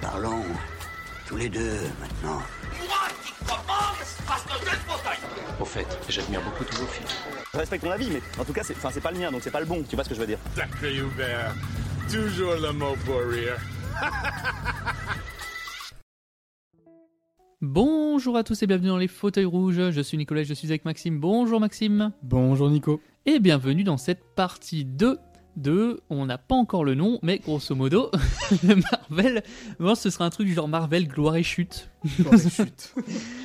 [0.00, 0.42] Parlons
[1.26, 2.40] tous les deux maintenant.
[2.88, 5.18] Moi qui commence parce que je fauteuil
[5.60, 7.06] Au fait, j'admire beaucoup tous vos films.
[7.52, 9.42] Je respecte ton avis, mais en tout cas, c'est enfin, c'est pas le mien, donc
[9.42, 9.82] c'est pas le bon.
[9.88, 11.54] Tu vois ce que je veux dire Sacré Hubert,
[12.10, 13.58] toujours le mot pour rire.
[17.60, 19.90] Bonjour à tous et bienvenue dans les fauteuils rouges.
[19.90, 21.20] Je suis Nicolas, je suis avec Maxime.
[21.20, 22.12] Bonjour Maxime.
[22.22, 23.02] Bonjour Nico.
[23.26, 25.18] Et bienvenue dans cette partie 2
[25.56, 28.10] de, on n'a pas encore le nom, mais grosso modo,
[28.62, 29.42] Marvel,
[29.78, 31.90] bon, ce sera un truc du genre Marvel gloire et chute.
[32.18, 32.94] Gloire et chute.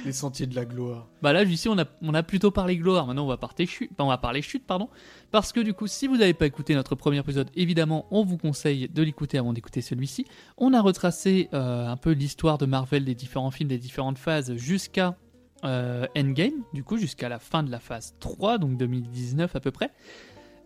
[0.05, 1.07] Les sentiers de la gloire.
[1.21, 3.07] Bah là, ici, on a, on a plutôt parlé gloire.
[3.07, 4.89] Maintenant, on va parler chute, on va parler chute, pardon.
[5.31, 8.37] Parce que du coup, si vous n'avez pas écouté notre premier épisode, évidemment, on vous
[8.37, 10.25] conseille de l'écouter avant d'écouter celui-ci.
[10.57, 14.55] On a retracé euh, un peu l'histoire de Marvel, des différents films, des différentes phases,
[14.55, 15.17] jusqu'à
[15.63, 19.71] euh, Endgame, du coup, jusqu'à la fin de la phase 3, donc 2019 à peu
[19.71, 19.91] près.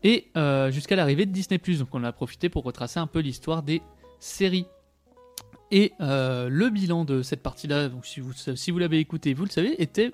[0.03, 3.63] Et euh, jusqu'à l'arrivée de Disney⁇ donc on a profité pour retracer un peu l'histoire
[3.63, 3.81] des
[4.19, 4.65] séries.
[5.71, 9.45] Et euh, le bilan de cette partie-là, donc si vous, si vous l'avez écouté, vous
[9.45, 10.11] le savez, était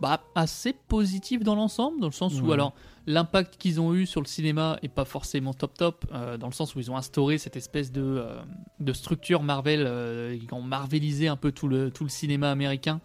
[0.00, 2.54] bah, assez positif dans l'ensemble, dans le sens où Ouais.
[2.54, 2.74] alors
[3.06, 6.52] l'impact qu'ils ont eu sur le cinéma est pas forcément top top, euh, dans le
[6.52, 8.40] sens où ils ont instauré cette espèce de, euh,
[8.80, 9.80] de structure Marvel,
[10.42, 13.00] ils ont marvelisé un peu tout le, tout le cinéma américain.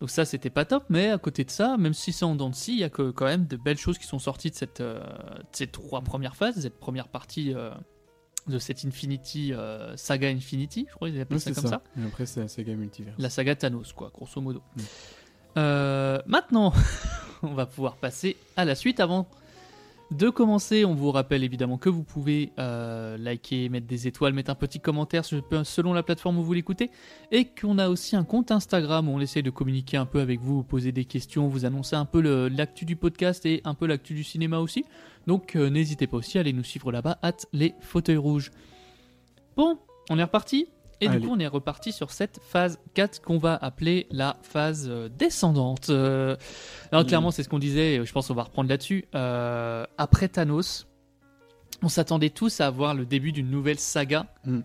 [0.00, 2.50] Donc ça, c'était pas top, mais à côté de ça, même si c'est en dents
[2.50, 4.54] de scie, il y a que, quand même de belles choses qui sont sorties de,
[4.54, 7.70] cette, euh, de ces trois premières phases, de cette première partie euh,
[8.46, 11.68] de cette Infinity, euh, saga Infinity, je crois qu'ils appellent ça comme ça.
[11.70, 11.82] ça.
[11.98, 13.14] Et après, c'est la saga multivers.
[13.16, 14.62] La saga Thanos, quoi, grosso modo.
[14.76, 16.18] Mm.
[16.26, 16.74] Maintenant,
[17.42, 19.00] on va pouvoir passer à la suite.
[19.00, 19.26] Avant
[20.12, 24.50] de commencer, on vous rappelle évidemment que vous pouvez euh, liker, mettre des étoiles, mettre
[24.50, 26.90] un petit commentaire sur- selon la plateforme où vous l'écoutez,
[27.32, 30.40] et qu'on a aussi un compte Instagram où on essaie de communiquer un peu avec
[30.40, 33.86] vous, vous poser des questions, vous annoncer un peu l'actu du podcast et un peu
[33.86, 34.84] l'actu du cinéma aussi.
[35.26, 38.52] Donc euh, n'hésitez pas aussi à aller nous suivre là-bas, at les fauteuils rouges.
[39.56, 40.68] Bon, on est reparti?
[41.00, 41.18] Et Allez.
[41.20, 45.08] du coup, on est reparti sur cette phase 4 qu'on va appeler la phase euh,
[45.08, 45.90] descendante.
[45.90, 46.36] Euh,
[46.90, 47.06] alors, Mm.
[47.08, 49.04] clairement, c'est ce qu'on disait, et je pense qu'on va reprendre là-dessus.
[49.14, 50.86] Euh, après Thanos,
[51.82, 54.26] on s'attendait tous à avoir le début d'une nouvelle saga.
[54.44, 54.60] Mm.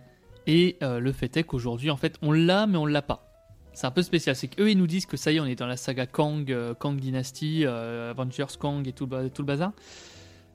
[0.47, 3.27] Et euh, le fait est qu'aujourd'hui, en fait, on l'a, mais on l'a pas.
[3.73, 4.35] C'est un peu spécial.
[4.35, 6.53] C'est qu'eux, ils nous disent que ça y est, on est dans la saga Kang,
[6.79, 9.71] Kang Dynasty, Avengers Kang et tout, le tout le bazar.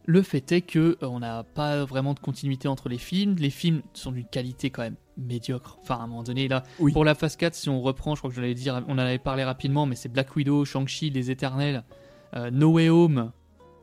[0.04, 3.36] Le fait est que on n'a pas vraiment de continuité entre les films.
[3.38, 5.78] Les films sont d'une qualité quand même médiocre.
[5.82, 6.92] Enfin, à un moment donné, là, Oui.
[6.92, 8.98] pour la phase 4, si on reprend, je crois que je l'avais dit, on en
[8.98, 11.84] avait parlé rapidement, mais c'est Black Widow, Shang-Chi, Les Éternels,
[12.34, 13.32] euh, No Way Home,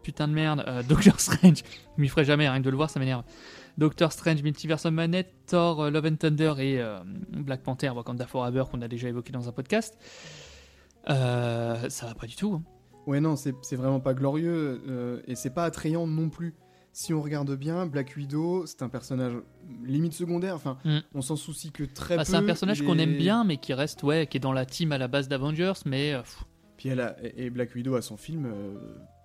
[0.04, 1.64] putain de merde, euh, Doctor Strange, je
[2.02, 3.24] m'y ferai jamais, rien que de le voir, ça m'énerve.
[3.78, 4.94] Doctor Strange, Multiverse of
[5.48, 7.00] Thor, euh, Love and Thunder et euh,
[7.32, 9.98] Black Panther, Wakanda Forever, qu'on a déjà évoqué dans un podcast.
[11.08, 12.54] Ça va pas du tout.
[12.54, 12.64] hein.
[13.08, 16.54] Ouais, non, c'est vraiment pas glorieux et c'est pas attrayant non plus.
[16.96, 19.34] Si on regarde bien, Black Widow, c'est un personnage
[19.84, 20.56] limite secondaire.
[20.56, 21.00] Enfin, Mm.
[21.16, 22.30] on s'en soucie que très Bah, peu.
[22.30, 24.92] c'est un personnage qu'on aime bien, mais qui reste, ouais, qui est dans la team
[24.92, 26.44] à la base d'Avengers, mais euh, pff,
[26.78, 27.16] Puis elle a...
[27.36, 28.76] et Black Widow a son film euh,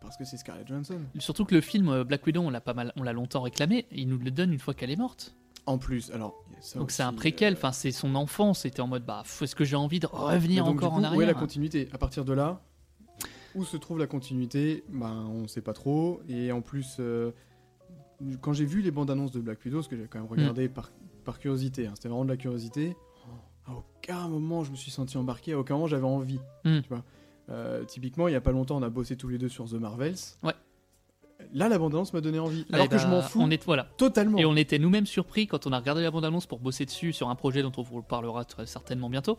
[0.00, 0.98] parce que c'est Scarlett Johansson.
[1.18, 3.84] surtout que le film euh, Black Widow, on l'a pas mal, on l'a longtemps réclamé,
[3.92, 5.34] il nous le donne une fois qu'elle est morte.
[5.66, 6.42] En plus, alors.
[6.76, 9.64] Donc c'est un préquel, euh, enfin c'est son enfance, c'était en mode bah est-ce que
[9.64, 11.90] j'ai envie de revenir donc, encore en arrière Où est la continuité?
[11.92, 12.62] À partir de là,
[13.54, 14.84] où se trouve la continuité?
[14.88, 16.22] Ben, on sait pas trop.
[16.30, 17.32] Et en plus, euh,
[18.40, 20.68] quand j'ai vu les bandes annonces de Black Widow, ce que j'ai quand même regardé
[20.68, 20.90] par,
[21.24, 22.96] par curiosité, hein, c'était vraiment de la curiosité,
[23.66, 26.40] à aucun moment je me suis senti embarqué, à aucun moment j'avais envie.
[26.64, 26.80] Mm.
[26.80, 27.04] Tu vois
[27.50, 29.74] Euh, typiquement, il y a pas longtemps, on a bossé tous les deux sur The
[29.74, 30.16] Marvels.
[30.42, 30.52] Ouais.
[31.54, 32.66] Là, la bande annonce m'a donné envie.
[32.72, 33.84] Alors Eh que je bah, m'en fous On est, voilà.
[33.96, 34.36] totalement.
[34.38, 37.30] Et on était nous-mêmes surpris quand on a regardé la bande-annonce pour bosser dessus sur
[37.30, 39.38] un projet dont on vous parlera très certainement bientôt.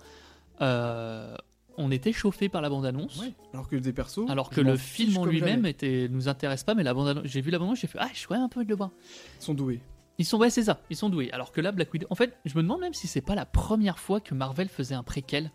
[0.62, 1.36] Euh,
[1.80, 3.20] on était chauffé par la bande-annonce.
[3.20, 3.34] Ouais.
[3.54, 4.30] Alors que des persos.
[4.30, 7.50] Alors que le film en lui-même était nous intéresse pas, mais la bande j'ai vu
[7.50, 8.92] la bande-annonce, j'ai fait ah, je suis un peu de le voir.
[9.40, 9.80] Ils sont doués.
[10.20, 11.32] Ils sont ouais, c'est ça, ils sont doués.
[11.32, 13.46] Alors que là, Black Widow, en fait, je me demande même si c'est pas la
[13.46, 15.50] première fois que Marvel faisait un préquel.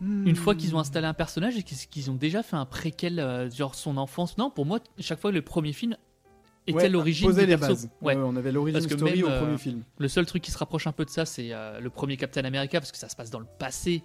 [0.00, 3.18] Une fois qu'ils ont installé un personnage et qu'ils qu'ils ont déjà fait un préquel,
[3.18, 4.38] euh, genre son enfance.
[4.38, 5.96] Non, pour moi, chaque fois le premier film
[6.70, 7.88] était Ouais, l'origine du les bases.
[8.02, 8.16] Ouais.
[8.16, 9.82] On avait l'origine story même, au euh, premier film.
[9.98, 12.44] Le seul truc qui se rapproche un peu de ça, c'est euh, le premier Captain
[12.44, 14.02] America parce que ça se passe dans le passé.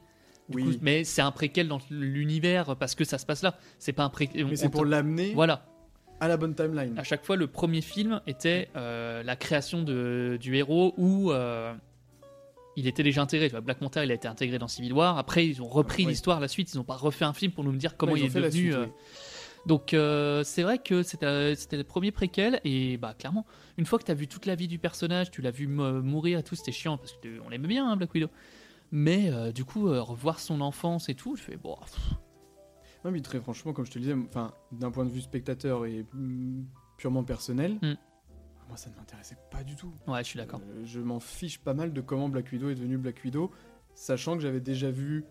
[0.50, 0.64] Du Oui.
[0.64, 3.56] coup, mais c'est un préquel dans l'univers parce que ça se passe là.
[3.80, 4.46] C'est pas un préquel.
[4.46, 5.66] Mais c'est pour l'amener Voilà.
[6.20, 6.98] à la bonne timeline.
[7.00, 11.74] À chaque fois, le premier film était euh, la création de, du héros où euh,
[12.76, 13.48] il était déjà intégré.
[13.48, 15.18] Tu vois, Black Panther, il a été intégré dans Civil War.
[15.18, 16.74] Après, ils ont repris l'histoire, la suite.
[16.74, 18.52] Ils n'ont pas refait un film pour nous dire comment Ouais, il est devenu.
[18.52, 18.92] suite, euh, oui.
[19.66, 23.46] Donc euh, c'est vrai que c'était euh, le premier préquel et bah clairement
[23.78, 26.40] une fois que tu as vu toute la vie du personnage, tu l'as vu mourir
[26.40, 28.28] et tout, c'était chiant parce que on l'aimait bien hein, Black Widow.
[28.92, 31.78] Mais euh, du coup euh, revoir son enfance et tout, je fais bon
[33.06, 35.86] Non, mais très franchement, comme je te le disais, enfin, d'un point de vue spectateur
[35.86, 36.06] et
[36.98, 37.94] purement personnel, Mm.
[38.68, 39.94] moi ça ne m'intéressait pas du tout.
[40.08, 40.62] Ouais, je suis d'accord.
[40.84, 43.50] Je m'en fiche pas mal de comment Black Widow est devenu Black Widow,
[43.96, 45.24] sachant que j'avais déjà vu,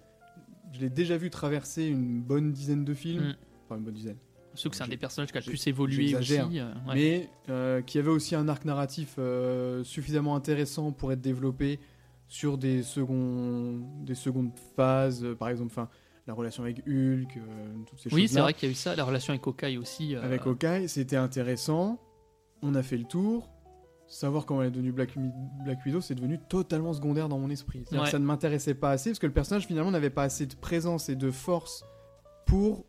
[0.72, 3.34] je l'ai déjà vu traverser une bonne dizaine de films, Mm.
[3.76, 4.16] Une bonne dizaine,
[4.54, 6.38] Surtout que c'est un des personnages qui a le plus évolué aussi.
[6.38, 6.94] euh, ouais.
[6.94, 11.80] mais euh, qui avait aussi un arc narratif euh, suffisamment intéressant pour être développé
[12.28, 15.88] sur des secondes, des secondes phases, par exemple, enfin
[16.26, 17.38] la relation avec Hulk,
[17.86, 18.16] toutes ces choses.
[18.16, 20.14] Oui, c'est vrai qu'il y a eu ça, la relation avec Hawkeye aussi.
[20.14, 21.98] Avec Hawkeye, c'était intéressant.
[22.62, 23.50] On a fait le tour.
[24.06, 25.16] Savoir comment elle est devenue Black,
[25.86, 27.84] Widow, c'est devenu totalement secondaire dans mon esprit.
[27.90, 28.06] Ouais.
[28.10, 31.08] ça ne m'intéressait pas assez parce que le personnage finalement n'avait pas assez de présence
[31.08, 31.82] et de force
[32.46, 32.84] pour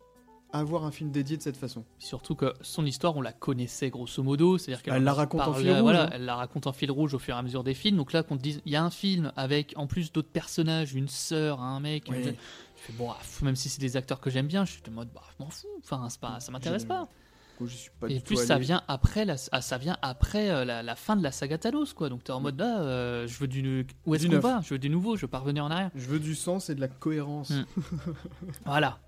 [0.58, 1.84] avoir un film dédié de cette façon.
[1.98, 4.56] Surtout que son histoire, on la connaissait grosso modo.
[4.58, 6.10] C'est-à-dire qu'elle Elle la raconte en fil rouge, Voilà, hein.
[6.12, 7.96] elle la raconte en fil rouge au fur et à mesure des films.
[7.96, 10.94] Donc là, qu'on te dise, il y a un film avec en plus d'autres personnages,
[10.94, 12.04] une sœur, un mec.
[12.08, 12.16] Oui.
[12.18, 12.36] une- Tu
[12.76, 15.08] fais bon, ah, même si c'est des acteurs que j'aime bien, je suis de mode,
[15.14, 15.66] bah, je m'en fous.
[15.82, 17.08] Enfin, pas, ça m'intéresse Je- pas.
[17.52, 19.78] Du coup, j'y suis pas Et du plus tout ça vient après, la, ah, ça
[19.78, 22.08] vient après euh, la, la fin de la saga Thanos, quoi.
[22.08, 24.42] Donc t'es en mode là, euh, je veux du, où est-ce Du qu'on neuf.
[24.42, 24.60] va?
[24.64, 25.90] Je veux du nouveau, je veux pas revenir en arrière.
[25.94, 27.50] Je veux du sens et de la cohérence.
[27.50, 27.64] Mm.
[28.66, 28.98] Voilà.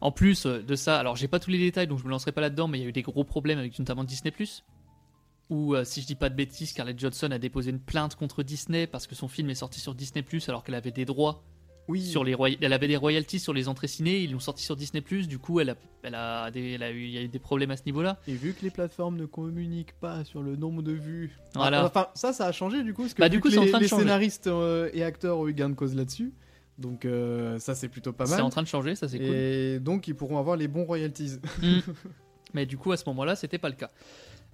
[0.00, 2.32] En plus euh, de ça, alors j'ai pas tous les détails donc je me lancerai
[2.32, 4.32] pas là-dedans, mais il y a eu des gros problèmes avec notamment Disney
[5.48, 8.42] où euh, si je dis pas de bêtises, Scarlett Johansson a déposé une plainte contre
[8.42, 11.44] Disney parce que son film est sorti sur Disney alors qu'elle avait des droits
[11.88, 14.64] Oui, sur les roya- elle avait des royalties sur les entrées ciné, ils l'ont sorti
[14.64, 17.22] sur Disney du coup elle a, elle a, des- elle a eu, il y a
[17.22, 18.18] eu des problèmes à ce niveau-là.
[18.26, 21.38] et vu que les plateformes ne communiquent pas sur le nombre de vues.
[21.54, 21.84] Voilà.
[21.86, 23.02] Enfin, ça, ça a changé du coup.
[23.02, 25.74] Parce que Bah, du coup, que les, scénaristes euh, et acteurs ont eu gain de
[25.74, 26.32] cause là-dessus.
[26.78, 28.42] Donc, euh, ça, c'est plutôt pas C'est mal.
[28.42, 29.28] en train de changer, ça c'est cool.
[29.34, 31.38] Et donc, ils pourront avoir les bons royalties.
[31.62, 31.78] Mm.
[32.54, 33.90] Mais du coup à ce moment-là c'était pas le cas.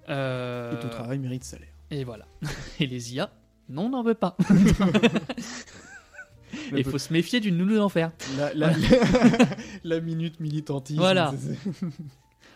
[0.08, 1.68] Euh, Et tout travail mérite salaire.
[1.90, 2.26] Et voilà.
[2.80, 3.30] Et les IA,
[3.68, 4.36] non, on n'en veut pas.
[6.76, 8.10] Il faut se méfier d'une nounou d'enfer.
[8.36, 8.72] La, la,
[9.84, 11.00] la minute militantisme.
[11.00, 11.32] Voilà.
[11.38, 11.86] c'est- c'est-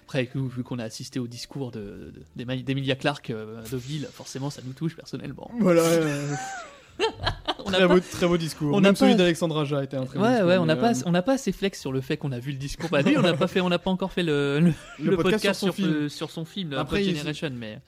[0.05, 4.51] Après, vu qu'on a assisté au discours de, de- d'Emilia Clarke euh, de Ville, forcément
[4.51, 5.51] ça nous touche personnellement.
[5.61, 5.83] Voilà.
[7.67, 8.69] Euh, On n'a très, pas- beau, très beau discours.
[8.73, 10.49] on Même n'a celui pas- d'Alexandre Aja était un très beau Ouais, discours.
[10.49, 12.39] ouais, on n'a pas, euh, on n'a pas assez flex sur le fait qu'on a
[12.39, 12.89] vu le discours.
[12.91, 14.73] Bah, lui, on n'a pas fait, on n'a pas encore fait le, le,
[15.11, 15.89] le podcast, sur, son film.
[15.93, 17.81] euh, sur son film, le Après, il- Generation, mais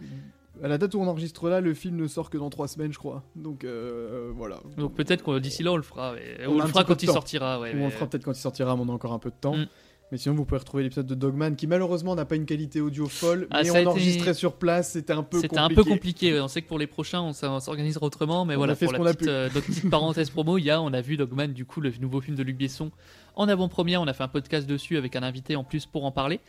[0.62, 2.92] À la date où on enregistre là, le film ne sort que dans trois semaines,
[2.92, 3.22] je crois.
[3.36, 4.56] Donc euh, voilà.
[4.76, 6.14] donc peut-être qu'on d'ici là on le fera.
[6.48, 7.60] On a le fera quand il sortira.
[7.60, 9.20] Ouais, Ou on mais- le fera peut-être quand il sortira, mais on a encore un
[9.20, 9.54] peu de temps.
[9.56, 9.66] Mm.
[10.10, 13.06] Mais sinon, vous pouvez retrouver l'épisode de Dogman qui malheureusement n'a pas une qualité audio
[13.08, 15.48] folle, Ah, mais on a été- enregistrait sur place, c'était un peu compliqué.
[15.48, 16.40] C'était un peu compliqué.
[16.40, 18.44] On sait que pour les prochains, on s'organisera autrement.
[18.46, 20.56] Mais On voilà, a fait pour ce la a petite, euh, notre petite parenthèse promo,
[20.56, 22.90] il y a, on a vu Dogman, du coup, le nouveau film de Luc Besson
[23.36, 24.00] en avant-première.
[24.00, 26.40] On a fait un podcast dessus avec un invité en plus pour en parler.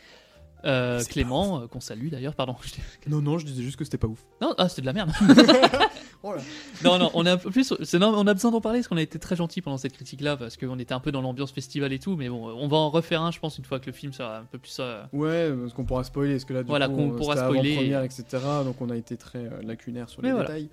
[0.66, 2.54] Euh, Clément, euh, qu'on salue d'ailleurs, pardon.
[3.08, 4.24] Non, non, je disais juste que c'était pas ouf.
[4.42, 5.10] Non, ah, c'était de la merde.
[6.22, 6.42] Oh là.
[6.84, 7.72] non, non, on a un peu plus.
[7.82, 9.94] c'est- non, on a besoin d'en parler parce qu'on a été très gentil pendant cette
[9.94, 12.16] critique-là parce qu'on était un peu dans l'ambiance festival et tout.
[12.16, 14.38] Mais bon, on va en refaire un, je pense, une fois que le film sera
[14.38, 14.76] un peu plus.
[14.80, 17.36] euh, Ouais, parce qu'on pourra spoiler, parce que là, du Voilà, coup, qu'on euh, pourra
[17.36, 17.70] spoiler.
[17.72, 18.24] avant-première, etc.
[18.64, 20.48] Donc on a été très euh, lacunaire sur les Mais voilà.
[20.48, 20.68] détails.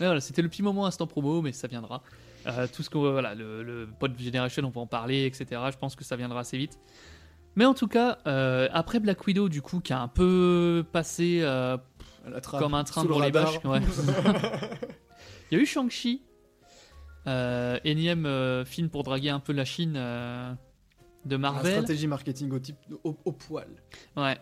[0.00, 2.02] Mais voilà, c'était le petit moment instant promo, mais ça viendra.
[2.46, 5.60] Euh, tout ce que voilà, le, le Pod Generation, on va en parler, etc.
[5.72, 6.78] Je pense que ça viendra assez vite.
[7.56, 11.40] Mais en tout cas, euh, après Black Widow, du coup, qui a un peu passé
[12.58, 13.52] comme un train sous le pour les radar.
[13.52, 13.64] vaches.
[13.64, 13.80] ouais.
[15.50, 16.22] Il y a eu Shang-Chi,
[17.26, 20.52] euh, énième euh, film pour draguer un peu la Chine euh,
[21.24, 21.72] de La Marvel.
[21.72, 23.68] stratégie marketing au, type, au, au poil.
[24.16, 24.36] Ouais.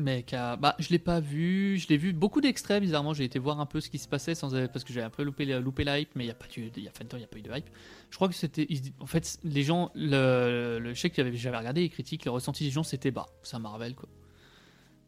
[0.00, 3.40] Mais qu'a- bah, je l'ai pas vu, je l'ai vu beaucoup d'extraits, bizarrement, j'ai été
[3.40, 5.82] voir un peu ce qui se passait sans, parce que j'ai un peu loupé, loupé
[5.82, 7.22] la hype, mais il y a pas eu, il y a fait un temps, il
[7.22, 7.68] y a pas eu de hype.
[8.10, 11.34] Je crois que c'était, ils- en fait, les gens, le, le je sais que j'avais
[11.34, 14.08] j'avais regardé les critiques, le ressenti des gens, c'était bah, c'est un Marvel quoi.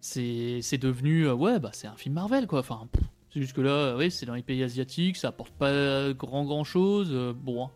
[0.00, 2.60] C'est, devenu, euh, ouais, bah c'est un film Marvel quoi.
[2.60, 2.88] Enfin,
[3.32, 6.44] c'est juste que là, euh, oui, c'est dans les pays asiatiques, ça apporte pas grand
[6.44, 7.10] grand chose.
[7.12, 7.70] euh, bon, hein.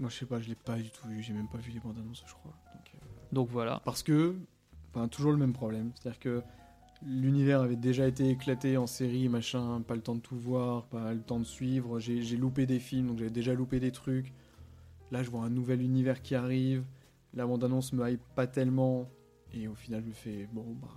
[0.00, 1.22] Moi, je sais pas, je l'ai pas du tout vu.
[1.22, 2.52] J'ai même pas vu les bandes annonces, je crois.
[2.72, 3.02] Donc,
[3.32, 3.80] donc voilà.
[3.84, 4.36] Parce que,
[4.92, 5.90] enfin, toujours le même problème.
[5.94, 6.42] C'est-à-dire que
[7.04, 11.12] l'univers avait déjà été éclaté en série, machin, pas le temps de tout voir, pas
[11.14, 11.98] le temps de suivre.
[11.98, 14.32] J'ai j'ai loupé des films, donc j'avais déjà loupé des trucs.
[15.10, 16.84] Là, je vois un nouvel univers qui arrive.
[17.34, 19.08] La bande-annonce me hype pas tellement.
[19.54, 20.88] Et au final, je me fais, bon, bah.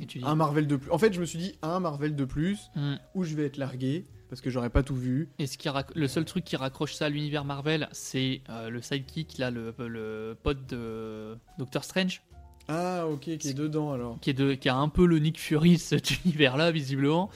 [0.00, 0.90] Et tu dis, Un Marvel de plus.
[0.92, 2.94] En fait, je me suis dit, un Marvel de plus, Hmm.
[3.14, 5.28] où je vais être largué, parce que j'aurais pas tout vu.
[5.40, 8.70] Et ce qui rac- le seul truc qui raccroche ça à l'univers Marvel, c'est euh,
[8.70, 12.22] le sidekick, là, le, le pote de Doctor Strange,
[12.68, 14.20] Ah, ok, qui est dedans alors.
[14.20, 17.28] qui, est de, qui a un peu le Nick Fury de cet univers-là, visiblement.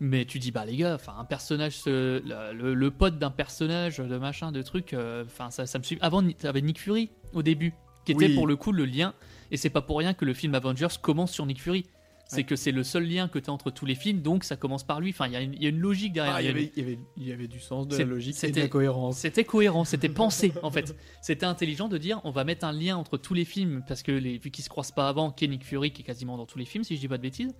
[0.00, 2.20] Mais tu dis, bah les gars, enfin, un personnage, ce-
[2.52, 5.96] le, pote d'un personnage, de machin, de truc, euh, ça, ça me suit.
[6.02, 7.72] Avant, t'avais Nick Fury au début,
[8.04, 8.34] qui était Oui.
[8.34, 9.14] pour le coup le lien.
[9.50, 11.84] Et c'est pas pour rien que le film Avengers commence sur Nick Fury.
[12.26, 12.44] C'est Ouais.
[12.44, 14.82] que c'est le seul lien que tu as entre tous les films, donc ça commence
[14.82, 15.10] par lui.
[15.10, 16.34] Enfin, il y, a une- il y a une logique derrière.
[16.36, 18.46] Ah, il y avait, y avait, y avait du sens, de la logique et de
[18.46, 19.18] c'était- la cohérence.
[19.18, 20.08] C'était cohérent, c'était
[20.48, 20.96] pensé en fait.
[21.20, 24.10] C'était intelligent de dire on va mettre un lien entre tous les films parce que
[24.10, 26.64] les, vu qu'ils se croisent pas avant, Nick Fury qui est quasiment dans tous les
[26.64, 27.54] films si je dis pas de bêtises.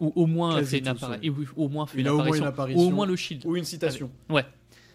[0.00, 2.80] Ou au moins fait une, appara- oui, au moins fait une apparition.
[2.80, 3.44] Ou au moins le shield.
[3.46, 4.10] Ou une citation.
[4.28, 4.44] Ouais.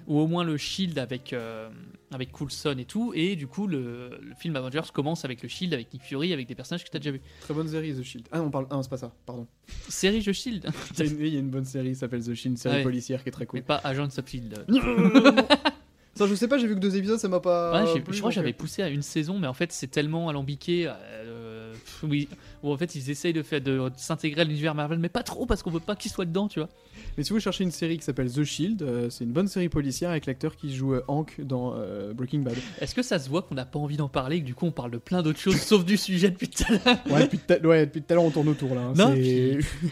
[0.07, 1.69] Ou au moins le shield avec, euh,
[2.11, 3.13] avec Coulson et tout.
[3.15, 6.47] Et du coup, le, le film Avengers commence avec le shield, avec Nick Fury, avec
[6.47, 7.21] des personnages que tu as déjà vus.
[7.41, 8.27] Très bonne série, The Shield.
[8.31, 8.67] Ah non, on parle.
[8.69, 9.47] Ah, non, c'est pas ça, pardon.
[9.89, 10.69] Série The Shield,
[10.99, 12.83] Il y a une- bonne série qui s'appelle The Shield, une série Ouais.
[12.83, 13.63] policière qui est très mais cool.
[13.63, 14.65] pas Agent of Shield.
[16.15, 17.83] ça, je sais pas, j'ai vu que deux épisodes, ça m'a pas.
[17.85, 20.29] Ouais, je crois que j'avais euh, poussé à une saison, mais en fait c'est tellement
[20.29, 20.85] alambiqué.
[20.87, 22.27] euh, oui,
[22.63, 25.45] où en fait ils essayent de faire de, s'intégrer à l'univers Marvel, mais pas trop
[25.45, 26.69] parce qu'on veut pas qu'ils soient dedans, tu vois.
[27.17, 29.69] Mais si vous cherchez une série qui s'appelle The Shield, euh, c'est une bonne série
[29.69, 32.55] policière avec l'acteur qui joue euh, Hank dans euh, Breaking Bad.
[32.79, 34.65] Est-ce que ça se voit qu'on n'a pas envie d'en parler et que du coup
[34.65, 36.97] on parle de plein d'autres choses sauf du sujet depuis tout à l'heure?
[37.11, 38.81] Ouais, depuis tout à ouais, l'heure, on tourne autour là.
[38.81, 38.93] hein.
[38.95, 39.13] Non,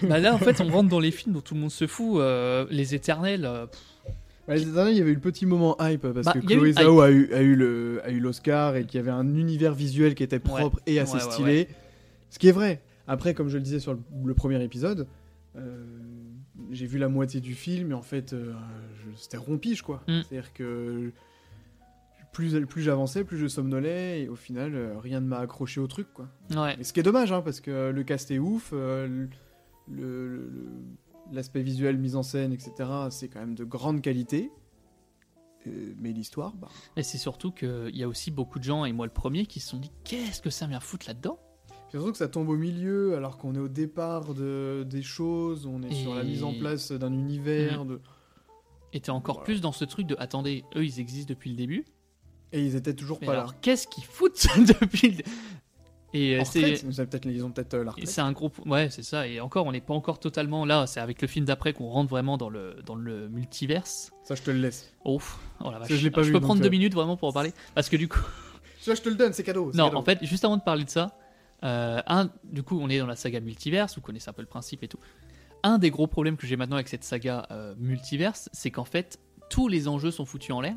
[0.10, 2.22] Bah là en fait on rentre dans les films dont tout le monde se fout,
[2.70, 3.50] les éternels.
[4.48, 6.74] les derniers, il y avait eu le petit moment hype parce Bah, que Chloé.
[6.74, 10.80] Zhao a eu, a l'Oscar et qu'il y avait un univers visuel qui était propre
[10.88, 11.68] et assez ouais, stylé.
[12.32, 12.82] Ce qui est vrai.
[13.08, 15.08] Après, comme je le disais sur le, le premier épisode,
[15.58, 15.86] euh,
[16.72, 18.54] j'ai vu la moitié du film et en fait, euh,
[19.16, 20.02] c'était rompiche quoi.
[20.08, 20.22] Mm.
[20.28, 21.12] C'est-à-dire que
[22.32, 25.88] plus, plus j'avançais, plus je somnolais et au final, euh, rien ne m'a accroché au
[25.88, 26.30] truc quoi.
[26.56, 26.78] ouais.
[26.80, 29.28] Et ce qui est dommage, hein, parce que le cast est ouf, le-
[29.90, 30.72] le- le-
[31.34, 32.72] l'aspect visuel, mise en scène, etc.,
[33.10, 34.52] c'est quand même de grande qualité.
[35.68, 36.70] Euh, mais l'histoire, bah.
[36.96, 39.60] Et c'est surtout qu'il y a aussi beaucoup de gens, et moi le premier, qui
[39.60, 41.38] se sont dit qu'est-ce que ça vient foutre là-dedans?
[41.92, 45.66] C'est surtout que ça tombe au milieu, alors qu'on est au départ de, des choses,
[45.66, 48.00] on est sur la mise en place d'un univers, de...
[48.94, 49.46] Et t'es encore Voilà.
[49.46, 51.86] plus dans ce truc de attendez, eux ils existent depuis le début.
[52.54, 53.54] et ils étaient toujours Mais pas alors là.
[53.62, 54.48] qu'est-ce qu'ils foutent
[54.82, 55.24] depuis le...
[56.14, 58.90] Et euh, c'est retraite, ils ont peut-être ils ont peut-être euh, c'est un gros ouais
[58.90, 61.72] c'est ça et encore on n'est pas encore totalement là c'est avec le film d'après
[61.72, 64.94] qu'on rentre vraiment dans le dans le multiverse Ça, je te le laisse.
[65.06, 67.16] ouf oh la vache je l'ai pas vu, peux donc, prendre euh, deux minutes vraiment
[67.16, 68.20] pour en parler parce que du coup
[68.82, 69.72] Ça, je te le donne, c'est cadeau.
[69.74, 69.98] non cadeau.
[70.00, 71.18] en fait juste avant de parler de ça
[71.64, 74.48] euh, un du coup on est dans la saga multiverse vous connaissez un peu le
[74.48, 75.00] principe et tout
[75.64, 79.20] un des gros problèmes que j'ai maintenant avec cette saga euh, multiverse c'est qu'en fait
[79.50, 80.76] tous les enjeux sont foutus en l'air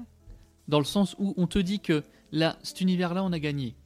[0.68, 3.76] dans le sens où on te dit que là cet univers là on a gagné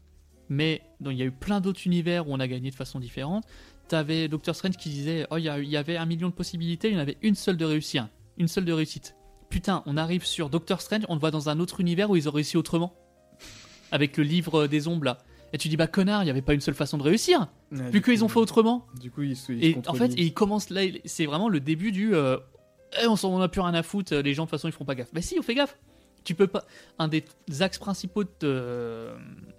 [0.48, 3.44] mais il y a eu plein d'autres univers où on a gagné de façon différente.
[3.88, 6.96] T'avais Doctor Strange qui disait Oh, il y, avait un million de possibilités, il y
[6.96, 8.08] en avait une seule de réussir.
[8.36, 9.14] Une seule de réussite.
[9.50, 12.28] Putain, on arrive sur Doctor Strange, on le voit dans un autre univers où ils
[12.28, 12.94] ont réussi autrement.
[13.90, 15.18] Avec le livre des ombres là.
[15.52, 17.48] Et tu dis Bah connard, il n'y avait pas une seule façon de réussir.
[17.72, 18.86] Ouais, Vu qu'ils ont fait autrement.
[19.00, 21.60] Du coup, ils ils Et se en fait, et il commence là, c'est vraiment le
[21.60, 22.36] début du euh,
[23.02, 24.84] Eh, on s'en a plus rien à foutre, les gens de toute façon ils feront
[24.84, 25.10] pas gaffe.
[25.12, 25.76] Mais si, on fait gaffe.
[26.24, 26.64] Tu peux pas.
[26.98, 27.24] Un des
[27.60, 29.08] axes principaux de,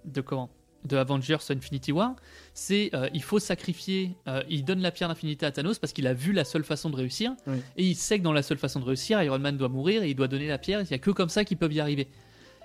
[0.04, 0.50] de comment?
[0.84, 2.14] De Avengers Infinity War,
[2.54, 4.12] c'est euh, il faut sacrifier.
[4.28, 6.88] euh, il donne la pierre d'infinité à Thanos parce qu'il a vu la seule façon
[6.88, 7.58] de réussir Oui.
[7.76, 10.08] et il sait que dans la seule façon de réussir, Iron Man doit mourir et
[10.10, 10.80] il doit donner la pierre.
[10.80, 12.08] Il y a que comme ça qu'ils peuvent y arriver.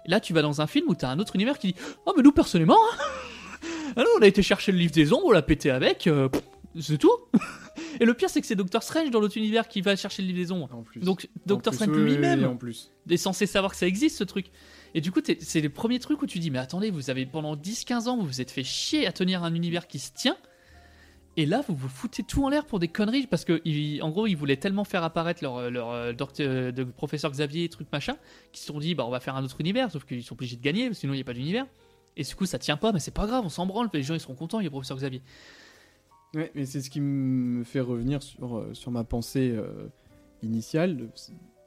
[0.06, 1.76] Et là, tu vas dans un film où tu as un autre univers qui dit
[2.06, 3.04] Oh, mais nous personnellement, hein,
[3.96, 6.30] ah non, on a été chercher le livre des ombres, on l'a pété avec, euh,
[6.80, 7.12] c'est tout.
[8.00, 10.28] Et le pire, c'est que c'est Doctor Strange dans l'autre univers qui va chercher le
[10.30, 10.70] livre des ombres.
[10.74, 11.00] En plus.
[11.00, 12.58] Donc, En Doctor plus, Strange lui-même
[13.10, 14.48] est censé savoir que ça existe ce truc.
[14.94, 17.56] Et du coup, c'est les premiers trucs où tu dis, mais attendez, vous avez pendant
[17.56, 20.38] 10-15 ans, vous vous êtes fait chier à tenir un univers qui se tient.
[21.38, 23.62] Et là, vous vous foutez tout en l'air pour des conneries, parce que,
[24.02, 25.58] en gros, ils voulaient tellement faire apparaître leur,
[25.90, 28.16] euh, docteur- euh, de professeur Xavier, truc machin,
[28.54, 30.56] qu'ils se sont dit, bah, on va faire un autre univers, sauf qu'ils sont obligés
[30.56, 31.66] de gagner, sinon, il n'y a pas d'univers.
[32.16, 34.14] Et du coup, ça tient pas, mais c'est pas grave, on s'en branle, les gens,
[34.14, 35.22] ils seront contents, il y a professeur Xavier.
[36.34, 39.58] Ouais, mais c'est ce qui me fait revenir sur, euh, ma pensée
[40.42, 41.10] initiale.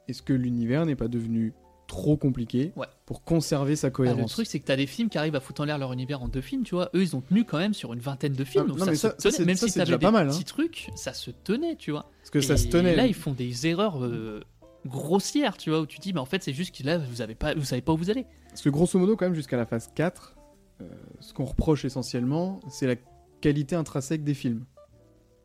[0.07, 1.53] Est-ce que l'univers n'est pas devenu
[1.89, 2.87] trop compliqué Ouais.
[3.05, 5.39] pour conserver sa Bah, cohérence le truc, c'est que t'as des films qui arrivent à
[5.41, 6.89] foutre en l'air leur univers en deux films, tu vois.
[6.95, 8.63] Eux, ils ont tenu quand même sur une vingtaine de films.
[8.65, 8.97] Ah, donc non, ça mais
[9.31, 9.45] tenait.
[9.45, 10.31] même ça, si déjà des pas mal, hein.
[10.31, 12.09] petits trucs, ça se tenait, tu vois.
[12.21, 12.95] Parce que ça se Et tenait.
[12.95, 14.41] Là, ils font des erreurs euh,
[14.85, 17.35] grossières, tu vois, où tu dis, mais en fait, c'est juste que là, vous avez
[17.35, 18.25] pas, vous savez pas où vous allez.
[18.49, 20.35] Parce que grosso modo, quand même, jusqu'à la phase 4,
[20.81, 20.85] euh,
[21.19, 22.95] ce qu'on reproche essentiellement, c'est la
[23.41, 24.65] qualité intrinsèque des films.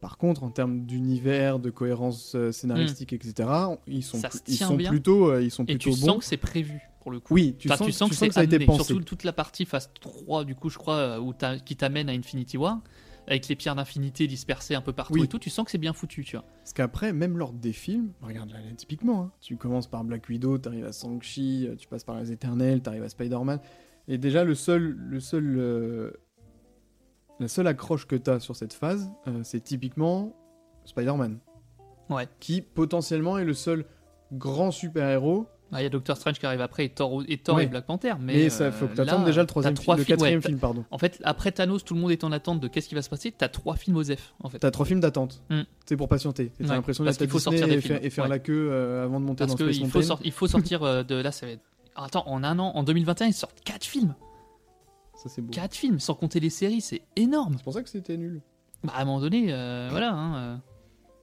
[0.05, 3.49] Par contre, en termes d'univers, de cohérence euh, scénaristique, etc.,
[3.87, 4.21] ils sont, Hmm.
[4.21, 4.91] Ça pl- se ils sont bien.
[4.91, 5.97] plutôt, euh, ils sont Et tu bons.
[5.97, 7.33] sens que c'est prévu, pour le coup.
[7.33, 8.85] Oui, tu Enfin, sens, tu sens que, tu c'est que ça a été pensé.
[8.85, 11.33] surtout toute la partie phase 3, du coup, je crois, euh, où
[11.65, 12.83] qui t'amène à Infinity War,
[13.27, 15.23] avec les pierres d'infinité dispersées un peu partout Oui.
[15.25, 16.45] et tout, tu sens que c'est bien foutu, tu vois.
[16.59, 20.29] Parce qu'après, même lors des films, regarde là, là, typiquement, hein, tu commences par Black
[20.29, 23.59] Widow, t'arrives à Shang-Chi, tu passes par les Éternels, t'arrives à Spider-Man,
[24.07, 26.11] et déjà le seul, le seul, euh,
[27.45, 30.33] la seule accroche que t'as sur cette phase, euh, c'est typiquement
[30.87, 31.39] Spider-Man,
[32.09, 32.27] Ouais.
[32.41, 33.85] qui potentiellement est le seul
[34.33, 37.57] grand super-héros, Ah, Il y a Doctor Strange qui arrive après et Thor, et, Thor
[37.57, 37.65] Ouais.
[37.65, 38.13] et Black Panther.
[38.21, 40.39] Mais, mais, ça euh, faut que là, t'attendes déjà le troisième, trois film, le quatrième
[40.39, 40.85] ouais, film, pardon.
[40.93, 43.09] En fait, après Thanos, tout le monde est en attente de qu'est-ce qui va se
[43.11, 43.33] passer.
[43.33, 44.61] T'as trois films aux F, en fait.
[44.61, 45.43] T'as trois films d'attente.
[45.51, 45.63] Mm.
[45.85, 46.53] C'est pour patienter.
[46.59, 47.97] T'as Ouais, l'impression d'être faut sortir des et, films.
[47.97, 48.31] faire, et faire Ouais.
[48.31, 51.03] la queue euh, avant de monter Parce dans Space qu'il faut, il faut sortir euh,
[51.03, 51.63] de là, ça va être.
[51.97, 54.15] Attends, en un an, en 2021, ils sortent quatre films.
[55.25, 55.51] Ça c'est beau.
[55.51, 57.55] Quatre films, sans compter les séries, c'est énorme.
[57.57, 58.41] C'est pour ça que c'était nul.
[58.85, 60.13] Bah, à un moment donné, euh, voilà.
[60.13, 60.57] hein, euh.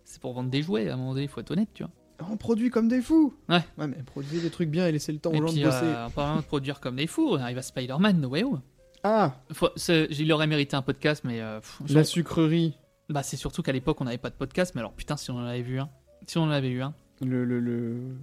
[0.03, 1.91] C'est pour vendre des jouets, à un moment donné, il faut être honnête, tu vois.
[2.29, 3.33] On produit comme des fous.
[3.49, 3.63] Ouais.
[3.77, 5.85] Ouais, mais produisez des trucs bien et laissez le temps aux gens puis, de bosser.
[5.85, 8.61] euh, en parlant de produire comme des fous, on arrive à Spider-Man No Way Home.
[9.03, 12.77] Ah, Faut- Il aurait mérité un podcast, mais euh, pff, la sucrerie.
[13.09, 15.37] bah, c'est surtout qu'à l'époque, on n'avait pas de podcast, mais alors putain, si on
[15.37, 15.89] en avait vu un.
[16.27, 16.93] Si on en avait eu un.
[17.23, 18.15] Le, le, le...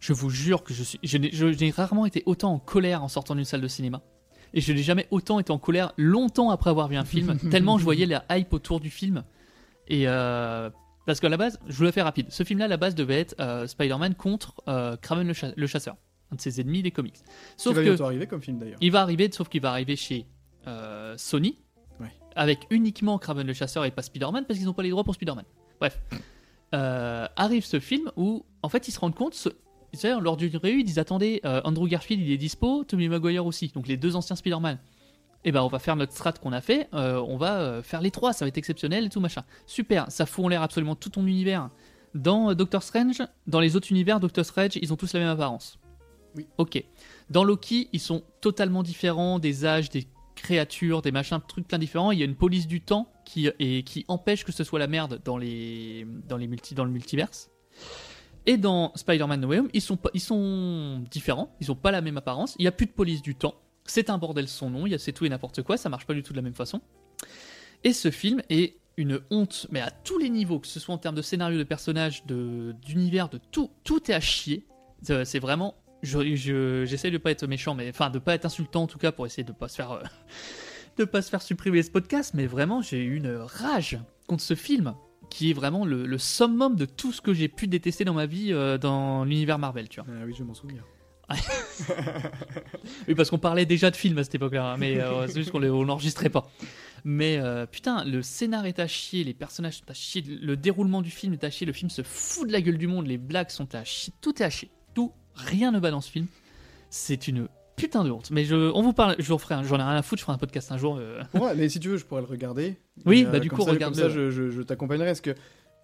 [0.00, 0.98] Je vous jure que je suis.
[1.02, 4.02] Je n'ai je- rarement été autant en colère en sortant d'une salle de cinéma.
[4.54, 7.76] Et je n'ai jamais autant été en colère longtemps après avoir vu un film, tellement
[7.78, 9.24] je voyais la hype autour du film.
[9.88, 10.70] Et euh,
[11.06, 12.26] parce qu'à la base, je vous le fais rapide.
[12.30, 15.66] Ce film-là, à la base, devait être euh, Spider-Man contre euh, Kraven le, cha- le
[15.66, 15.96] chasseur,
[16.32, 17.16] un de ses ennemis des comics.
[17.56, 18.78] Sauf va que bientôt arriver comme film d'ailleurs.
[18.80, 20.26] il va arriver, sauf qu'il va arriver chez
[20.66, 21.58] euh, Sony,
[22.00, 22.08] Ouais.
[22.34, 25.14] avec uniquement Kraven le chasseur et pas Spider-Man parce qu'ils n'ont pas les droits pour
[25.14, 25.44] Spider-Man.
[25.80, 26.00] Bref,
[26.72, 29.48] arrive ce film où en fait ils se rendent compte, ce-
[30.20, 33.70] lors d'une réunion, ils disent attendez, euh, Andrew Garfield il est dispo, Tommy Maguire aussi,
[33.74, 34.78] donc les deux anciens Spider-Man.
[35.46, 38.00] Et ben on va faire notre strat qu'on a fait, euh, on va euh, faire
[38.00, 39.44] les trois, ça va être exceptionnel et tout machin.
[39.66, 41.70] Super, ça fout en l'air absolument tout ton univers.
[42.14, 45.78] Dans Doctor Strange, dans les autres univers, Doctor Strange, ils ont tous la même apparence.
[46.36, 46.46] Oui.
[46.58, 46.82] Ok.
[47.30, 52.12] Dans Loki, ils sont totalement différents, des âges, des créatures, des machins, trucs plein différents.
[52.12, 54.86] Il y a une police du temps qui, et qui empêche que ce soit la
[54.86, 57.50] merde dans, les, dans, les multi, dans le multiverse.
[58.46, 61.90] Et dans Spider-Man No Way Home, ils sont, pas, ils sont différents, ils ont pas
[61.90, 62.54] la même apparence.
[62.58, 63.54] Il n'y a plus de police du temps.
[63.86, 66.32] C'est un bordel son nom, c'est tout et n'importe quoi, ça marche pas du tout
[66.32, 66.80] de la même façon.
[67.84, 70.98] Et ce film est une honte, mais à tous les niveaux, que ce soit en
[70.98, 74.66] termes de scénario, de personnages, d'univers, de, tout, tout est à chier.
[75.10, 75.74] Euh, C'est vraiment.
[76.02, 78.98] je- je- J'essaie de pas être méchant, mais enfin de pas être insultant en tout
[78.98, 79.92] cas pour essayer de pas se faire.
[79.92, 80.02] euh,
[80.98, 84.54] de pas se faire supprimer ce podcast, mais vraiment j'ai eu une rage contre ce
[84.54, 84.94] film
[85.34, 88.24] qui est vraiment le, le summum de tout ce que j'ai pu détester dans ma
[88.24, 90.08] vie euh, dans l'univers Marvel, tu vois.
[90.08, 90.84] Ah oui, je m'en souviens.
[93.08, 95.50] Oui, parce qu'on parlait déjà de films à cette époque-là, hein, mais euh, c'est juste
[95.50, 96.48] qu'on n'enregistrait pas.
[97.02, 101.02] Mais euh, putain, le scénar est à chier, les personnages sont à chier, le déroulement
[101.02, 103.18] du film est à chier, le film se fout de la gueule du monde, les
[103.18, 104.70] blagues sont à chier, tout est à chier.
[104.94, 106.26] Tout, rien ne va dans ce film.
[106.90, 108.30] C'est une putain de honte.
[108.30, 110.24] Mais je, on vous parle, je vous ferai, un- j'en ai rien à foutre, je
[110.24, 110.96] ferai un podcast un jour.
[110.98, 111.22] euh.
[111.34, 112.76] Ouais, mais si tu veux, je pourrais le regarder.
[113.06, 114.00] Oui, bah, du comme coup, ça, regarde-le.
[114.02, 115.34] Comme ça, je, je- je t'accompagnerai parce que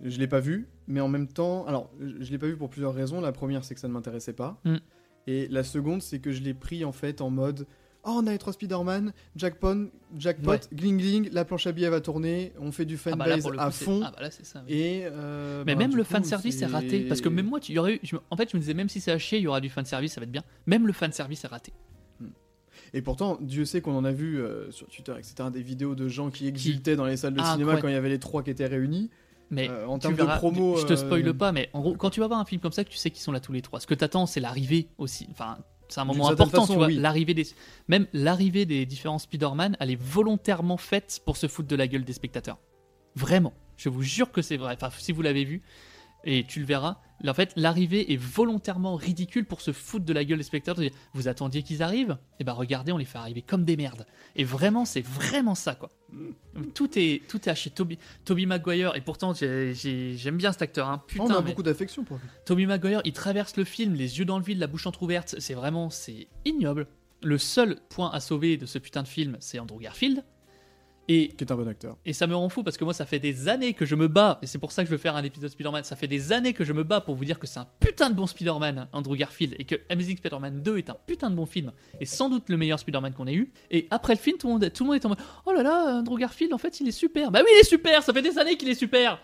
[0.02, 2.70] je l'ai pas vu, mais en même temps, alors, je, je l'ai pas vu pour
[2.70, 3.20] plusieurs raisons.
[3.20, 4.60] La première, c'est que ça ne m'intéressait pas.
[4.64, 4.76] Mm.
[5.26, 7.66] Et la seconde, c'est que je l'ai pris en fait en mode.
[8.02, 10.60] Oh, on a les trois Spider-Man, jackpot, jackpot, Ouais.
[10.72, 13.52] gling gling, la planche à billets va tourner, on fait du Ah bah fanbase le
[13.52, 14.00] coup, à fond.
[14.02, 14.62] Ah bah là, ça.
[14.66, 14.72] oui.
[14.74, 16.66] Et euh, Mais bah, même le coup, fan service est...
[16.66, 17.00] raté.
[17.00, 18.88] Parce que même moi, tu, y aurait eu, je en fait, je me disais, même
[18.88, 20.44] si c'est à chier, il y aura du fan service, ça va être bien.
[20.66, 21.72] Même le fan service est raté.
[22.92, 26.08] Et pourtant, Dieu sait qu'on en a vu euh, sur Twitter, etc., des vidéos de
[26.08, 28.42] gens qui exultaient dans les salles de Ah, cinéma quand il y avait les trois
[28.42, 29.10] qui étaient réunis.
[29.50, 32.10] Mais Euh, en termes de promo, je te euh, spoile pas, mais en gros, quand
[32.10, 33.62] tu vas voir un film comme ça, que tu sais qu'ils sont là tous les
[33.62, 33.78] trois.
[33.80, 35.26] Ce que t'attends, c'est l'arrivée aussi.
[35.30, 35.58] Enfin,
[35.92, 36.86] c'est un moment important, façon, tu vois.
[36.86, 36.96] oui.
[36.96, 37.46] L'arrivée des,
[37.88, 42.04] même l'arrivée des différents Spider-Man, elle est volontairement faite pour se foutre de la gueule
[42.04, 42.58] des spectateurs.
[43.16, 44.74] Vraiment, je vous jure que c'est vrai.
[44.74, 45.62] Enfin, si vous l'avez vu
[46.24, 50.24] et tu le verras, en fait, l'arrivée est volontairement ridicule pour se foutre de la
[50.24, 50.84] gueule des spectateurs.
[51.12, 52.16] Vous attendiez qu'ils arrivent?
[52.38, 54.06] Et ben regardez, on les fait arriver comme des merdes.
[54.36, 55.90] Et vraiment, c'est vraiment ça, quoi.
[56.74, 57.70] Tout est, tout est haché.
[57.70, 61.02] Toby, Toby Maguire, et pourtant j'ai- j'ai- j'aime bien cet acteur, hein.
[61.06, 61.24] putain.
[61.24, 62.24] on a mais- beaucoup d'affection pour lui.
[62.46, 65.36] Toby Maguire, il traverse le film, les yeux dans le vide, la bouche entrouverte.
[65.38, 66.86] C'est vraiment, c'est ignoble.
[67.22, 70.24] Le seul point à sauver de ce putain de film, c'est Andrew Garfield.
[71.12, 71.96] Et, Qui est un bon acteur.
[72.06, 74.06] et ça me rend fou parce que moi, ça fait des années que je me
[74.06, 75.82] bats, et c'est pour ça que je veux faire un épisode Spider-Man.
[75.82, 78.10] Ça fait des années que je me bats pour vous dire que c'est un putain
[78.10, 81.46] de bon Spider-Man, Andrew Garfield, et que Amazing Spider-Man 2 est un putain de bon
[81.46, 83.50] film, et sans doute le meilleur Spider-Man qu'on ait eu.
[83.72, 85.64] Et après le film, tout le, monde, tout le monde est en mode Oh là
[85.64, 87.32] là, Andrew Garfield, en fait, il est super.
[87.32, 89.20] Bah oui, il est super, ça fait des années qu'il est super.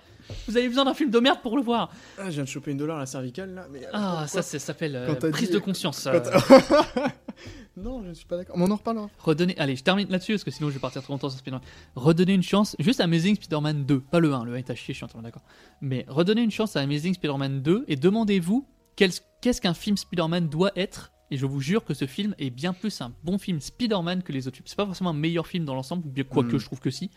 [0.49, 1.91] Vous avez besoin d'un film de merde pour le voir.
[2.19, 3.67] Ah, je viens de choper une dollar à la cervicale là.
[3.71, 6.07] Mais, Ah, ça, ça s'appelle euh, prise dit- de conscience.
[6.07, 6.21] Euh.
[7.77, 8.57] non, je ne suis pas d'accord.
[8.59, 9.09] On en reparlera.
[9.19, 11.61] Redonner, allez, je termine là-dessus parce que sinon je vais partir trop longtemps sur Spider-Man.
[11.95, 14.75] Redonner une chance, juste à Amazing Spider-Man 2, pas le 1, le 1 est à
[14.75, 15.43] chier, je suis entièrement d'accord.
[15.81, 20.73] Mais redonner une chance à Amazing Spider-Man 2 et demandez-vous qu'est-ce qu'un film Spider-Man doit
[20.77, 21.13] être.
[21.31, 24.33] Et je vous jure que ce film est bien plus un bon film Spider-Man que
[24.33, 24.67] les autres films.
[24.69, 26.59] C'est pas forcément un meilleur film dans l'ensemble, bien quoique Mm.
[26.61, 27.11] je trouve que si.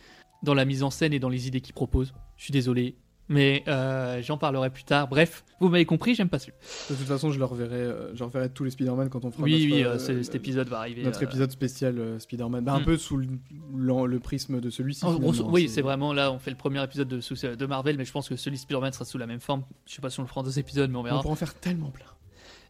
[0.43, 2.13] Dans la mise en scène et dans les idées qu'il propose.
[2.38, 2.95] Je suis désolé.
[3.32, 5.08] Mais euh, j'en parlerai plus tard.
[5.08, 6.54] Bref, vous m'avez compris, j'aime pas celui.
[6.89, 9.43] De toute façon, je le reverrai, euh, je reverrai tous les Spider-Man quand on fera
[9.43, 11.04] Oui, notre, oui, euh, euh, cet épisode va arriver.
[11.04, 12.63] notre euh, épisode spécial euh, Spider-Man.
[12.63, 12.86] Bah, Un Mm.
[12.86, 15.06] peu sous le, prisme de celui-ci.
[15.06, 18.28] Oui, c'est vraiment là, on fait le premier épisode de, de Marvel, mais je pense
[18.28, 19.62] que celui Spider-Man sera sous la même forme.
[19.86, 21.21] Je sais pas si on le fera en deux épisodes, mais on On verra.
[21.21, 22.06] pourra en faire tellement plein.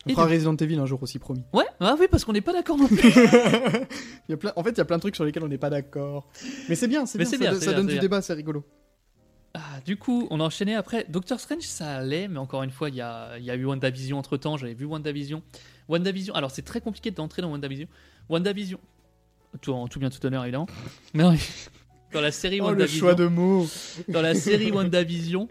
[0.06, 1.44] On Et fera Resident Evil un jour aussi, promis.
[1.54, 2.98] Ouais, ah oui, parce qu'on n'est pas d'accord non plus.
[3.10, 4.54] Il y a plein...
[4.56, 6.28] En fait, il y a plein de trucs sur lesquels on n'est pas d'accord.
[6.70, 8.02] Mais c'est bien, c'est bien, ça, bien, do- c'est ça bien, donne du bien.
[8.02, 8.64] débat, c'est rigolo.
[9.54, 11.06] Ah, du coup, on a enchaîné après.
[11.10, 13.66] Doctor Strange, ça allait, mais encore une fois, il y a, il y a eu
[13.66, 14.56] WandaVision entre temps.
[14.58, 15.42] J'avais vu WandaVision.
[15.90, 17.88] WandaVision, alors c'est très compliqué d'entrer dans WandaVision.
[18.30, 18.80] WandaVision,
[19.62, 20.68] tout, en tout bien, tout honneur évidemment.
[21.16, 21.36] Mais non,
[22.14, 23.00] dans la série Oh, le WandaVision.
[23.00, 23.68] choix de mots.
[24.08, 25.50] dans la série WandaVision,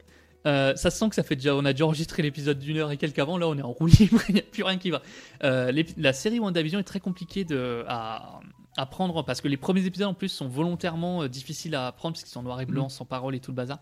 [0.49, 2.91] Euh, ça se sent que ça fait déjà, on a déjà enregistré l'épisode d'une heure
[2.91, 3.39] et quelques avant.
[3.39, 5.03] Là, on est en roue libre, il n'y a plus rien qui va.
[5.45, 8.41] Euh, la série WandaVision est très compliquée de, à,
[8.79, 12.15] à prendre parce que les premiers épisodes en plus sont volontairement euh, difficiles à prendre
[12.15, 13.81] parce qu'ils sont noir et blanc, sans parole et tout le bazar.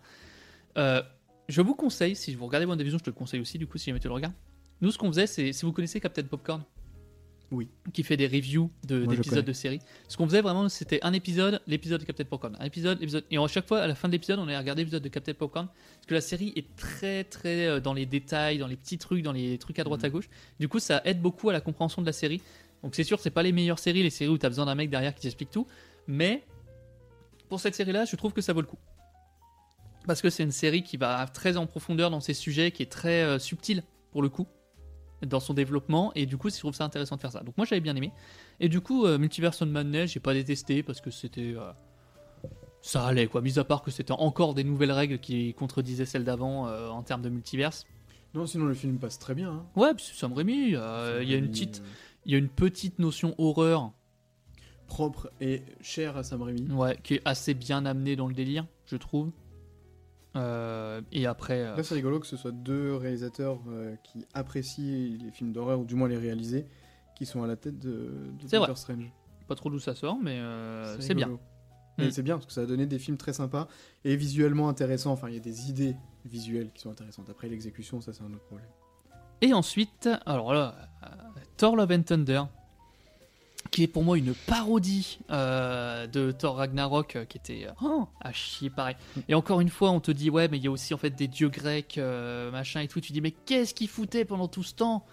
[0.78, 1.02] Euh,
[1.48, 3.90] je vous conseille, si vous regardez WandaVision, je te le conseille aussi du coup si
[3.90, 4.34] jamais tu le regardes.
[4.80, 6.62] Nous, ce qu'on faisait, c'est si vous connaissez Captain Popcorn,
[7.52, 7.68] Oui.
[7.92, 9.42] qui fait des reviews de- d'épisodes connais.
[9.42, 9.78] de séries.
[10.08, 13.38] Ce qu'on faisait vraiment, c'était un épisode, l'épisode de Captain Popcorn, un épisode, l'épisode, et
[13.38, 15.66] à chaque fois, à la fin de l'épisode, on allait regarder l'épisode de Captain Popcorn,
[15.68, 19.22] parce que la série est très très euh, dans les détails, dans les petits trucs,
[19.22, 20.28] dans les trucs à droite à gauche.
[20.58, 22.40] Du coup, ça aide beaucoup à la compréhension de la série.
[22.82, 24.90] Donc c'est sûr, c'est pas les meilleures séries, les séries où t'as besoin d'un mec
[24.90, 25.66] derrière qui t'explique tout,
[26.08, 26.42] mais
[27.48, 28.78] pour cette série-là, je trouve que ça vaut le coup.
[30.06, 32.90] Parce que c'est une série qui va très en profondeur dans ses sujets, qui est
[32.90, 34.46] très euh, subtile pour le coup
[35.24, 37.64] dans son développement et du coup je trouve ça intéressant de faire ça donc moi
[37.66, 38.12] j'avais bien aimé
[38.60, 41.72] et du coup euh, Multiverse of Madness j'ai pas détesté parce que c'était euh,
[42.82, 46.24] ça allait quoi mis à part que c'était encore des nouvelles règles qui contredisaient celles
[46.24, 47.86] d'avant euh, en termes de multiverse
[48.34, 49.50] Non, sinon le film passe très bien.
[49.52, 49.66] hein.
[49.74, 51.82] ouais puis c'est Sam Raimi euh, il y a une petite
[52.26, 53.92] il y a une petite notion horreur
[54.86, 56.70] propre et cher à Sam Raimi.
[56.72, 59.30] ouais qui est assez bien amenée dans le délire je trouve
[60.96, 65.18] Euh, et après euh, Là, c'est rigolo que ce soit deux réalisateurs euh, qui apprécient
[65.22, 66.66] les films d'horreur, ou du moins les réaliser,
[67.16, 68.74] qui sont à la tête de, de vrai.
[68.74, 69.12] Strange.
[69.48, 71.38] pas trop d'où ça sort mais euh, c'est bien
[71.98, 72.10] Mm.
[72.10, 73.68] c'est bien parce que ça a donné des films très sympas
[74.04, 75.12] et visuellement intéressants.
[75.12, 77.30] Enfin, il y a des idées visuelles qui sont intéressantes.
[77.30, 78.68] Après, l'exécution, ça, c'est un autre problème.
[79.40, 80.74] Et ensuite, alors là,
[81.56, 82.42] Thor Love and Thunder,
[83.70, 88.06] qui est pour moi une parodie euh, de Thor Ragnarok, euh, qui était euh, oh,
[88.20, 88.96] à chier pareil.
[89.28, 91.10] Et encore une fois, on te dit ouais, mais il y a aussi en fait
[91.10, 93.00] des dieux grecs, euh, machin et tout.
[93.00, 95.04] Tu dis mais qu'est-ce qu'il foutait pendant tout ce temps?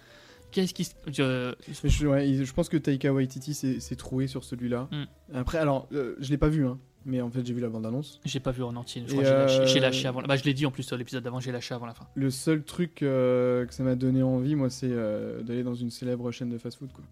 [0.51, 4.43] Qu'est-ce qui, se- je- je, ouais, il- je pense que Taika Waititi s'est troué sur
[4.43, 4.87] celui-là.
[4.91, 5.35] Mm.
[5.35, 8.19] Après, alors, euh, je l'ai pas vu, hein, mais en fait, j'ai vu la bande-annonce.
[8.23, 9.01] j'ai pas vu en entier.
[9.07, 10.21] Je Et crois que j'ai lâché, euh, avant.
[10.21, 12.05] Bah je l'ai dit en plus sur l'épisode d'avant, j'ai lâché avant la fin.
[12.13, 15.89] Le seul truc euh, que ça m'a donné envie, moi, c'est euh, d'aller dans une
[15.89, 17.03] célèbre chaîne de fast-food, quoi.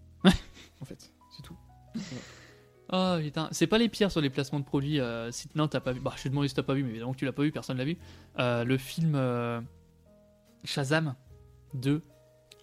[0.80, 1.56] en fait, c'est tout.
[2.94, 5.00] Oh putain, c'est pas les pires sur les placements de produits.
[5.00, 6.00] Euh, si non, t'as pas vu.
[6.00, 7.50] Bah, je te demande si t'as pas vu, mais évidemment que tu l'as pas vu,
[7.52, 7.96] personne l'a vu.
[8.38, 9.60] Euh, le film euh,
[10.64, 11.14] Shazam
[11.74, 12.02] 2.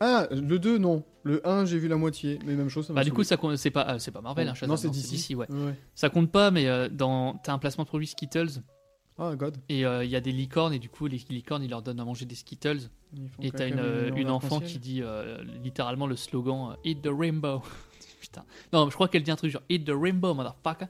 [0.01, 1.03] Ah, le 2, non.
[1.23, 3.25] Le 1, j'ai vu la moitié, mais même chose, ça Bah, du coup, saoulé.
[3.27, 5.35] ça compte- c'est pas, euh, c'est pas Marvel, hein, Shazam, non, c'est DC.
[5.35, 5.49] ouais.
[5.51, 5.75] Ouais.
[5.95, 8.61] Ça compte pas, mais euh, dans, t'as un placement de produit Skittles
[9.17, 9.57] Ah, God.
[9.67, 11.99] et euh, il y a des licornes et du coup, les licornes ils leur donnent
[11.99, 12.89] à manger des Skittles
[13.41, 17.61] et t'as une, une enfant qui dit euh, littéralement le slogan Eat the rainbow.
[18.31, 18.45] Putain.
[18.73, 20.85] Non, je crois qu'elle dit un truc genre Eat the rainbow, motherfucker.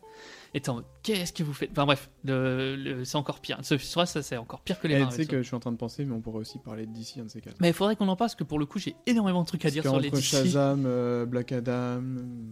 [0.54, 1.70] Et t'es en mode Qu'est-ce que vous faites?
[1.72, 3.60] Enfin bref, le, le- c'est encore pire.
[3.62, 5.60] Ce soit ça, c'est encore pire que les Marvel, tu sais que je suis en
[5.60, 7.56] train de penser, mais on pourrait aussi parler de DC, un de ces quatre.
[7.62, 9.64] Mais il faudrait qu'on en parle parce que pour le coup, j'ai énormément de trucs
[9.64, 10.22] à dire sur les DC.
[10.22, 11.72] Shazam, euh, Black Adam.
[11.72, 12.02] euh,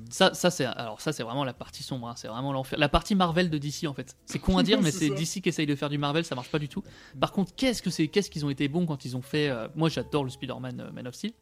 [0.10, 2.78] Ça, ça c'est alors ça c'est vraiment la partie sombre, hein, c'est vraiment l'enfer.
[2.80, 4.16] La partie Marvel de DC en fait.
[4.26, 5.10] C'est con à dire, mais C'est.
[5.10, 6.84] DC qui essaye de faire du Marvel, ça marche pas du tout.
[7.20, 9.50] Par contre, qu'est-ce que c'est, qu'est-ce qu'ils ont été bons quand ils ont fait.
[9.50, 11.34] euh, moi, j'adore le Spider-Man euh, Man of Steel.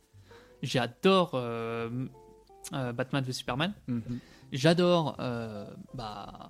[0.64, 1.32] J'adore
[2.74, 3.74] euh, Batman v Superman.
[3.88, 4.02] mhm.
[4.52, 6.50] J'adore euh, bah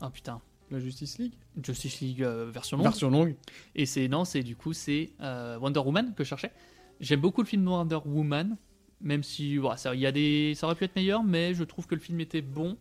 [0.00, 2.84] oh putain La Justice League Justice League euh, version longue.
[2.86, 3.36] Version longue.
[3.74, 6.52] Et c'est non, c'est du coup c'est euh, Wonder Woman que je cherchais.
[7.00, 8.56] J'aime beaucoup le film Wonder Woman,
[9.00, 11.64] même si voilà, ça, il y a des, ça aurait pu être meilleur, mais je
[11.64, 12.78] trouve que le film était bon.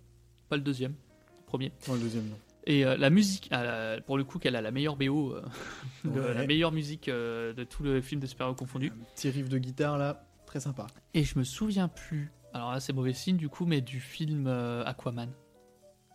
[0.50, 1.72] Pas le deuxième, le premier.
[1.88, 2.38] Non, le deuxième, non.
[2.66, 5.42] Et euh, la musique, euh, pour le coup, qu'elle a la meilleure BO, euh,
[6.06, 6.34] de- Ouais.
[6.36, 8.88] la meilleure musique euh, de tout le film de super-héros confondu.
[8.96, 10.86] Un petit riff de guitare, là, très sympa.
[11.16, 12.32] Et je me souviens plus.
[12.54, 15.32] Alors là, c'est mauvais signe du coup, mais du film euh, Aquaman.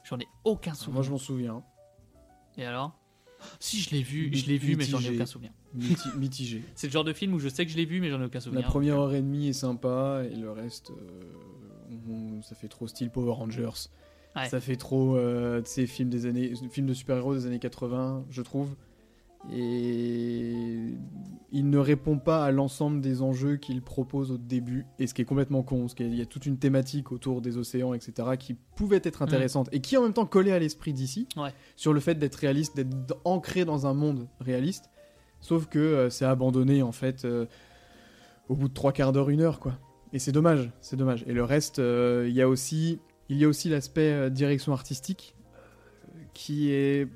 [0.05, 0.95] J'en ai aucun souvenir.
[0.95, 1.65] Moi, je m'en souviens.
[2.57, 2.97] Et alors?
[3.59, 5.51] Si je l'ai vu, je l'ai vu, mais j'en ai aucun souvenir.
[5.75, 6.63] Miti- mitigé.
[6.77, 8.27] C'est le genre de film où je sais que je l'ai vu, mais j'en ai
[8.27, 8.67] aucun La souvenir.
[8.69, 13.11] première heure et demie est sympa, et le reste, euh, on- ça fait trop style
[13.11, 13.89] Power Rangers.
[14.37, 14.49] Ouais.
[14.49, 18.25] Ça fait trop, euh, tu sais, films, des années, films de super-héros des années 80,
[18.31, 18.77] je trouve.
[19.53, 20.95] Et
[21.51, 25.23] il ne répond pas à l'ensemble des enjeux qu'il propose au début, et ce qui
[25.23, 28.55] est complètement con, parce qu'il y a toute une thématique autour des océans, etc., qui
[28.55, 31.51] pouvait être intéressante, et qui en même temps collait à l'esprit d'ici, Ouais.
[31.77, 34.91] sur le fait d'être réaliste, d'être ancré dans un monde réaliste,
[35.41, 37.47] sauf que euh, c'est abandonné, en fait, euh,
[38.49, 39.79] au bout de trois quarts d'heure, une heure, quoi.
[40.13, 41.25] Et c'est dommage, c'est dommage.
[41.27, 42.99] Et le reste, euh, il y a aussi,
[43.31, 45.35] il y a aussi l'aspect direction artistique,
[46.35, 47.09] qui est.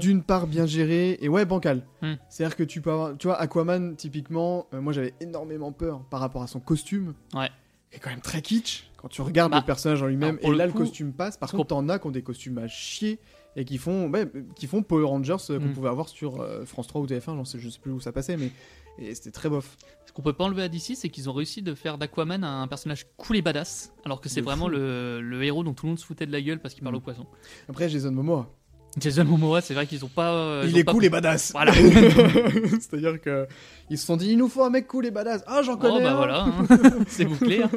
[0.00, 1.82] d'une part bien géré et ouais bancal.
[2.02, 2.14] Hmm.
[2.28, 6.20] C'est-à-dire que tu peux avoir, tu vois, Aquaman typiquement, euh, moi j'avais énormément peur par
[6.20, 7.14] rapport à son costume.
[7.34, 7.50] Ouais.
[7.90, 10.38] Qui est quand même très kitsch quand tu regardes Bah, le personnage en lui-même.
[10.42, 11.36] Et le là coup, le costume passe.
[11.36, 13.18] Par contre, t'en as qui ont des costumes à chier
[13.54, 14.10] et qui font,
[14.54, 15.72] qui font Power Rangers euh, qu'on Hmm.
[15.72, 17.36] pouvait avoir sur euh, France 3 ou TF1.
[17.36, 18.50] J'en sais, je sais plus où ça passait, mais
[18.98, 19.76] et c'était très bof.
[20.06, 22.66] Ce qu'on peut pas enlever à DC, c'est qu'ils ont réussi de faire d'Aquaman un
[22.66, 26.04] personnage cool et badass, alors que c'est vraiment le héros dont tout le monde se
[26.06, 26.98] foutait de la gueule parce qu'il parle Mm.
[26.98, 27.26] au poisson.
[27.68, 28.50] Après Jason Momoa,
[28.98, 30.32] Jason Momoa, c'est vrai qu'ils ont pas.
[30.32, 31.52] euh, ils il ont est pas- cool et badass.
[31.52, 31.72] Voilà.
[32.80, 33.46] C'est-à-dire que
[33.90, 35.44] ils se sont dit, il nous faut un mec cool et badass.
[35.46, 36.02] Ah, j'en Oh connais.
[36.02, 36.16] bah un.
[36.16, 36.66] voilà, hein.
[37.06, 37.62] c'est bouclé.
[37.62, 37.70] hein.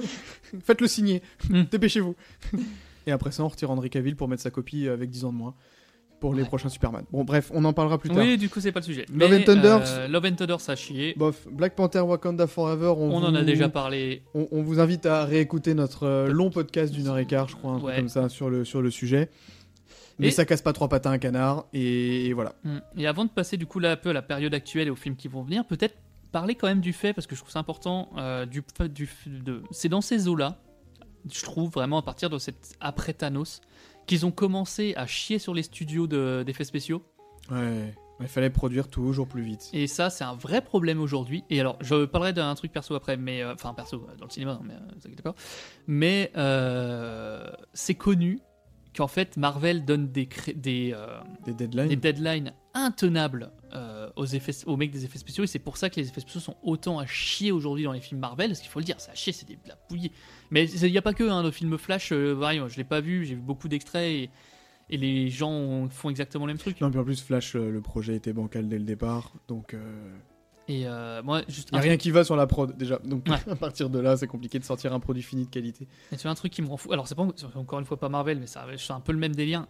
[0.66, 1.22] Faites-le signer.
[1.50, 1.64] Hmm.
[1.70, 2.16] Dépêchez-vous.
[3.08, 5.38] et après ça, on retire Henry Cavill pour mettre sa copie avec 10 ans de
[5.38, 5.54] moins
[6.20, 7.06] pour les prochains Superman.
[7.14, 8.18] Bon, bref, on en parlera plus tard.
[8.20, 9.06] Oui, du coup, c'est pas le sujet.
[9.14, 11.14] Love Mais, and Thunder, euh, Love and Thunder, ça chié.
[11.16, 14.24] Bof, Black Panther Wakanda Forever, on, On en a déjà parlé.
[14.34, 17.56] On, on vous invite à réécouter notre euh, long podcast d'une heure et quart, je
[17.56, 17.96] crois, un truc Ouais.
[17.96, 19.30] comme ça sur le, sur le sujet.
[20.20, 22.54] Mais Et- ça casse pas trois patins à un canard, et, voilà.
[22.64, 22.78] Mm.
[22.98, 24.96] Et avant de passer du coup là un peu à la période actuelle et aux
[24.96, 25.96] films qui vont venir, peut-être
[26.32, 29.06] parler quand même du fait, parce que je trouve ça important, euh, du, fait- du,
[29.08, 30.58] f- de, c'est dans ces eaux-là,
[31.32, 33.62] je trouve vraiment à partir de cette après Thanos,
[34.08, 37.02] qu'ils ont commencé à chier sur les studios de- d'effets spéciaux.
[37.50, 39.70] Ouais, il fallait produire toujours plus vite.
[39.74, 41.44] Et ça, c'est un vrai problème aujourd'hui.
[41.50, 44.32] Et alors, je parlerai d'un truc perso après, mais euh, enfin perso euh, dans le
[44.32, 45.36] cinéma, mais euh, vous inquiétez pas.
[45.88, 48.40] Mais euh, c'est connu
[48.96, 51.88] qu'en fait Marvel donne des des, euh, Des deadlines.
[51.90, 55.90] des deadlines intenables euh, aux, effets, aux mecs des effets spéciaux et c'est pour ça
[55.90, 58.70] que les effets spéciaux sont autant à chier aujourd'hui dans les films Marvel parce qu'il
[58.70, 59.78] faut le dire c'est à chier c'est des- de la
[60.52, 63.00] mais il n'y a pas que hein, le film Flash euh, pareil, je l'ai pas
[63.02, 64.30] vu j'ai vu beaucoup d'extraits et,
[64.90, 67.80] et les gens font exactement le même truc Non, puis en plus, Flash, euh, le
[67.82, 69.78] projet était bancal dès le départ, donc il
[70.70, 73.00] et euh, moi juste n'y a rien qui va sur la prod déjà.
[73.00, 73.38] Donc Ouais.
[73.52, 75.88] à partir de là, c'est compliqué de sortir un produit fini de qualité.
[76.12, 76.94] Et tu vois un truc qui me rend fou.
[76.94, 79.66] Alors, c'est pas encore une fois pas Marvel, mais c'est un peu le même délire.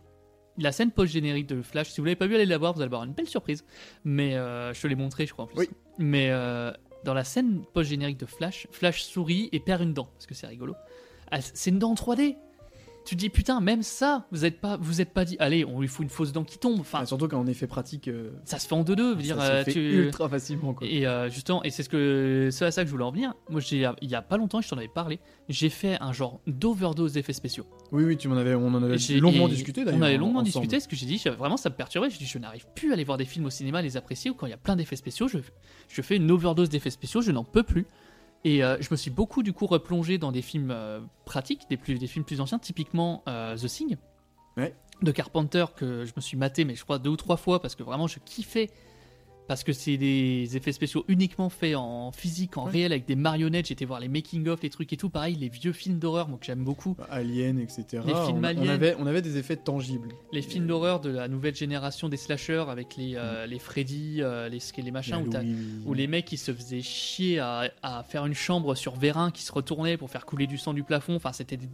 [0.58, 2.88] La scène post-générique de Flash, si vous l'avez pas vu, allez la voir, vous allez
[2.88, 3.64] avoir une belle surprise.
[4.04, 5.58] Mais euh, je te l'ai montré, je crois en plus.
[5.58, 5.70] Oui.
[6.00, 6.74] Mais euh,
[7.06, 10.48] dans la scène post-générique de Flash, Flash sourit et perd une dent, parce que c'est
[10.48, 10.76] rigolo.
[11.32, 12.36] Ah, c'est une dent en 3D.
[13.10, 15.82] Tu te dis, putain, même ça, vous êtes pas, vous êtes pas dit, allez, on
[15.82, 16.80] lui fout une fausse dent qui tombe.
[16.80, 19.16] Enfin, Ah, surtout qu'en effet pratique, euh, ça se fait en 2-2.
[19.16, 20.76] ça dire, se euh, fait tu- ultra facilement.
[20.76, 20.88] Quoi.
[20.88, 23.34] et euh, justement, et c'est ce que c'est à ça que je voulais en venir.
[23.50, 25.20] Moi, j'ai il y a pas longtemps, je t'en avais parlé.
[25.48, 27.66] J'ai fait un genre d'overdose d'effets spéciaux.
[27.92, 30.00] Oui, oui, tu m'en avais, on en avait j'ai- longuement et discuté d'ailleurs.
[30.00, 30.68] On avait en- longuement ensemble.
[30.68, 32.12] discuté, ce que j'ai dit, vraiment ça me perturbait.
[32.12, 34.36] Je dis, je n'arrive plus à aller voir des films au cinéma, les apprécier, ou
[34.36, 35.40] quand il y a plein d'effets spéciaux, je,
[35.88, 37.88] je fais une overdose d'effets spéciaux, je n'en peux plus.
[38.46, 41.78] Et euh, je me suis beaucoup du coup replongé dans des films euh, pratiques, des,
[41.78, 43.98] plus, des films plus anciens, typiquement euh, The Thing
[44.58, 44.76] Ouais.
[45.02, 47.76] de Carpenter que je me suis maté, mais je crois deux ou trois fois parce
[47.76, 48.70] que vraiment je kiffais.
[49.50, 52.72] Parce que c'est des effets spéciaux uniquement faits en physique, en Ouais.
[52.72, 53.66] réel, avec des marionnettes.
[53.66, 55.10] J'étais voir les making-of, les trucs et tout.
[55.10, 56.96] Pareil, les vieux films d'horreur, moi que j'aime beaucoup.
[57.10, 58.04] Alien, etc.
[58.06, 60.10] Les films on, on avait, on avait des effets tangibles.
[60.32, 64.50] Les films d'horreur de la nouvelle génération des slashers avec les, euh, les Freddy, euh,
[64.50, 65.26] les, les machins,
[65.86, 69.42] où, les mecs qui se faisaient chier à, à faire une chambre sur vérin qui
[69.42, 71.16] se retournait pour faire couler du sang du plafond.
[71.16, 71.70] Enfin, c'était des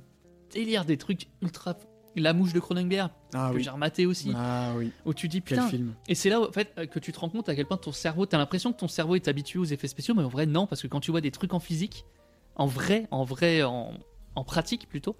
[0.53, 1.75] délires, des trucs ultra.
[2.15, 3.63] La mouche de Cronenberg, Ah que oui.
[3.63, 4.91] j'ai rematé aussi, Ah oui.
[5.05, 5.69] où tu dis Quel putain.
[5.69, 5.93] film.
[6.07, 7.91] Et c'est là en fait euh, que tu te rends compte à quel point ton
[7.91, 10.65] cerveau, t'as l'impression que ton cerveau est habitué aux effets spéciaux, mais en vrai non,
[10.67, 12.05] parce que quand tu vois des trucs en physique,
[12.55, 13.93] en vrai, en vrai, en,
[14.35, 15.15] en pratique plutôt,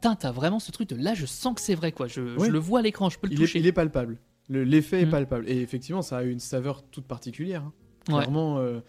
[0.00, 2.08] t'as vraiment ce truc de là, je sens que c'est vrai quoi.
[2.08, 2.46] Je, Ouais.
[2.46, 3.58] je le vois à l'écran, je peux le Il est, toucher.
[3.60, 4.18] il est palpable.
[4.48, 5.10] Le- L'effet est Mm.
[5.10, 5.48] palpable.
[5.48, 7.62] Et effectivement, ça a une saveur toute particulière.
[7.62, 7.72] hein.
[8.08, 8.14] Ouais.
[8.16, 8.80] Clairement, euh,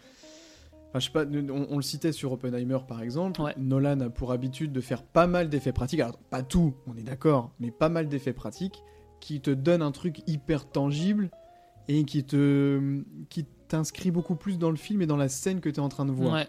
[0.94, 3.40] enfin, je sais pas, on, on le citait sur Oppenheimer par exemple.
[3.42, 3.54] Ouais.
[3.58, 6.00] Nolan a pour habitude de faire pas mal d'effets pratiques.
[6.00, 8.82] Alors, pas tout, on est d'accord, mais pas mal d'effets pratiques
[9.20, 11.30] qui te donnent un truc hyper tangible
[11.88, 15.68] et qui te qui t'inscrit beaucoup plus dans le film et dans la scène que
[15.68, 16.34] tu es en train de voir.
[16.34, 16.46] Ouais.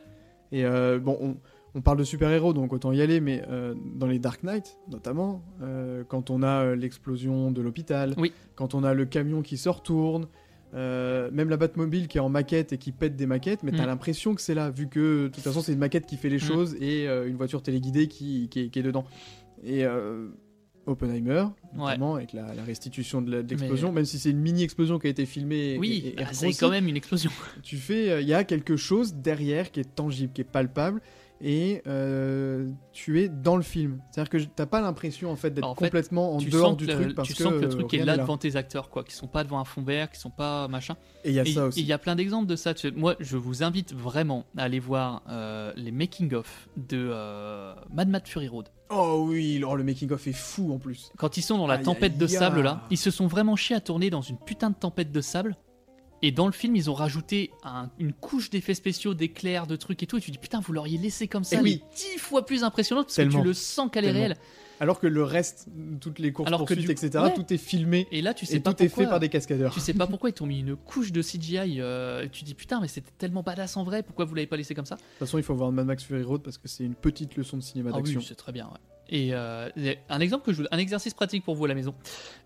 [0.52, 1.38] Et euh, bon, on,
[1.74, 5.42] on parle de super-héros, donc autant y aller, mais euh, dans les Dark Knight, notamment,
[5.62, 8.32] euh, quand on a l'explosion de l'hôpital, Oui.
[8.56, 10.28] quand on a le camion qui se retourne,
[10.76, 13.84] euh, même la Batmobile qui est en maquette et qui pète des maquettes, mais t'as
[13.84, 13.88] Mm.
[13.88, 16.36] l'impression que c'est là, vu que de toute façon c'est une maquette qui fait les
[16.38, 16.40] Mm.
[16.40, 19.06] choses et euh, une voiture téléguidée qui, qui, est, qui est dedans.
[19.64, 20.28] Et euh,
[20.88, 25.10] Oppenheimer, notamment, avec la, la restitution de l'explosion, même si c'est une mini-explosion qui a
[25.10, 27.32] été filmée Oui, bah, c'est quand même une explosion.
[27.64, 31.02] tu fais, euh, il y a quelque chose derrière qui est tangible, qui est palpable,
[31.42, 34.00] et euh, tu es dans le film.
[34.12, 36.86] C'est-à-dire que t'as pas l'impression en fait d'être En fait, complètement en dehors sens du
[36.86, 38.90] que, truc le, parce tu que, sens que le truc est là devant tes acteurs,
[38.90, 40.96] quoi, qui sont pas devant un fond vert, qui sont pas machin.
[41.24, 41.82] Et il y a Et ça et aussi.
[41.82, 42.74] il y a plein d'exemples de ça.
[42.96, 48.28] Moi, je vous invite vraiment à aller voir euh, les making-of de euh, Mad Mad
[48.28, 48.70] Fury Road.
[48.90, 51.12] Oh oui, alors le making of est fou en plus.
[51.18, 53.82] Quand ils sont dans la tempête de sable là, ils se sont vraiment chiés à
[53.82, 55.58] tourner dans une putain de tempête de sable.
[56.22, 60.02] Et dans le film, ils ont rajouté un- une couche d'effets spéciaux, d'éclairs, de trucs
[60.02, 60.18] et tout.
[60.18, 61.84] Et tu dis putain, vous l'auriez laissé comme ça, Eh oui.
[61.96, 64.36] dix fois plus impressionnante parce que tu le sens qu'elle est réelle.
[64.82, 65.68] Alors que le reste,
[66.02, 67.34] toutes les courses Alors poursuites, du- etc., ouais.
[67.34, 69.04] tout est filmé Et là, tu sais et pas tout est pourquoi.
[69.06, 69.74] fait par des cascadeurs.
[69.74, 71.80] Tu sais pas pourquoi ils t'ont mis une couche de CGI.
[71.80, 74.04] euh, tu dis putain, mais c'était tellement badass en vrai.
[74.04, 74.96] Pourquoi vous l'avez pas laissé comme ça?
[74.96, 77.38] De toute façon, il faut voir Mad Max Fury Road parce que c'est une petite
[77.38, 78.20] leçon de cinéma Ah d'action.
[78.20, 78.66] oui, c'est très bien.
[78.66, 78.80] ouais.
[79.08, 79.70] Et euh,
[80.10, 81.94] un exemple que je, vous- un exercice pratique pour vous à la maison.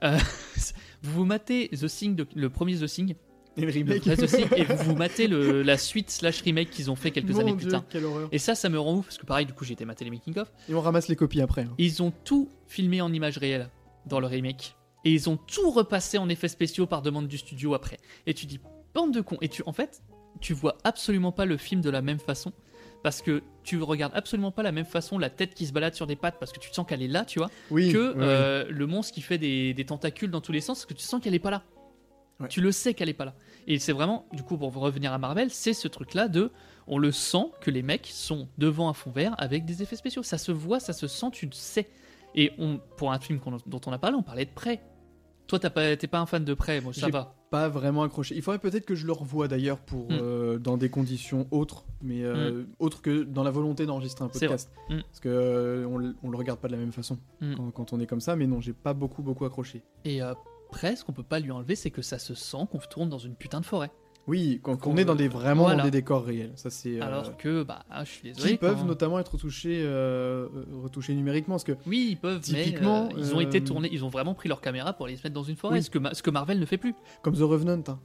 [0.03, 0.17] Euh,
[1.01, 3.15] vous vous matez The Thing, de- le premier The Thing,
[3.63, 4.07] et le remake.
[4.07, 7.61] vous vous matez le- la suite slash remake qu'ils ont fait quelques Mon années Dieu,
[7.61, 7.83] plus tard.
[7.89, 8.29] quelle horreur.
[8.31, 10.11] Et ça, ça me rend ouf parce que pareil, du coup, j'ai été mater les
[10.11, 10.51] making of.
[10.69, 11.61] Et on ramasse les copies après.
[11.63, 11.73] hein.
[11.77, 13.69] Ils ont tout filmé en images réelles
[14.05, 14.75] dans le remake.
[15.05, 17.97] Et ils ont tout repassé en effets spéciaux par demande du studio après.
[18.27, 18.59] Et tu dis,
[18.93, 19.37] bande de cons.
[19.41, 20.01] Et tu, en fait,
[20.41, 22.51] tu vois absolument pas le film de la même façon.
[23.01, 26.05] Parce que tu regardes absolument pas la même façon la tête qui se balade sur
[26.05, 27.93] des pattes parce que tu sens qu'elle est là, tu vois, Oui.
[27.93, 30.93] que euh, le monstre qui fait des, des tentacules dans tous les sens parce que
[30.93, 31.63] tu sens qu'elle est pas là.
[32.41, 32.49] Ouais.
[32.49, 33.35] Tu le sais qu'elle est pas là.
[33.67, 36.51] Et c'est vraiment, du coup, pour revenir à Marvel, c'est ce truc-là de,
[36.87, 40.23] on le sent que les mecs sont devant un fond vert avec des effets spéciaux.
[40.23, 41.87] Ça se voit, ça se sent, tu le sais.
[42.35, 44.81] Et on, pour un film qu'on- dont on a parlé, on parlait de près.
[45.47, 47.35] Toi, t'as pas- t'es pas un fan de près, moi ça va.
[47.49, 48.35] Pas vraiment accroché.
[48.35, 50.17] Il faudrait peut-être que je le revoie d'ailleurs pour Mm.
[50.21, 54.71] euh, dans des conditions autres, mais euh, autres que dans la volonté d'enregistrer un podcast.
[54.89, 54.99] Mm.
[55.01, 57.17] Parce que euh, on, le- on le regarde pas de la même façon
[57.57, 59.81] quand, quand on est comme ça, mais non, j'ai pas beaucoup beaucoup accroché.
[60.05, 60.21] Et
[60.73, 63.35] ce qu'on peut pas lui enlever, c'est que ça se sent qu'on tourne dans une
[63.35, 63.91] putain de forêt.
[64.27, 65.77] Oui, quand, Qu'on on est dans des vraiment voilà.
[65.79, 66.99] dans des décors réels, ça c'est.
[67.01, 68.51] euh, Alors que, bah, ah, je suis désolé.
[68.51, 70.47] qui peuvent notamment être retouchés, euh,
[70.83, 74.05] retouchés numériquement, parce que Oui, ils peuvent, Typiquement, mais euh, ils ont été tournés, ils
[74.05, 75.83] ont vraiment pris leur caméra pour les mettre dans une forêt, Oui.
[75.83, 76.93] ce, que Ma- ce que Marvel ne fait plus.
[77.23, 77.99] comme The Revenant, hein.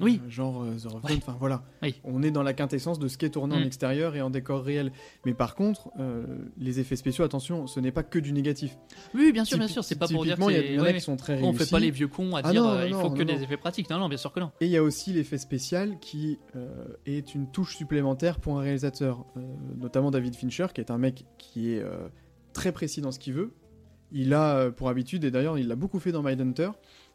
[0.00, 0.20] Oui.
[0.24, 1.14] Euh, genre euh, The Revenant, Ouais.
[1.16, 1.62] enfin voilà.
[1.82, 2.00] Oui.
[2.04, 3.64] On est dans la quintessence de ce qui est tourné en Mm.
[3.64, 4.92] extérieur et en décor réel.
[5.24, 6.24] Mais par contre, euh,
[6.56, 8.76] les effets spéciaux, attention, ce n'est pas que du négatif.
[9.14, 10.94] Oui, bien sûr, bien sûr, c'est pas pour dire que il y en a ouais,
[10.94, 11.64] qui sont très on réussis.
[11.64, 13.42] fait pas les vieux cons à Ah dire non, non, il faut non, que des
[13.42, 13.90] effets pratiques.
[13.90, 14.50] Non, non, bien sûr que non.
[14.60, 16.68] Et il y a aussi l'effet spécial qui euh,
[17.06, 19.40] est une touche supplémentaire pour un réalisateur, euh,
[19.76, 21.82] notamment David Fincher, qui est un mec qui est
[22.52, 23.52] très précis dans ce qu'il veut.
[24.10, 26.70] Il a pour habitude, et d'ailleurs il l'a beaucoup fait dans Mindhunter,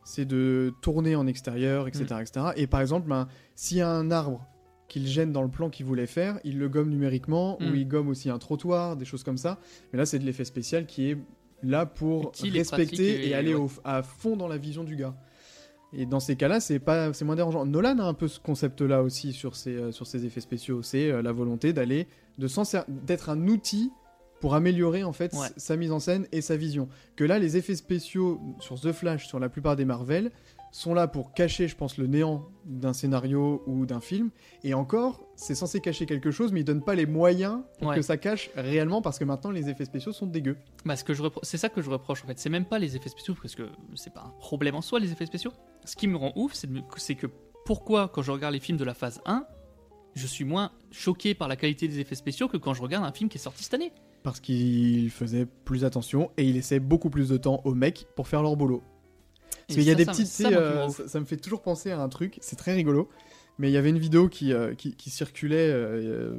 [0.05, 2.05] c'est de tourner en extérieur, etc.
[2.11, 2.21] Mm.
[2.21, 2.45] etc.
[2.57, 4.45] Et par exemple, ben, s'il y a un arbre
[4.89, 7.71] qu'il gêne dans le plan qu'il voulait faire, il le gomme numériquement, Mm.
[7.71, 9.57] ou il gomme aussi un trottoir, des choses comme ça.
[9.91, 11.17] Mais là, c'est de l'effet spécial qui est
[11.63, 13.61] là pour Utile respecter et, et- aller ouais.
[13.61, 15.15] au- à fond dans la vision du gars.
[15.95, 17.65] Et dans ces cas-là, c'est pas, c'est moins dérangeant.
[17.65, 20.81] Nolan a un peu ce concept-là aussi sur ses, euh, sur ses effets spéciaux.
[20.81, 22.07] C'est euh, la volonté d'aller,
[22.39, 22.47] de
[23.05, 23.91] d'être un outil
[24.43, 25.47] pour améliorer en fait Ouais.
[25.55, 26.89] sa mise en scène et sa vision.
[27.15, 30.31] Que là, les effets spéciaux sur The Flash, sur la plupart des Marvel,
[30.73, 34.31] sont là pour cacher, je pense, le néant d'un scénario ou d'un film.
[34.65, 37.95] Et encore, c'est censé cacher quelque chose, mais ils donnent pas les moyens pour Ouais.
[37.95, 40.57] que ça cache réellement, parce que maintenant les effets spéciaux sont dégueux.
[40.83, 42.37] Bah, ce que je repro- c'est ça que je reproche en fait.
[42.37, 45.13] C'est même pas les effets spéciaux parce que c'est pas un problème en soi les
[45.13, 45.53] effets spéciaux.
[45.85, 46.51] Ce qui me rend ouf,
[46.97, 47.27] c'est que
[47.63, 49.45] pourquoi quand je regarde les films de la phase 1,
[50.15, 53.13] je suis moins choqué par la qualité des effets spéciaux que quand je regarde un
[53.13, 53.93] film qui est sorti cette année.
[54.23, 58.27] Parce qu'il faisait plus attention et il laissait beaucoup plus de temps aux mecs pour
[58.27, 58.81] faire leur boulot.
[59.67, 60.27] Parce qu'il y a des ça petites.
[60.27, 63.09] ça, euh, ça, ça me fait toujours penser à un truc, c'est très rigolo.
[63.59, 66.33] Mais il y avait une vidéo qui, euh, qui, qui circulait euh,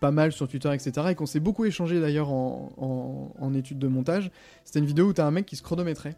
[0.00, 1.06] pas mal sur Twitter, etc.
[1.10, 4.30] Et qu'on s'est beaucoup échangé d'ailleurs en, en, en études de montage.
[4.64, 6.16] C'était une vidéo où t'as un mec qui se chronométrait.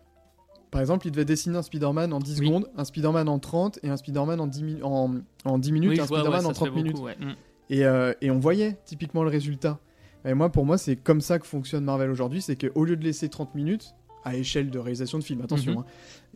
[0.72, 2.46] Par exemple, il devait dessiner un Spider-Man en 10 Oui.
[2.46, 5.90] secondes, un Spider-Man en 30 et un Spider-Man en 10, mi- en, en 10 minutes
[5.90, 6.92] Oui, et un ouais, Spider-Man en se fait 30 minutes.
[6.94, 7.16] beaucoup, ouais.
[7.20, 7.34] Mm.
[7.70, 9.78] Et, euh, et on voyait typiquement le résultat.
[10.24, 13.04] Et moi, pour moi, c'est comme ça que fonctionne Marvel aujourd'hui, c'est qu'au lieu de
[13.04, 15.78] laisser 30 minutes, à échelle de réalisation de film, attention, Mhm.
[15.78, 15.84] hein,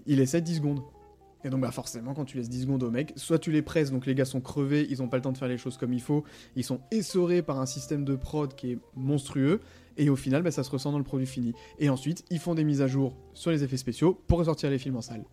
[0.07, 0.81] il essaie 10 secondes.
[1.47, 3.90] Et donc bah forcément, quand tu laisses 10 secondes au mec, soit tu les presses,
[3.90, 5.92] donc les gars sont crevés, ils ont pas le temps de faire les choses comme
[5.92, 6.25] il faut,
[6.57, 9.61] ils sont essorés par un système de prod qui est monstrueux,
[9.99, 11.53] et au final, bah, ça se ressent dans le produit fini.
[11.79, 14.79] Et ensuite, ils font des mises à jour sur les effets spéciaux pour ressortir les
[14.79, 15.25] films en salle.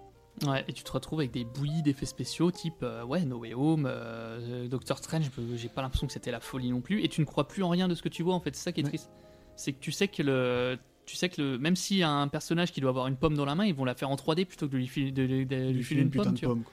[0.48, 3.54] Ouais, et tu te retrouves avec des bouillies d'effets spéciaux type euh, ouais, No Way
[3.54, 7.22] Home, euh, Doctor Strange, j'ai pas l'impression que c'était la folie non plus, et tu
[7.22, 8.82] ne crois plus en rien de ce que tu vois en fait, c'est ça qui
[8.82, 8.90] est Ouais.
[8.90, 9.12] triste.
[9.56, 10.78] C'est que tu sais que le.
[11.06, 13.36] Tu sais que le, même s'il y a un personnage qui doit avoir une pomme
[13.36, 15.28] dans la main, ils vont la faire en 3D plutôt que de lui filer, de,
[15.28, 16.34] de- de lui Lui filer une, pomme.
[16.34, 16.56] tu vois.
[16.56, 16.72] quoi.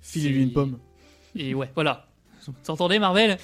[0.00, 0.78] Filez-lui une pomme.
[1.34, 2.06] Et ouais, voilà.
[2.64, 3.36] T'entendez Marvel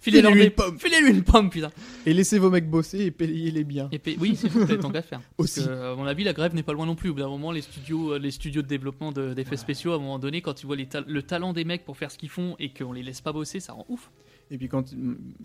[0.00, 0.78] Filez-lui une des- pomme.
[0.78, 1.70] Filez-lui une pomme, putain.
[2.06, 3.88] Et laissez vos mecs bosser et payez-les bien.
[3.92, 5.20] Et puis, oui, c'est tant qu'à faire.
[5.36, 5.64] Parce Aussi.
[5.66, 7.10] que, à mon avis, la grève n'est pas loin non plus.
[7.10, 9.96] Au bout d'un moment, les studios, euh, les studios de développement de- d'effets spéciaux, à
[9.96, 12.18] un moment donné, quand tu vois les ta- le talent des mecs pour faire ce
[12.18, 14.10] qu'ils font et qu'on les laisse pas bosser, ça rend ouf.
[14.50, 14.94] Et puis quand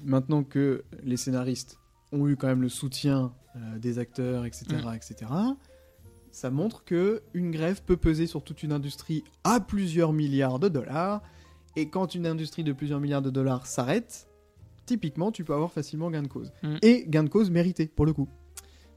[0.06, 1.80] maintenant que les scénaristes
[2.12, 5.30] ont eu quand même le soutien euh, des acteurs, etc., etc.,
[6.32, 10.68] ça montre que une grève peut peser sur toute une industrie à plusieurs milliards de
[10.68, 11.22] dollars.
[11.75, 14.27] Et quand une industrie de plusieurs milliards de dollars s'arrête,
[14.86, 16.51] typiquement, tu peux avoir facilement gain de cause.
[16.62, 16.75] Mm.
[16.81, 18.29] Et gain de cause mérité, pour le coup.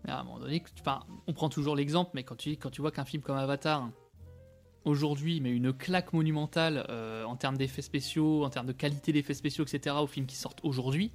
[0.04, 2.80] Mais à un moment donné, enfin, on prend toujours l'exemple, mais quand tu, quand tu
[2.80, 3.90] vois qu'un film comme Avatar,
[4.84, 9.34] aujourd'hui, met une claque monumentale euh, en termes d'effets spéciaux, en termes de qualité d'effets
[9.34, 11.12] spéciaux, etc., aux films qui sortent aujourd'hui,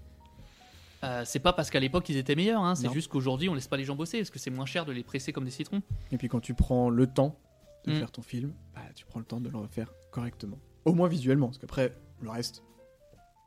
[1.03, 3.67] euh, c'est pas parce qu'à l'époque ils étaient meilleurs, hein, c'est juste qu'aujourd'hui on laisse
[3.67, 5.81] pas les gens bosser parce que c'est moins cher de les presser comme des citrons.
[6.11, 7.39] Et puis quand tu prends le temps
[7.85, 7.95] de Mm.
[7.95, 10.59] faire ton film, bah, tu prends le temps de le refaire correctement.
[10.85, 12.63] Au moins visuellement, parce qu'après, le reste,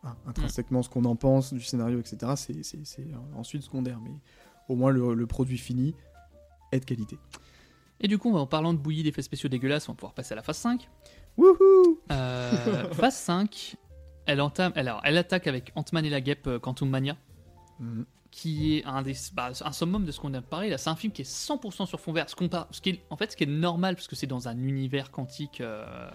[0.05, 3.07] hein, intrinsèquement, ce qu'on en pense, du scénario, etc., c'est- c'est c'est,
[3.37, 3.99] ensuite secondaire.
[4.03, 4.13] Mais
[4.69, 5.95] au moins, le, le produit fini
[6.73, 7.19] est de qualité.
[8.01, 10.37] Et du coup, en parlant de bouillie d'effets spéciaux dégueulasses, on va pouvoir passer à
[10.37, 10.89] la phase 5.
[11.37, 13.77] Wouhou Euh, phase 5,
[14.27, 17.17] elle, entame, alors, elle attaque avec Ant-Man et la guêpe euh, Quantum Mania.
[17.81, 18.05] Mhm.
[18.37, 20.97] Qui est un des bah, un summum de ce qu'on a parlé là c'est un
[20.97, 23.31] film qui est 100% sur fond vert ce qu'on par- ce qui est en fait
[23.31, 26.11] ce qui est normal parce que c'est dans un univers quantique euh,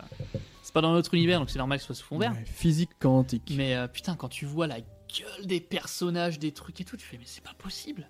[0.62, 2.44] c'est pas dans notre univers donc c'est normal que ce soit sur fond vert Ouais,
[2.46, 3.54] physique quantique.
[3.56, 7.06] mais euh, putain quand tu vois la gueule des personnages des trucs et tout tu
[7.06, 8.10] fais mais c'est pas possible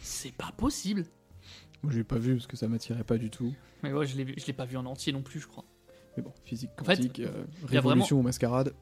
[0.00, 1.04] c'est pas possible
[1.82, 3.52] Moi, j'ai pas vu parce que ça m'attirait pas du tout.
[3.82, 5.64] mais ouais je l'ai vu- je l'ai pas vu en entier non plus je crois
[6.16, 8.72] Mais bon, physique En fait, quantique, euh, révolution ou mascarade.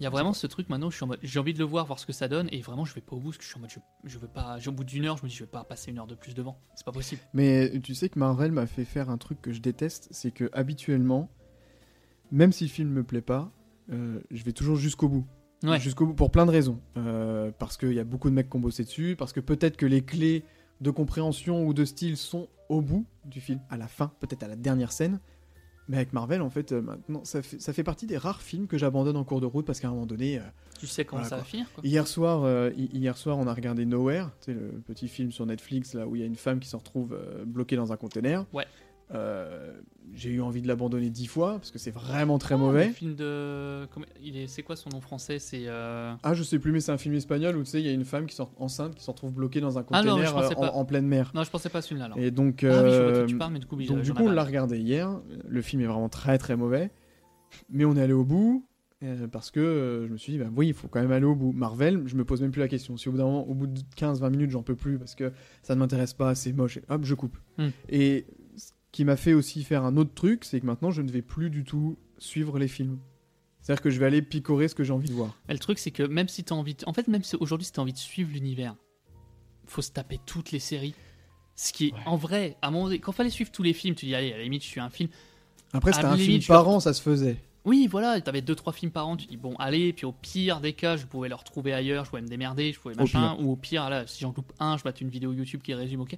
[0.00, 0.88] Il y a vraiment ce truc maintenant,
[1.22, 3.14] j'ai envie de le voir, voir ce que ça donne, et vraiment je vais pas
[3.14, 4.82] au bout, parce que je suis en mode, je, je veux pas, j'ai- au bout
[4.84, 6.86] d'une heure, je me dis, je vais pas passer une heure de plus devant, c'est
[6.86, 7.20] pas possible.
[7.34, 10.48] Mais tu sais que Marvel m'a fait faire un truc que je déteste, c'est que
[10.54, 11.30] habituellement,
[12.32, 13.52] même si le film me plaît pas,
[13.92, 15.26] euh, je vais toujours jusqu'au bout.
[15.64, 15.78] Ouais.
[15.78, 16.80] Jusqu'au bout pour plein de raisons.
[16.96, 19.76] Euh, parce qu'il y a beaucoup de mecs qui ont bossé dessus, parce que peut-être
[19.76, 20.44] que les clés
[20.80, 24.48] de compréhension ou de style sont au bout du film, à la fin, peut-être à
[24.48, 25.20] la dernière scène.
[25.90, 28.66] Mais avec Marvel, en fait, euh, maintenant, ça fait, ça fait partie des rares films
[28.68, 30.42] que j'abandonne en cours de route parce qu'à un moment donné, euh,
[30.78, 31.82] Tu sais comment Voilà, ça va finir, quoi.
[31.84, 35.44] Hier soir, euh, hi- hier soir, on a regardé Nowhere, sais, le petit film sur
[35.46, 37.96] Netflix là où il y a une femme qui se retrouve euh, bloquée dans un
[37.96, 38.46] conteneur.
[38.52, 38.66] Ouais.
[39.14, 39.72] Euh,
[40.12, 42.86] J'ai eu envie de l'abandonner dix fois parce que c'est vraiment très Ah, mauvais.
[42.88, 43.86] Le film de,
[44.22, 45.64] il est, c'est quoi son nom français, c'est.
[45.66, 47.88] euh, Ah, je sais plus, mais c'est un film espagnol où tu sais, il y
[47.88, 50.84] a une femme qui sort enceinte qui se retrouve bloquée dans un Ah conteneur en,
[50.84, 51.30] pleine mer.
[51.34, 52.06] Non, je pensais pas à celui-là.
[52.06, 52.18] alors.
[52.18, 54.44] Et donc, Ah euh, quoi tu parles, mais du coup, donc du coup, on l'a
[54.44, 55.20] regardé hier.
[55.48, 56.90] Le film est vraiment très très mauvais,
[57.68, 58.66] mais on est allé au bout.
[59.32, 61.52] parce que je me suis dit, bah oui, il faut quand même aller au bout.
[61.52, 62.96] Marvel, je me pose même plus la question.
[62.96, 65.32] Si au bout d'un moment, au bout de 15-20 minutes, j'en peux plus parce que
[65.62, 67.36] ça ne m'intéresse pas, c'est moche, et hop, je coupe.
[67.58, 67.68] Hmm.
[67.88, 68.26] Et
[68.92, 71.50] qui m'a fait aussi faire un autre truc, c'est que maintenant, je ne vais plus
[71.50, 72.98] du tout suivre les films.
[73.60, 75.36] C'est-à-dire que je vais aller picorer ce que j'ai envie de voir.
[75.48, 77.66] Mais le truc, c'est que même si t'as envie, de- en fait, même si aujourd'hui,
[77.66, 78.74] si t'as envie de suivre l'univers,
[79.66, 80.94] faut se taper toutes les séries.
[81.54, 83.94] Ce qui est, en vrai, à un moment donné, quand fallait suivre tous les films,
[83.94, 85.10] tu dis, allez, à la limite, je suis un film.
[85.72, 87.36] Après, c'était un limite, film par an, ça se faisait.
[87.66, 90.60] Oui, voilà, t'avais deux trois films par an, tu dis bon, allez, puis au pire
[90.62, 93.36] des cas, je pouvais le retrouver ailleurs, je pouvais me démerder, je pouvais Au machin,
[93.38, 96.00] ou au pire, là, si j'en loupe un, je batte une vidéo YouTube qui résume,
[96.00, 96.16] ok.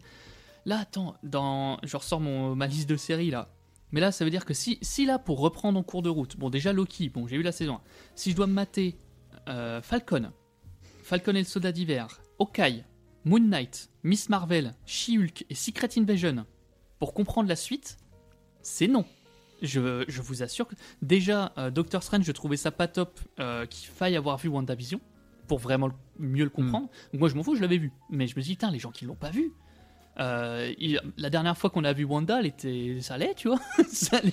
[0.65, 3.49] Là, attends, dans, je ressors mon, ma liste de séries là.
[3.91, 6.37] Mais là, ça veut dire que si, si là, pour reprendre en cours de route,
[6.39, 7.81] bon, déjà Loki, bon, j'ai eu la saison 1.
[8.15, 8.97] Si je dois me mater
[9.49, 10.31] euh, Falcon,
[11.03, 12.85] Falcon et le soldat d'hiver, Hawkeye,
[13.25, 16.47] Moon Knight, Miss Marvel, She-Hulk et Secret Invasion,
[16.99, 17.99] pour comprendre la suite,
[18.63, 19.05] c'est non.
[19.61, 23.67] Je, je vous assure que déjà euh, Doctor Strange, je trouvais ça pas top euh,
[23.67, 25.01] qu'il faille avoir vu WandaVision
[25.47, 26.89] pour vraiment le- mieux le comprendre.
[27.13, 28.91] Donc moi je m'en fous, je l'avais vu, mais je me dis putain les gens
[28.91, 29.53] qui l'ont pas vu.
[30.21, 33.61] Euh, il- la dernière fois qu'on a vu Wanda, elle était, ça allait, tu vois,
[33.89, 34.31] ça allait,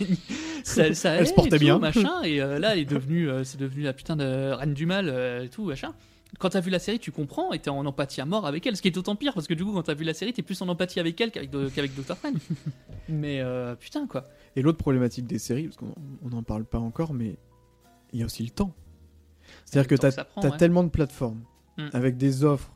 [0.64, 1.80] ça, ça Elle allait se portait tout, bien.
[1.80, 2.22] machin.
[2.24, 5.08] Et euh, là, elle est devenue, euh, c'est devenu la putain de reine du mal
[5.44, 5.94] et tout, machin.
[6.38, 8.76] Quand t'as vu la série, tu comprends et t'es en empathie à mort avec elle,
[8.78, 10.44] ce qui est d'autant pire parce que du coup, quand t'as vu la série, t'es
[10.44, 12.36] plus en empathie avec elle qu'avec qu'avec Doctor Strange.
[13.10, 13.44] mais
[13.80, 14.26] putain quoi.
[14.56, 17.38] Et l'autre problématique des séries, parce qu'on n'en parle pas encore, mais
[18.14, 18.76] il y a aussi le temps.
[19.66, 20.58] C'est-à-dire que Le temps tu que ça prend, as, ouais.
[20.58, 21.42] tellement de plateformes
[21.78, 21.90] Mm.
[21.94, 22.74] avec des offres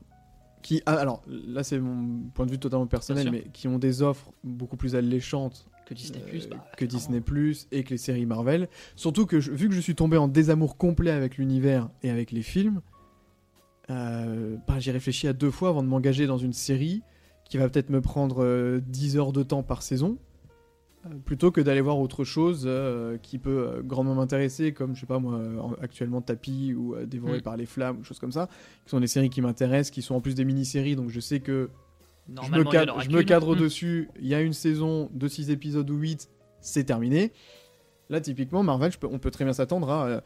[0.64, 0.82] qui.
[0.88, 4.32] ah, alors là, c'est mon point de vue totalement personnel, mais qui ont des offres
[4.44, 6.98] beaucoup plus alléchantes Que Disney euh, Plus, bah, que clairement.
[6.98, 8.68] Disney Plus et que les séries Marvel.
[8.96, 12.32] Surtout que je- vu que je suis tombé en désamour complet avec l'univers et avec
[12.32, 12.82] les films,
[13.90, 17.02] euh, bah, j'ai réfléchi à deux fois avant de m'engager dans une série
[17.46, 20.18] qui va peut-être me prendre euh, 10 heures de temps par saison.
[21.06, 25.02] Euh, Plutôt que d'aller voir autre chose euh, qui peut euh, grandement m'intéresser, comme je
[25.02, 27.42] sais pas moi, en- actuellement Tapis ou euh, Dévoré Mm.
[27.42, 28.48] par les flammes, ou choses comme ça,
[28.86, 31.40] qui sont des séries qui m'intéressent, qui sont en plus des mini-séries, donc je sais
[31.40, 31.70] que
[32.30, 33.60] je me, cadre, je me cadre Mm.
[33.60, 36.30] dessus, il y a une saison de 6 épisodes ou 8,
[36.62, 37.32] c'est terminé.
[38.10, 40.22] Là, typiquement, Marvel, peux- on peut très bien s'attendre à euh,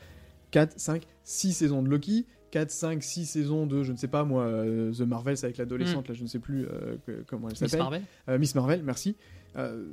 [0.52, 4.24] 4, 5, 6 saisons de Loki, 4, 5, 6 saisons de, je ne sais pas
[4.24, 4.48] moi,
[4.96, 6.66] The Marvels avec l'adolescente, là, je ne sais plus
[7.06, 7.62] que- comment elle Mm.
[7.64, 7.80] Miss s'appelle.
[8.26, 8.40] Marvel.
[8.40, 9.16] Miss Marvel, merci.
[9.58, 9.88] Euh,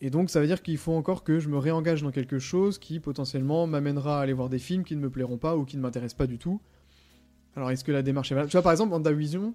[0.00, 2.78] et donc, ça veut dire qu'il faut encore que je me réengage dans quelque chose
[2.78, 5.76] qui potentiellement m'amènera à aller voir des films qui ne me plairont pas ou qui
[5.76, 6.60] ne m'intéressent pas du tout.
[7.54, 8.50] Alors, est-ce que la démarche est valable?
[8.50, 9.54] Tu vois, par exemple, WandaVision,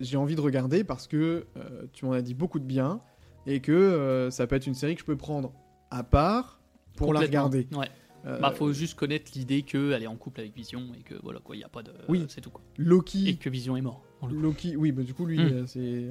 [0.00, 3.02] j'ai envie de regarder parce que euh, tu m'en as dit beaucoup de bien
[3.46, 5.52] et que euh, ça peut être une série que je peux prendre
[5.90, 6.60] à part
[6.96, 7.68] pour la regarder.
[7.72, 7.88] Ouais.
[8.26, 11.40] Euh, Bah, faut juste connaître l'idée qu'elle est en couple avec Vision et que voilà
[11.40, 11.90] quoi, il y a pas de.
[12.08, 12.24] Oui.
[12.28, 12.62] C'est tout quoi.
[12.78, 14.02] Loki, Et que Vision est mort.
[14.30, 15.66] Loki, oui, bah, du coup, lui, Hmm.
[15.66, 16.08] c'est,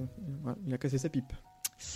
[0.67, 1.33] il a cassé sa pipe.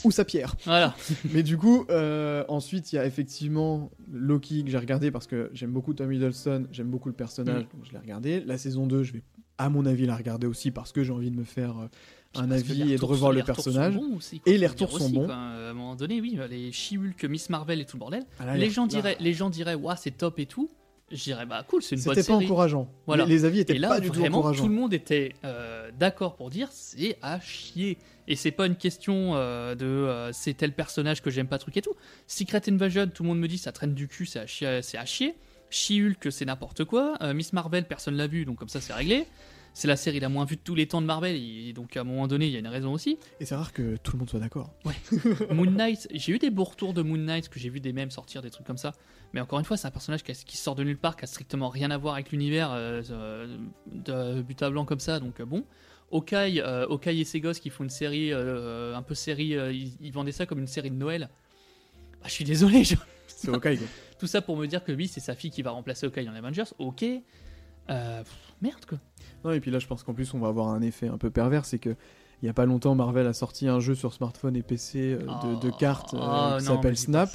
[0.04, 0.56] Ou sa pierre.
[0.66, 0.96] Voilà.
[1.34, 5.50] Mais du coup, euh, ensuite, il y a effectivement Loki que j'ai regardé parce que
[5.54, 7.68] j'aime beaucoup Tom Hiddleston, j'aime beaucoup le personnage, Mm.
[7.78, 8.40] donc je l'ai regardé.
[8.42, 9.24] La saison 2, je vais,
[9.58, 11.88] à mon avis, la regarder aussi parce que j'ai envie de me faire euh,
[12.36, 13.96] un avis et de revoir le retours personnage.
[14.16, 15.26] aussi, Et les retours sont aussi, bons.
[15.26, 15.36] quoi.
[15.36, 18.24] À un moment donné, oui, les She-Hulk, Miss Marvel et tout le bordel.
[18.40, 20.70] Ah là, les, gens diraient, les gens diraient, waouh, c'est top et tout.
[21.12, 22.46] Je dirais, bah cool, c'est une bonne C'était pas série.
[22.46, 22.88] encourageant.
[23.06, 23.26] Voilà.
[23.26, 24.64] Les, les avis étaient Et là, pas du tout encourageants.
[24.64, 28.00] tout le monde était euh, d'accord pour dire c'est à chier.
[28.28, 31.76] Et c'est pas une question euh, de euh, c'est tel personnage que j'aime pas, truc
[31.78, 31.96] et tout.
[32.28, 34.82] Secret Invasion, tout le monde me dit ça traîne du cul, c'est à chier.
[34.82, 35.36] C'est à chier.
[35.70, 37.16] She-Hulk, c'est n'importe quoi.
[37.22, 39.26] Euh, Miss Marvel, personne l'a vu, donc comme ça c'est réglé.
[39.74, 42.02] c'est la série la moins vue de tous les temps de Marvel, et donc à
[42.02, 43.18] un moment donné, il y a une raison aussi.
[43.40, 44.72] Et c'est rare que tout le monde soit d'accord.
[45.52, 48.12] Moon Knight, j'ai eu des beaux retours de Moon Knight, que j'ai vu des mèmes
[48.12, 48.94] sortir, des trucs comme ça.
[49.34, 51.70] Mais encore une fois, c'est un personnage qui, sort de nulle part, qui a strictement
[51.70, 53.58] rien à voir avec l'univers euh,
[53.88, 55.66] de but à blanc comme ça, donc bon.
[56.14, 59.72] Okai, euh, Okai et ses gosses qui font une série, euh, un peu série, euh,
[59.74, 61.30] ils, ils vendaient ça comme une série de Noël.
[62.22, 62.96] Bah, je suis désolé, je-
[63.28, 63.62] C'est ok.
[63.62, 63.72] quoi.
[64.20, 66.28] tout ça pour me dire que oui, c'est sa fille qui va remplacer Okai les
[66.30, 67.04] Avengers, ok.
[67.88, 68.26] Pff,
[68.62, 69.00] merde quoi.
[69.44, 71.30] Non, et puis là, je pense qu'en plus, on va avoir un effet un peu
[71.30, 71.96] pervers, c'est que
[72.42, 75.60] il y a pas longtemps, Marvel a sorti un jeu sur smartphone et PC de,
[75.62, 77.30] de Oh, cartes oh, qui s'appelle Snap.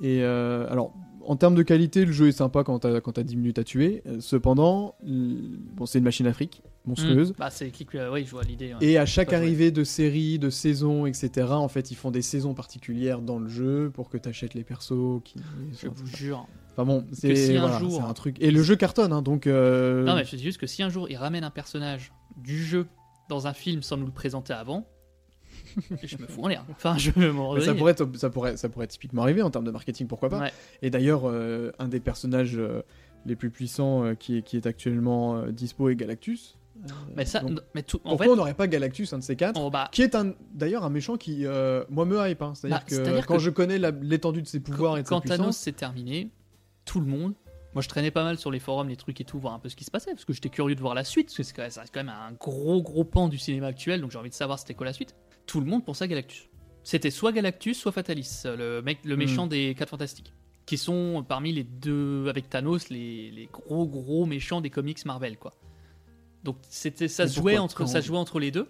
[0.00, 0.94] Et alors,
[1.26, 3.64] en termes de qualité, le jeu est sympa quand t'as quand t'as 10 minutes à
[3.64, 4.02] tuer.
[4.06, 7.30] Euh, cependant, bon, c'est une machine à fric monstrueuse.
[7.30, 7.34] Hmm.
[7.38, 8.74] Bah, c'est click, euh, oui, je vois l'idée.
[8.74, 8.84] ouais.
[8.84, 12.54] Et à chaque arrivée de série, de saison, etc., en fait, ils font des saisons
[12.54, 15.20] particulières dans le jeu pour que t'achètes les persos.
[15.24, 15.36] Qui...
[15.80, 16.46] Je vous jure.
[16.72, 18.36] Enfin bon, c'est si un voilà, jour- c'est un truc.
[18.40, 19.46] Et le jeu cartonne, hein, donc.
[19.46, 22.62] euh, Non, mais je dis juste que si un jour il ramène un personnage du
[22.64, 22.86] jeu
[23.28, 24.86] dans un film sans nous le présenter avant,
[26.02, 26.64] je me fous en l'air.
[26.70, 29.70] Enfin, je mais ça pourrait, être- ça, pourrait, ça pourrait typiquement arriver en termes de
[29.70, 30.40] marketing, pourquoi pas.
[30.40, 30.52] Ouais.
[30.82, 32.82] Et d'ailleurs, euh, un des personnages euh,
[33.26, 36.56] les plus puissants euh, qui, est, qui est actuellement dispo est Galactus.
[37.16, 39.36] Mais ça, donc, mais tout, en pourquoi fait, on n'aurait pas Galactus, un de ces
[39.36, 41.44] quatre on, bah, Qui est un, d'ailleurs un méchant qui,
[41.90, 42.42] moi, me hype.
[42.42, 42.54] hein.
[42.54, 42.84] C'est-à-dire Bah,
[43.20, 46.30] que quand que- je connais l'étendue de ses pouvoirs et de sa quand Thanos terminé,
[46.84, 47.34] tout le monde.
[47.74, 49.70] Moi, je traînais pas mal sur les forums, les trucs et tout, voir un peu
[49.70, 51.54] ce qui se passait, parce que j'étais curieux de voir la suite, parce que c'est
[51.54, 54.58] quand quand même un gros gros pan du cinéma actuel, donc j'ai envie de savoir
[54.58, 55.14] c'était quoi la suite.
[55.52, 56.48] Tout le monde pensait à Galactus.
[56.82, 59.18] C'était soit Galactus, soit Fatalis, le mec, le Hmm.
[59.18, 60.32] méchant des 4 Fantastiques,
[60.64, 65.36] qui sont parmi les deux, avec Thanos, les, les gros gros méchants des comics Marvel,
[65.36, 65.52] quoi.
[66.42, 68.66] Donc c'était, ça se jouait entre, ça jouait entre les deux,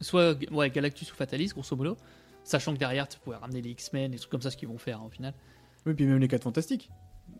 [0.00, 1.96] soit ouais, Galactus ou Fatalis, grosso modo.
[2.42, 4.78] Sachant que derrière, tu pouvais ramener les X-Men, des trucs comme ça, ce qu'ils vont
[4.78, 5.34] faire hein, au final.
[5.86, 6.90] oui, puis même les 4 fantastiques,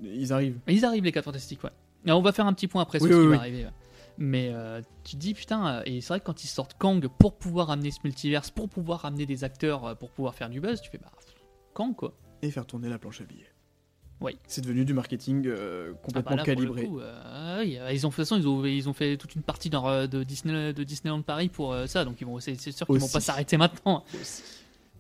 [0.03, 0.59] ils arrivent.
[0.69, 1.71] Ils arrivent les 4 fantastiques, ouais.
[2.13, 3.35] On va faire un petit point après Oui, ce oui, qui oui.
[3.35, 3.65] va arriver.
[3.65, 3.71] ouais.
[4.19, 7.07] Mais euh, tu te dis putain, euh, et c'est vrai que quand ils sortent Kang
[7.19, 10.61] pour pouvoir amener ce multiverse, pour pouvoir ramener des acteurs, euh, pour pouvoir faire du
[10.61, 11.11] buzz, tu fais bah
[11.75, 12.15] Kang quoi.
[12.43, 13.53] Et faire tourner la planche à billets.
[14.21, 14.39] Oui.
[14.47, 16.87] C'est devenu du marketing euh, Ah complètement bah là, pour le calibré.
[16.87, 17.63] coup, euh,
[17.93, 20.23] ils ont, de toute façon, ils ont, ils ont fait toute une partie dans, de,
[20.23, 23.59] Disney, de Disneyland Paris pour ça, donc ils vont, c'est, sûr qu'ils vont pas s'arrêter
[23.59, 24.05] maintenant.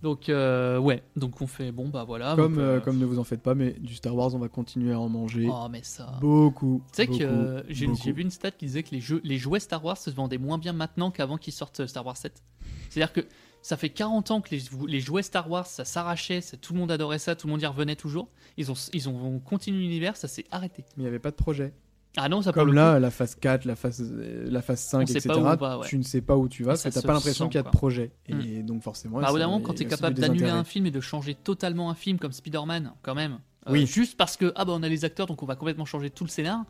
[0.02, 2.34] Donc euh, ouais, donc on fait bon bah voilà.
[2.36, 4.48] Comme, euh, euh, comme ne vous en faites pas, mais du Star Wars, on va
[4.48, 5.48] continuer à en manger.
[5.50, 6.18] Oh mais ça.
[6.20, 6.82] Beaucoup.
[6.88, 9.60] Tu sais que euh, j'ai vu une stat qui disait que les, jeux, les jouets
[9.60, 12.42] Star Wars se vendaient moins bien maintenant qu'avant qu'ils sortent Star Wars 7.
[12.90, 13.26] C'est-à-dire que
[13.62, 16.90] ça fait 40 ans que les, les jouets Star Wars, ça s'arrachait, tout le monde
[16.90, 18.28] adorait ça, tout le monde y revenait toujours.
[18.56, 20.84] Ils ont, ils ont continué l'univers, ça s'est arrêté.
[20.96, 21.72] Mais il n'y avait pas de projet.
[22.16, 25.06] Ah non, ça Comme là, la phase 4, la phase, euh, la phase 5, On
[25.06, 25.34] sait etc.
[25.38, 25.86] va, ouais.
[25.86, 27.68] Tu ne sais pas où tu vas, tu se pas l'impression qu'il y a de
[27.70, 28.12] projet.
[28.28, 31.34] Et donc forcément, Bah, moment, quand tu es capable d'annuler un film et de changer
[31.34, 33.86] totalement un film comme Spider-Man, quand même, euh, Oui.
[33.86, 36.22] juste parce que ah bah on a les acteurs donc on va complètement changer tout
[36.24, 36.64] le scénar,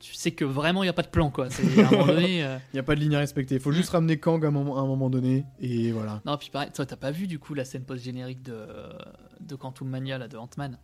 [0.00, 1.48] tu sais que vraiment il n'y a pas de plan quoi.
[1.60, 3.54] Euh, Il n'y a pas de ligne à respecter.
[3.56, 5.44] Il faut juste ramener Kang à un moment, à un moment donné.
[5.60, 6.20] Et voilà.
[6.26, 8.66] Non, puis pareil, toi, t'as pas vu du coup la scène post-générique de,
[9.40, 10.78] de Quantum Mania, là, de Ant-Man?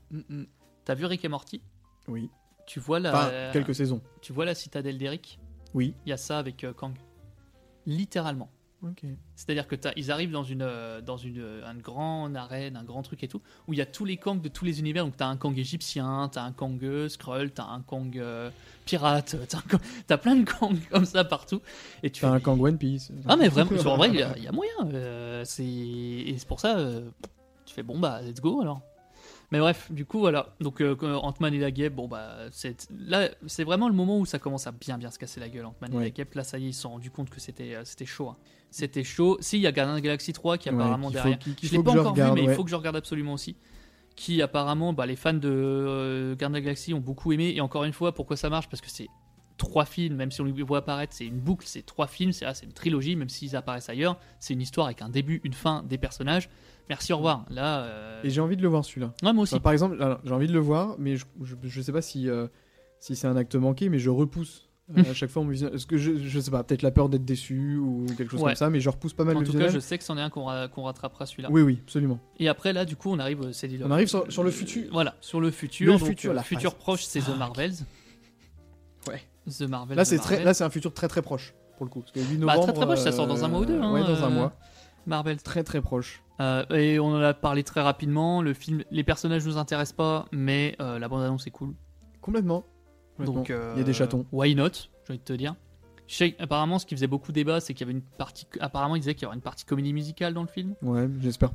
[0.85, 1.61] T'as vu Rick et Morty?
[2.09, 2.31] Oui.
[2.67, 4.01] Tu vois la, Enfin, quelques saisons.
[4.21, 5.39] tu vois la citadelle d'Eric?
[5.75, 5.95] Oui.
[6.05, 6.95] Il y a ça avec euh, Kang.
[7.87, 8.51] Littéralement.
[8.83, 9.05] Ok.
[9.35, 12.85] C'est-à-dire que t'as- ils arrivent dans une euh, dans une euh, un grand arène, un
[12.85, 15.05] grand truc et tout, où il y a tous les Kangs de tous les univers.
[15.05, 18.51] Donc t'as un Kang égyptien, t'as un Kang euh, Skrull, t'as un Kang euh,
[18.85, 21.63] pirate, t'as un Kang- t'as plein de Kang comme ça partout.
[22.03, 23.11] Et tu T'as fais, un Kang One Piece.
[23.27, 24.73] Ah mais vraiment, en vrai, il y, a- il y a moyen.
[24.93, 26.77] euh, c'est et c'est pour ça,
[27.65, 28.83] tu fais bon bah let's go alors.
[29.53, 30.57] Mais bref, du coup voilà.
[30.61, 34.27] Donc euh, Ant-Man et la guêpe, bon bah c'est là, c'est vraiment le moment où
[34.27, 35.67] ça commence à bien bien se casser la gueule.
[35.67, 37.75] Ant-Man et la guêpe, là ça y est, ils se sont rendus compte que c'était
[37.77, 38.29] euh, c'était chaud.
[38.31, 38.37] hein.
[38.73, 39.39] C'était chaud.
[39.41, 41.39] Si il y a the Galaxy 3 qui est Ouais, apparemment faut- derrière.
[41.39, 43.35] qu'il je l'ai faut pas encore regarde, vu, mais il faut que je regarde absolument
[43.35, 43.57] aussi.
[44.17, 47.53] Qui apparemment, bah, les fans de euh, the Galaxy ont beaucoup aimé.
[47.55, 48.69] Et encore une fois, pourquoi ça marche?
[48.69, 49.07] Parce que c'est
[49.59, 52.45] trois films, même si on les voit apparaître, c'est une boucle, c'est trois films, c'est
[52.47, 54.19] ah, c'est une trilogie, même s'ils apparaissent ailleurs.
[54.41, 56.49] C'est une histoire avec un début, une fin, des personnages.
[56.89, 57.45] Merci, au revoir.
[57.51, 58.21] Là, euh...
[58.23, 59.13] Et j'ai envie de le voir celui-là.
[59.23, 59.55] ouais, moi aussi.
[59.55, 61.25] Enfin, par exemple, j'ai envie de le voir, mais je,
[61.63, 62.47] je sais pas si, euh,
[63.01, 64.69] si c'est un acte manqué, mais je repousse.
[64.97, 65.51] euh, à chaque fois, on.
[65.51, 68.51] Est-ce que je, je sais pas, peut-être la peur d'être déçu ou quelque chose Ouais.
[68.53, 70.17] comme ça, mais je repousse pas mal en le tout cas, je sais que c'en
[70.17, 71.49] est un qu'on ra- qu'on rattrapera celui-là.
[71.51, 72.21] Oui, oui, absolument.
[72.39, 74.85] Et après, là, du coup, on arrive, c'est On arrive sur, sur le futur.
[74.93, 75.93] Voilà, sur le futur.
[75.93, 77.37] Le donc, futur, la futur proche, c'est The.
[77.37, 77.75] Marvels.
[79.09, 79.23] Ouais.
[79.51, 79.97] The Marvels.
[79.97, 82.01] Là, c'est très, là, c'est un futur très très proche pour le coup.
[82.01, 83.81] Parce que 8 Bah, très très proche, ça sort dans un mois ou deux.
[83.81, 84.53] hein, ouais, dans un euh, mois.
[85.07, 85.37] Marvel.
[85.43, 86.23] Très très proche.
[86.41, 88.43] Euh, et on en a parlé très rapidement.
[88.43, 91.75] Le film, les personnages nous intéressent pas, mais euh, la bande annonce est cool.
[92.21, 92.65] Complètement.
[93.17, 93.35] Complètement.
[93.35, 94.27] Donc euh, Il y a des chatons.
[94.33, 94.69] Why not
[95.07, 95.55] J'ai envie de te dire.
[96.09, 98.47] Sais- apparemment, ce qui faisait beaucoup débat, c'est qu'il y avait une partie.
[98.61, 100.75] Apparemment, ils disaient qu'il y aurait une partie comédie musicale dans le film.
[100.83, 101.51] Ouais, j'espère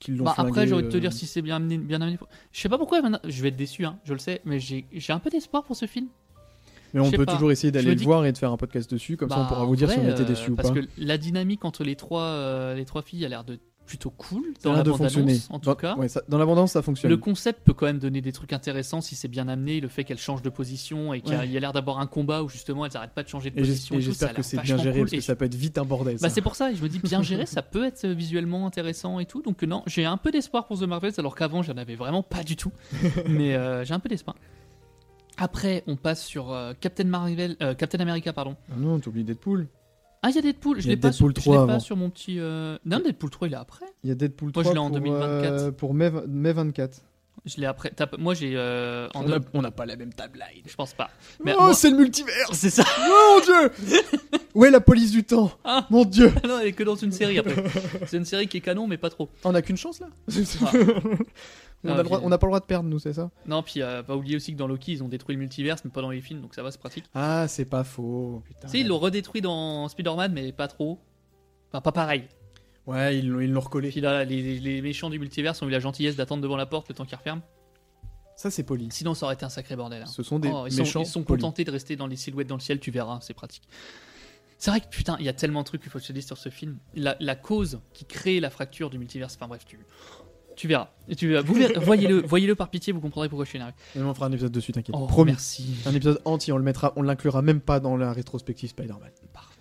[0.00, 1.78] qu'ils l'ont Bah, flingué, après, j'ai envie de te euh, dire si c'est bien amené,
[1.78, 2.18] bien amené.
[2.52, 3.00] Je sais pas pourquoi.
[3.00, 5.62] maintenant- Je vais être déçu, hein, je le sais, mais j'ai j'ai un peu d'espoir
[5.64, 6.08] pour ce film.
[6.92, 7.32] Mais on Je sais peut pas.
[7.34, 9.28] toujours essayer Je d'aller me le dis- voir et de faire un podcast dessus, comme
[9.30, 10.80] ça on Bah, pourra vous dire si on vrai, était euh, déçus ou parce pas.
[10.80, 14.42] que la dynamique entre les trois, euh, les trois filles a l'air de plutôt cool
[14.62, 15.96] dans la de bande annonce, en tout Dans- cas.
[15.96, 17.10] ouais, ça- dans l'abondance, ça fonctionne.
[17.10, 19.80] Le concept peut quand même donner des trucs intéressants si c'est bien amené.
[19.80, 21.46] Le fait qu'elle change de position et qu'il y a, Ouais.
[21.46, 23.56] il y a l'air d'avoir un combat où justement elles n'arrêtent pas de changer de
[23.56, 23.94] Et position.
[23.96, 25.04] et j'espère que c'est bien géré cool.
[25.06, 26.18] parce Et que ça peut être vite un bordel.
[26.20, 29.26] Bah c'est pour ça, je me dis bien géré, ça peut être visuellement intéressant et
[29.26, 29.40] tout.
[29.42, 32.42] Donc non, j'ai un peu d'espoir pour The Marvels alors qu'avant j'en avais vraiment pas
[32.42, 32.72] du tout.
[33.28, 34.36] Mais euh, j'ai un peu d'espoir.
[35.38, 38.56] Après, on passe sur euh, Captain Marvel, euh, Captain America pardon.
[38.70, 39.68] Ah non, t'oublies Deadpool.
[40.22, 41.72] Ah, il y a Deadpool, je l'ai pas, sur, je 3 l'ai avant.
[41.74, 43.86] pas sur mon petit euh, Non, Deadpool 3 il est après.
[44.02, 45.52] Il y a Deadpool Moi, 3 je l'ai en pour, 2024.
[45.52, 47.00] euh, pour mai, mai 24.
[47.44, 47.92] Je l'ai après.
[48.18, 50.64] Moi j'ai euh, On deux- n'a pas la même timeline.
[50.66, 51.10] je pense pas.
[51.44, 52.82] Mais oh, moi- c'est le multivers c'est ça.
[53.08, 53.70] Oh mon dieu
[54.54, 55.52] Où est la police du temps?
[55.62, 55.86] Ah.
[55.90, 57.62] Mon dieu non, elle est que dans une série après.
[58.06, 59.28] C'est une série qui est canon mais pas trop.
[59.44, 60.08] On a qu'une chance là
[60.64, 60.72] Ah.
[61.84, 61.96] On puis-
[62.28, 63.30] n'a pas le droit de perdre, nous, c'est ça?
[63.46, 65.90] Non, puis euh, pas oublier aussi que dans Loki ils ont détruit le multiverse mais
[65.90, 67.04] pas dans les films donc ça va c'est pratique.
[67.14, 68.42] Ah, c'est pas faux.
[68.44, 68.68] Putain.
[68.68, 70.98] Si, ils l'ont redétruit dans Spider-Man, mais pas trop.
[71.70, 72.24] Enfin, pas pareil.
[72.86, 73.90] Ouais, ils l'ont ils l'ont recollé.
[73.90, 76.88] Puis là, les, les méchants du multivers ont eu la gentillesse d'attendre devant la porte
[76.88, 77.42] le temps qu'ils referment.
[78.36, 78.88] Ça, c'est poli.
[78.92, 80.02] Sinon, ça aurait été un sacré bordel.
[80.02, 80.06] hein.
[80.06, 81.42] Ce sont des Oh, ils, méchants sont, ils sont polis.
[81.42, 83.62] contentés de rester dans les silhouettes dans le ciel, tu verras, c'est pratique.
[84.58, 86.36] C'est vrai que putain, il y a tellement de trucs qu'il faut te dise sur
[86.38, 86.78] ce film.
[86.94, 89.78] La, la cause qui crée la fracture du multivers, enfin bref, tu,
[90.56, 90.88] tu verras.
[91.16, 93.74] Tu, vous verrez- voyez-le, voyez-le par pitié, vous comprendrez pourquoi je suis énervé.
[93.94, 94.94] Et on fera un épisode dessus, t'inquiète.
[94.98, 95.32] Oh, Promis.
[95.32, 95.76] merci.
[95.86, 99.10] Un épisode entier, on le mettra, on l'inclura même pas dans la rétrospective Spider-Man.
[99.32, 99.60] Parfait.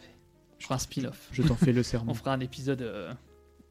[0.58, 1.28] Je ferai un spin-off.
[1.32, 2.14] Je t'en fais le On serment.
[2.16, 3.14] fera un épisode euh,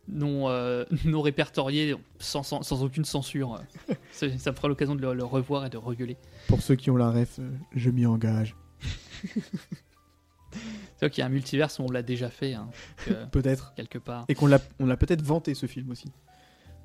[0.07, 3.61] non, euh, non répertorié, sans, sans, sans aucune censure.
[4.12, 6.16] ça, ça me fera l'occasion de le, le revoir et de regueuler.
[6.47, 8.55] Pour ceux qui ont la ref, euh, je m'y engage.
[10.97, 12.68] C'est vrai qu'il y a un multiverse où on l'a déjà fait, hein,
[13.05, 13.75] que- Peut-être.
[13.75, 14.25] quelque part.
[14.29, 16.12] Et qu'on l'a, on l'a peut-être vanté ce film aussi.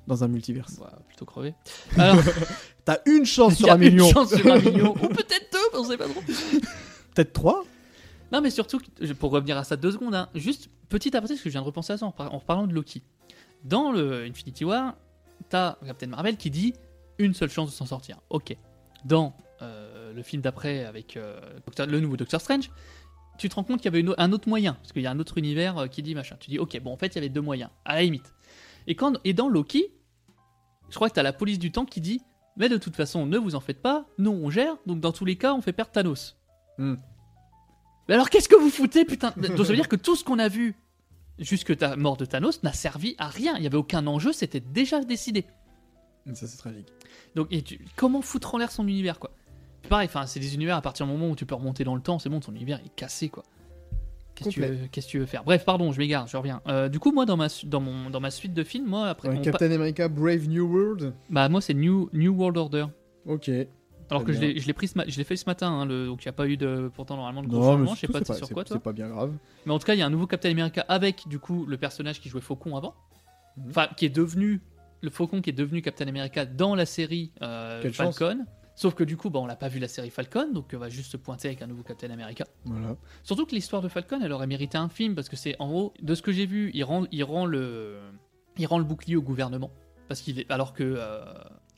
[0.06, 0.78] Dans un multiverse.
[0.78, 1.54] Va plutôt crever.
[1.96, 2.16] Alors,
[2.84, 4.06] T'as une chance sur un million.
[4.06, 6.22] une chance sur un million, ou peut-être deux, on sait pas trop.
[7.14, 7.64] Peut-être trois
[8.32, 8.80] Non, mais surtout,
[9.18, 11.66] pour revenir à ça deux secondes, hein, juste petit aparté, parce que je viens de
[11.66, 13.02] repenser à ça en, par- en reparlant de Loki.
[13.62, 14.96] Dans le Infinity War,
[15.50, 16.74] t'as Captain Marvel qui dit
[17.18, 18.16] une seule chance de s'en sortir.
[18.30, 18.56] Ok.
[19.04, 22.70] Dans euh, le film d'après avec euh, Doctor- le nouveau Doctor Strange,
[23.38, 25.10] tu te rends compte qu'il y avait une un autre moyen, parce qu'il y a
[25.10, 26.36] un autre univers euh, qui dit machin.
[26.40, 28.32] Tu dis ok, bon en fait il y avait deux moyens, à la limite.
[28.86, 29.92] Et, quand, et dans Loki,
[30.88, 32.22] je crois que t'as la police du temps qui dit
[32.56, 35.24] mais de toute façon ne vous en faites pas, nous on gère, donc dans tous
[35.24, 36.36] les cas on fait perdre Thanos.
[36.78, 36.96] Hmm.
[38.08, 39.32] Mais alors qu'est-ce que vous foutez, putain?
[39.36, 40.74] Donc ça veut dire que tout ce qu'on a vu
[41.38, 43.54] jusque ta mort de Thanos n'a servi à rien.
[43.56, 45.46] Il n'y avait aucun enjeu, c'était déjà décidé.
[46.34, 46.88] Ça, c'est tragique.
[47.34, 49.30] Donc et tu- comment foutre en l'air son univers, quoi?
[49.88, 52.02] Pareil, enfin, c'est des univers à partir du moment où tu peux remonter dans le
[52.02, 53.44] temps, c'est bon, ton univers est cassé, quoi.
[54.44, 55.44] Qu'est-ce que tu veux, tu faire?
[55.44, 56.60] Bref, pardon, je m'égare, je reviens.
[56.66, 59.28] Euh, du coup, moi, dans ma, dans, mon, dans ma suite de films, moi, après,
[59.28, 61.12] Ouais, Captain America Brave New World.
[61.28, 62.86] bah, moi, c'est New, New World Order.
[63.26, 63.50] Ok.
[64.10, 64.48] Alors que je bien.
[64.48, 66.32] l'ai, je l'ai pris je l'ai fait ce matin, hein, le- donc il n'y a
[66.32, 68.76] pas eu de, pourtant normalement de changements, je sais pas sur quoi toi.
[68.76, 69.32] c'est pas bien grave.
[69.66, 71.76] Mais en tout cas, il y a un nouveau Captain America avec du coup le
[71.76, 72.94] personnage qui jouait Faucon avant,
[73.56, 73.64] Mhm.
[73.68, 74.62] enfin qui est devenu
[75.02, 78.20] le Faucon qui est devenu Captain America dans la série euh, chance.
[78.80, 80.88] Sauf que du coup, bah, on l'a pas vu la série Falcon, donc on va
[80.88, 82.46] juste se pointer avec un nouveau Captain America.
[82.64, 82.96] Voilà.
[83.22, 85.92] Surtout que l'histoire de Falcon, elle aurait mérité un film parce que c'est en gros
[86.00, 87.98] de ce que j'ai vu, il rend, il rend le,
[88.56, 89.70] il rend le bouclier au gouvernement
[90.08, 91.22] parce qu'il est, alors que euh,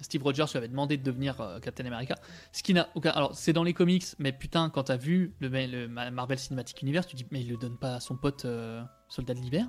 [0.01, 2.15] Steve Rogers lui avait demandé de devenir euh, Captain America,
[2.53, 5.49] ce qui n'a aucun, alors c'est dans les comics, mais putain quand t'as vu le,
[5.49, 8.81] le Marvel Cinematic Universe, tu dis mais il le donne pas à son pote euh,
[9.09, 9.67] Soldat de l'hiver,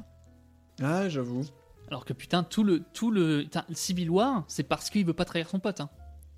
[0.83, 1.45] Ah, j'avoue.
[1.87, 5.13] alors que putain tout le tout le, putain, le Civil War, c'est parce qu'il veut
[5.15, 5.81] pas trahir son pote.
[5.81, 5.89] hein,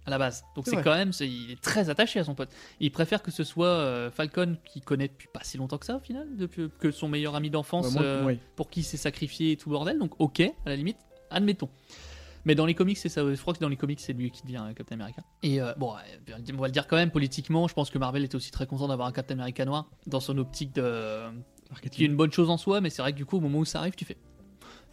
[0.05, 0.43] à la base.
[0.55, 2.49] Donc C'est quand même, il est très attaché à son pote.
[2.79, 5.95] Il préfère que ce soit euh, Falcon qui connaît depuis pas si longtemps que ça
[5.95, 8.39] au final, depuis, que son meilleur ami d'enfance Bah, euh, oui.
[8.55, 9.97] pour qui s'est sacrifié et tout bordel.
[9.97, 10.97] Donc ok, à la limite,
[11.29, 11.69] admettons.
[12.45, 13.21] Mais dans les comics, c'est ça.
[13.21, 15.23] Je crois que dans les comics, c'est lui qui devient euh, Captain America.
[15.41, 17.67] Et euh, bon, euh, on va le dire quand même politiquement.
[17.67, 20.37] Je pense que Marvel était aussi très content d'avoir un Captain America noir dans son
[20.37, 21.21] optique de
[21.91, 22.81] qui est une bonne chose en soi.
[22.81, 24.17] Mais c'est vrai que du coup, au moment où ça arrive, tu fais.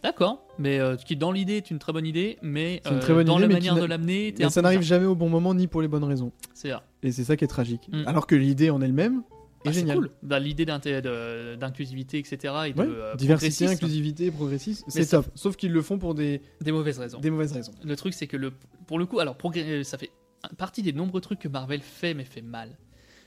[0.03, 2.99] D'accord, mais euh, qui dans l'idée est une très bonne idée, mais C'est une euh,
[2.99, 4.79] très bonne dans idée, la mais manière de l'amener, t'es Mais un ça peu n'arrive
[4.81, 4.99] bizarre.
[4.99, 6.31] jamais au bon moment ni pour les bonnes raisons.
[6.53, 6.83] C'est ça.
[7.03, 7.87] Et c'est ça qui est tragique.
[7.91, 8.03] Mm.
[8.05, 9.23] Alors que l'idée en elle-même
[9.63, 9.97] est Ah, c'est géniale.
[9.97, 10.11] cool.
[10.21, 12.53] Bah, L'idée d'inté- de- d'inclusivité, etc.
[12.67, 15.31] Et de Ouais, euh, Diversité, progressisme, inclusivité, progressisme, c'est ça- top.
[15.35, 17.19] Sauf qu'ils le font pour des, Des mauvaises raisons.
[17.21, 17.71] des mauvaises raisons.
[17.81, 18.51] Le truc, c'est que le,
[18.87, 20.11] pour le coup, alors progrès- euh, ça fait
[20.57, 22.77] partie des nombreux trucs que Marvel fait, mais fait mal.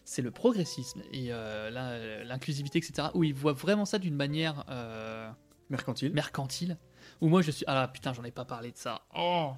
[0.05, 3.09] C'est le progressisme et euh, l'in- l'inclusivité, etc.
[3.15, 5.29] Où ils voient vraiment ça d'une manière euh,
[5.71, 6.13] Mercantile.
[6.13, 6.77] mercantile.
[7.21, 7.65] Où moi, je suis.
[7.69, 9.03] Ah putain, j'en ai pas parlé de ça.
[9.17, 9.53] Oh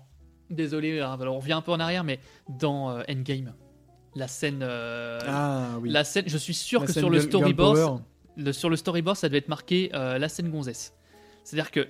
[0.50, 3.52] Désolé, hein, alors on revient un peu en arrière, mais dans euh, Endgame,
[4.14, 4.60] la scène.
[4.62, 5.90] euh, ah oui.
[5.90, 8.02] La scène, je suis sûr La que sur le storyboard,
[8.36, 10.94] le- sur le storyboard, ça devait être marqué euh, la scène gonzesse.
[11.44, 11.86] C'est-à-dire que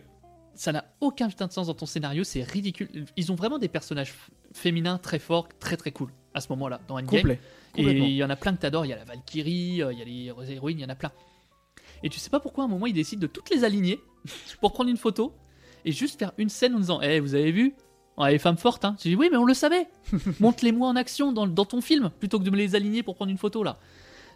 [0.54, 2.88] ça n'a aucun putain de sens dans ton scénario, c'est ridicule.
[3.16, 4.12] Ils ont vraiment des personnages
[4.52, 6.10] féminins très forts, très très cool.
[6.34, 7.06] à ce moment-là dans Endgame.
[7.20, 7.40] Complet.
[7.76, 8.86] Et il y en a plein que t'adores.
[8.86, 11.12] Il y a la Valkyrie, il y a les héroïnes, il y en a plein.
[12.02, 14.00] Et tu sais pas pourquoi à un moment il décide de toutes les aligner
[14.60, 15.32] pour prendre une photo
[15.84, 17.74] et juste faire une scène en disant Eh, vous avez vu?
[18.16, 18.96] On a les femmes fortes, hein.
[19.02, 19.86] J'ai dit Oui, mais on le savait
[20.40, 23.30] Montre-les-moi en action dans, dans ton film plutôt que de me les aligner pour prendre
[23.30, 23.78] une photo là.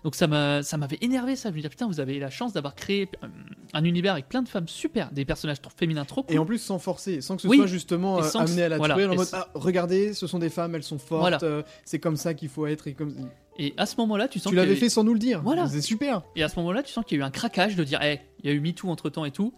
[0.04, 1.48] Donc ça m'a- ça m'avait énervé ça.
[1.50, 3.28] Je me disais Putain, vous avez la chance d'avoir créé euh,
[3.72, 6.34] un univers avec plein de femmes super, des personnages trop féminins trop cool.
[6.34, 7.56] Et en plus sans forcer, sans que ce Oui.
[7.58, 8.94] soit justement euh, amené à la voilà.
[8.94, 11.38] truelle en mode ah, regardez, ce sont des femmes, elles sont fortes, Voilà.
[11.44, 12.88] euh, c'est comme ça qu'il faut être.
[12.88, 13.14] Et comme...
[13.58, 15.12] Et à ce moment-là, tu sens Tu qu'il y a l'avais eu- fait sans nous
[15.12, 15.42] le dire.
[15.42, 15.66] Voilà.
[15.68, 16.22] C'est super.
[16.36, 18.18] Et à ce moment-là, tu sens qu'il y a eu un craquage de dire, Eh,
[18.42, 19.52] il y a eu MeToo entre temps et tout.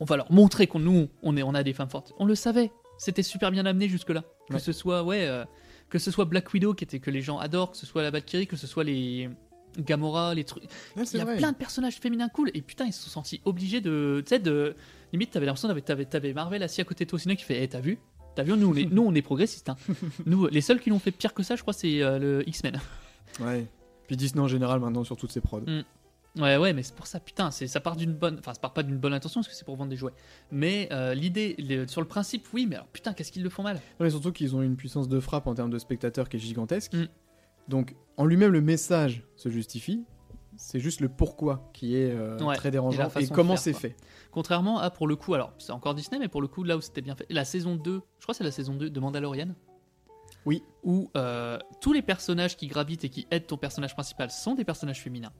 [0.00, 2.12] On va leur montrer qu'on nous, on, est, on a des femmes fortes.
[2.18, 2.72] On le savait.
[2.98, 4.24] C'était super bien amené jusque-là.
[4.50, 5.44] Que ce soit, ouais, euh,
[5.90, 8.10] que ce soit Black Widow qui était que les gens adorent, que ce soit la
[8.10, 9.28] Valkyrie, que ce soit les
[9.78, 10.64] Gamora, les trucs.
[10.96, 11.36] Ouais, Il y a vrai.
[11.36, 12.50] plein de personnages féminins cool.
[12.54, 14.74] Et putain, ils se sont sentis obligés de, tu sais, de
[15.12, 15.68] limite, t'avais l'impression
[16.08, 17.98] t'avais, Marvel assis à côté de toi au cinéma qui fait, Eh, t'as vu,
[18.36, 19.68] t'as vu, nous, on est, nous, on est progressistes.
[19.68, 19.76] hein.
[20.26, 22.80] nous, les seuls qui l'ont fait pire que ça, je crois, c'est euh, le X-Men.
[23.40, 23.66] Ouais.
[24.06, 25.60] Puis Disney en général maintenant sur toutes ses prods.
[25.60, 25.82] Mm.
[26.36, 28.38] Ouais, ouais, mais c'est pour ça, putain, c'est, ça part d'une bonne.
[28.40, 30.14] Enfin, ça part pas d'une bonne intention parce que c'est pour vendre des jouets.
[30.50, 31.56] Mais euh, l'idée,
[31.86, 33.76] sur le principe, oui, mais alors putain, qu'est-ce qu'ils le font mal?
[33.76, 36.40] Non, mais surtout qu'ils ont une puissance de frappe en termes de spectateurs qui est
[36.40, 36.92] gigantesque.
[36.92, 37.06] Mm.
[37.68, 40.04] Donc en lui-même le message se justifie.
[40.56, 43.72] C'est juste le pourquoi qui est euh, Ouais, très et dérangeant et, de comment c'est
[43.72, 43.96] fait.
[44.30, 46.80] Contrairement à, pour le coup, alors c'est encore Disney, mais pour le coup, là où
[46.80, 49.48] c'était bien fait, la saison 2, je crois que c'est la saison 2 de Mandalorian.
[50.46, 50.62] Oui.
[50.82, 54.64] Où euh, tous les personnages qui gravitent et qui aident ton personnage principal sont des
[54.64, 55.32] personnages féminins.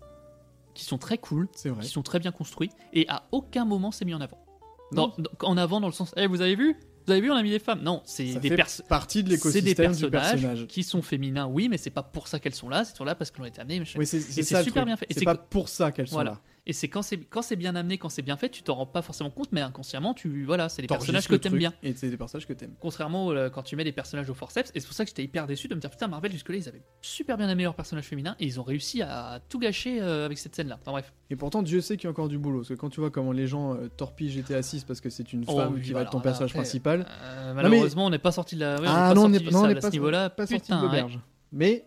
[0.74, 1.82] Qui sont très cool, vrai.
[1.82, 4.44] qui sont très bien construits, et à aucun moment c'est mis en avant.
[4.92, 5.14] Dans- Non.
[5.18, 6.74] dans- en avant dans le sens, Eh, vous avez vu?
[7.06, 7.82] Vous avez vu, on a mis des femmes?
[7.82, 8.86] Non, c'est des personnes.
[8.88, 9.76] partie de l'écosystème des du
[10.10, 10.66] personnages, personnage.
[10.68, 13.14] qui sont féminins, oui, mais c'est pas pour ça qu'elles sont là, c'est sont là
[13.14, 13.84] parce qu'elles ont été amenées.
[13.96, 15.06] Oui, c'est super bien fait.
[15.10, 16.30] C'est pas pour ça qu'elles sont Voilà.
[16.32, 16.40] là.
[16.66, 18.86] Et c'est quand c'est quand c'est bien amené, quand c'est bien fait, tu t'en rends
[18.86, 21.74] pas forcément compte, mais inconsciemment, tu voilà, c'est des personnages que t'aimes bien.
[21.82, 22.74] Et c'est des personnages que t'aimes.
[22.80, 25.24] Contrairement euh, quand tu mets des personnages au forceps, et c'est pour ça que j'étais
[25.24, 28.06] hyper déçu de me dire putain Marvel jusque-là ils avaient super bien amené leurs personnages
[28.06, 30.78] féminins et ils ont réussi à tout gâcher euh, avec cette scène-là.
[30.80, 31.12] Enfin bref.
[31.28, 32.60] Et pourtant, Dieu sait qu'il y a encore du boulot.
[32.60, 35.32] Parce que quand tu vois comment les gens euh, torpillent GTA 6 parce que c'est
[35.34, 37.06] une Oh femme oui, qui va être ton personnage après, principal.
[37.10, 38.80] Euh, malheureusement, on n'est pas sorti de la.
[38.80, 40.30] ouais, ah on non, on n'est pas non, on à pas, ce niveau-là.
[40.30, 41.18] pas sorti de l'auberge.
[41.52, 41.84] Mais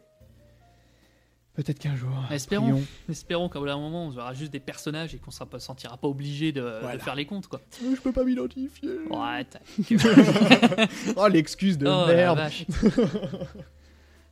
[1.58, 2.12] peut-être qu'un jour.
[2.32, 2.70] Espérons.
[2.70, 2.84] prions.
[3.10, 6.08] Espérons qu'à un moment on verra juste des personnages et qu'on ne se sentira pas
[6.08, 7.60] obligé de, faire les comptes quoi.
[7.82, 8.90] Je peux pas m'identifier.
[9.10, 9.46] Ouais,
[11.18, 12.40] Oh, l'excuse de Oh, la merde.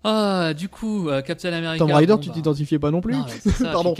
[0.07, 1.79] Ah, du coup, euh, Captain America.
[1.79, 3.25] Tomb Raider, bon, tu bah, t'identifiais pas non plus Non,
[3.57, 3.95] ça, Pardon.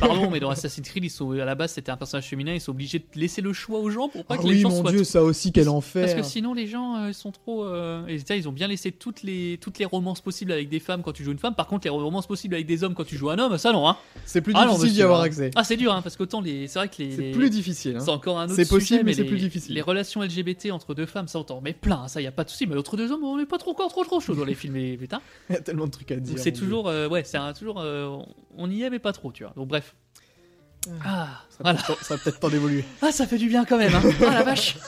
[0.00, 2.60] Pardon, mais dans Assassin's Creed, ils sont, à la base, c'était un personnage féminin, ils
[2.60, 4.70] sont obligés de laisser le choix aux gens pour pas Ah que les oui, gens
[4.70, 4.90] mon soient.
[4.90, 6.16] dieu, ça aussi, quel Parce enfer.
[6.16, 7.64] que sinon, les gens euh, ils sont trop.
[7.64, 10.80] euh, et ça, ils ont bien laissé toutes les, toutes les romances possibles avec des
[10.80, 11.54] femmes quand tu joues une femme.
[11.54, 13.86] Par contre, les romances possibles avec des hommes quand tu joues un homme, ça non.
[13.86, 13.96] Hein.
[14.24, 15.24] C'est plus Ah difficile d'y avoir hein.
[15.24, 15.50] accès.
[15.56, 16.68] Ah, c'est dur, hein, parce qu'autant les.
[16.68, 17.10] C'est vrai que les.
[17.16, 17.96] C'est les- plus difficile.
[17.96, 18.00] hein.
[18.02, 19.74] C'est encore un autre C'est possible, mais c'est plus difficile.
[19.74, 22.32] Les relations LGBT entre deux femmes, ça on t'en remet plein, hein, ça y a
[22.32, 22.66] pas de souci.
[22.66, 24.76] Mais entre deux hommes, on est pas trop encore trop trop chaud dans les films,
[24.76, 25.20] et putain.
[25.50, 26.38] Il y a tellement de trucs à dire.
[26.38, 28.16] C'est toujours, euh, ouais, c'est toujours, euh,
[28.56, 29.52] on y est mais pas trop, tu vois.
[29.56, 29.94] Donc bref.
[31.04, 31.56] Ah, Dieu.
[31.56, 31.78] Ça voilà.
[31.82, 32.84] peut-être- ça peut-être temps d'évoluer.
[33.02, 33.94] Ah, ça fait du bien quand même.
[33.94, 34.02] Hein.
[34.22, 34.78] Ah la vache.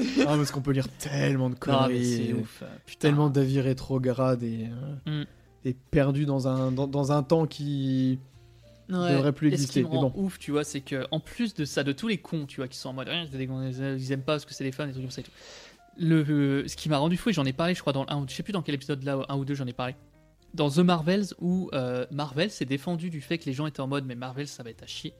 [0.00, 2.04] Ah, parce qu'on peut lire tellement de Non, conneries.
[2.04, 2.60] c'est et ouf.
[2.62, 3.08] euh, Putain.
[3.08, 4.68] Tellement d'avis rétrogrades et,
[5.06, 5.22] Mm.
[5.64, 8.18] et perdus dans un, dans, dans un temps qui.
[8.90, 9.12] Ouais.
[9.12, 10.24] devrait plus Et ce exister, qui me mais rend bon.
[10.24, 12.68] ouf, tu vois, c'est que en plus de ça, de tous les cons, tu vois,
[12.68, 14.92] qui sont en mode, Ah, cons, ils aiment pas parce que c'est des fans, des
[14.92, 15.30] trucs comme ça et tout.
[15.96, 18.10] Le, euh, ce qui m'a rendu fou, et j'en ai parlé, je crois, dans le
[18.12, 19.94] 1 ou je sais plus dans quel épisode là, un ou deux, j'en ai parlé.
[20.54, 23.88] Dans The Marvels, où euh, Marvel s'est défendu du fait que les gens étaient en
[23.88, 25.14] mode, mais Marvel, ça va être à chier.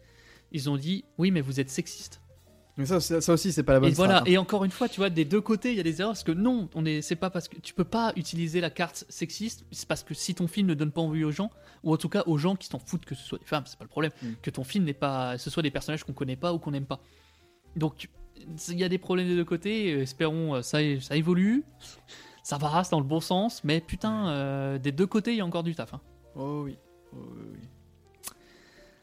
[0.53, 2.21] Ils ont dit, oui, mais vous êtes sexiste.
[2.77, 4.33] Mais ça, ça, ça aussi, c'est pas la bonne Et voilà, strat, hein.
[4.33, 6.25] et encore une fois, tu vois, des deux côtés, il y a des erreurs parce
[6.25, 9.65] que non, on est, c'est pas parce que tu peux pas utiliser la carte sexiste,
[9.71, 11.51] c'est parce que si ton film ne donne pas envie aux gens,
[11.85, 13.79] ou en tout cas aux gens qui s'en foutent que ce soit des femmes, c'est
[13.79, 14.27] pas le problème, Mm.
[14.43, 16.87] que ton film n'est pas, ce soit des personnages qu'on connaît pas ou qu'on n'aime
[16.87, 17.01] pas.
[17.77, 18.09] Donc
[18.69, 21.65] il y a des problèmes des deux côtés, euh, espérons euh, ça, ça évolue,
[22.43, 25.41] ça va c'est dans le bon sens, mais putain, euh, des deux côtés il y
[25.41, 25.95] a encore du taf.
[25.95, 26.01] hein.
[26.37, 26.77] Oh oui.
[27.13, 28.31] Oh, oui, oui.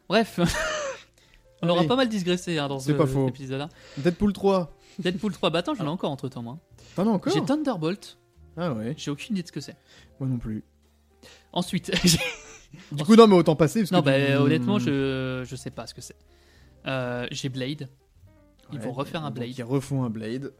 [0.09, 0.39] Bref.
[1.63, 3.27] On aura pas mal digressé hein, dans ce- pas faux.
[3.27, 3.69] cet épisode-là.
[3.97, 4.75] Deadpool 3.
[4.99, 6.57] Deadpool 3, bah attends, j'en ai encore entre temps moi.
[6.95, 8.17] T'en as encore J'ai Thunderbolt,
[8.57, 8.93] Ah ouais.
[8.97, 9.75] j'ai aucune idée de ce que c'est.
[10.19, 10.63] Moi non plus.
[11.53, 11.91] Ensuite,
[12.91, 13.81] Du coup, non, mais autant passer.
[13.81, 16.15] Parce non, que bah, tu- honnêtement, je, je sais pas ce que c'est.
[16.87, 17.89] Euh, j'ai Blade.
[18.71, 19.49] Ils Ouais, vont refaire un Blade.
[19.57, 20.53] Ils refont un Blade.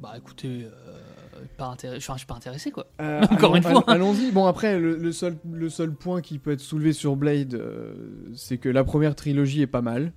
[0.00, 2.86] Bah écoutez, euh, pas intéressé, enfin, je suis pas intéressé quoi.
[3.00, 3.84] Euh, Encore une fois.
[3.86, 4.32] Allons-y.
[4.32, 7.94] Bon, après, le, le seul, le seul point qui peut être soulevé sur Blade, euh,
[8.34, 10.12] c'est que la première trilogie est pas mal.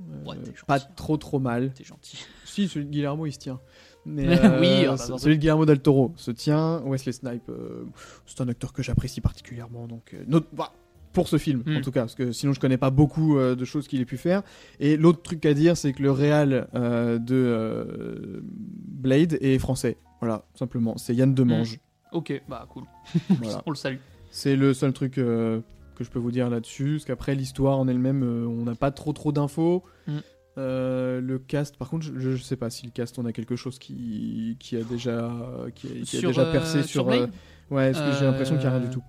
[0.00, 1.72] Euh, Ouais, t'es pas trop trop mal.
[1.74, 2.24] T'es gentil.
[2.44, 3.60] Si, celui de Guillermo, il se tient.
[4.04, 4.26] Mais
[4.60, 6.82] Oui, euh, ah bah, celui de Guillermo del Toro se tient.
[6.84, 7.84] Wesley Snipe, euh,
[8.26, 9.86] c'est un acteur que j'apprécie particulièrement.
[9.86, 10.72] Donc, euh, bah,
[11.12, 11.76] pour ce film, Mm.
[11.76, 14.04] en tout cas, parce que sinon je connais pas beaucoup euh, de choses qu'il ait
[14.04, 14.42] pu faire.
[14.78, 19.96] Et l'autre truc à dire, c'est que le réal euh, de euh, Blade est français.
[20.20, 20.96] Voilà, simplement.
[20.98, 21.78] C'est Yann Demange.
[22.12, 22.84] Ok, bah cool.
[23.42, 23.62] Voilà.
[23.66, 23.96] On le salue.
[24.30, 25.62] C'est le seul truc que
[25.98, 26.92] je peux vous dire là-dessus.
[26.94, 29.82] Parce qu'après, l'histoire en elle-même, on n'a pas trop trop d'infos.
[30.06, 30.18] Mm.
[30.58, 33.56] Euh, le cast, par contre, je, je sais pas si le cast, on a quelque
[33.56, 35.30] chose qui, qui a déjà,
[35.74, 37.08] qui a, qui a Sur, déjà euh, percé sur sur.
[37.10, 37.26] Euh,
[37.70, 39.02] ouais, parce que j'ai l'impression qu'il n'y a rien du tout.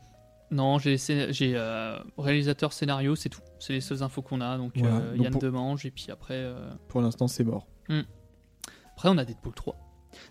[0.52, 0.98] Non, j'ai
[1.56, 3.40] euh, réalisateur, scénario, c'est tout.
[3.60, 4.58] C'est les seules infos qu'on a.
[4.58, 4.98] Donc Voilà.
[4.98, 7.68] euh, Donc Yann pour- Demange et puis après, euh, Pour l'instant, c'est mort.
[8.94, 9.76] après on a Deadpool 3.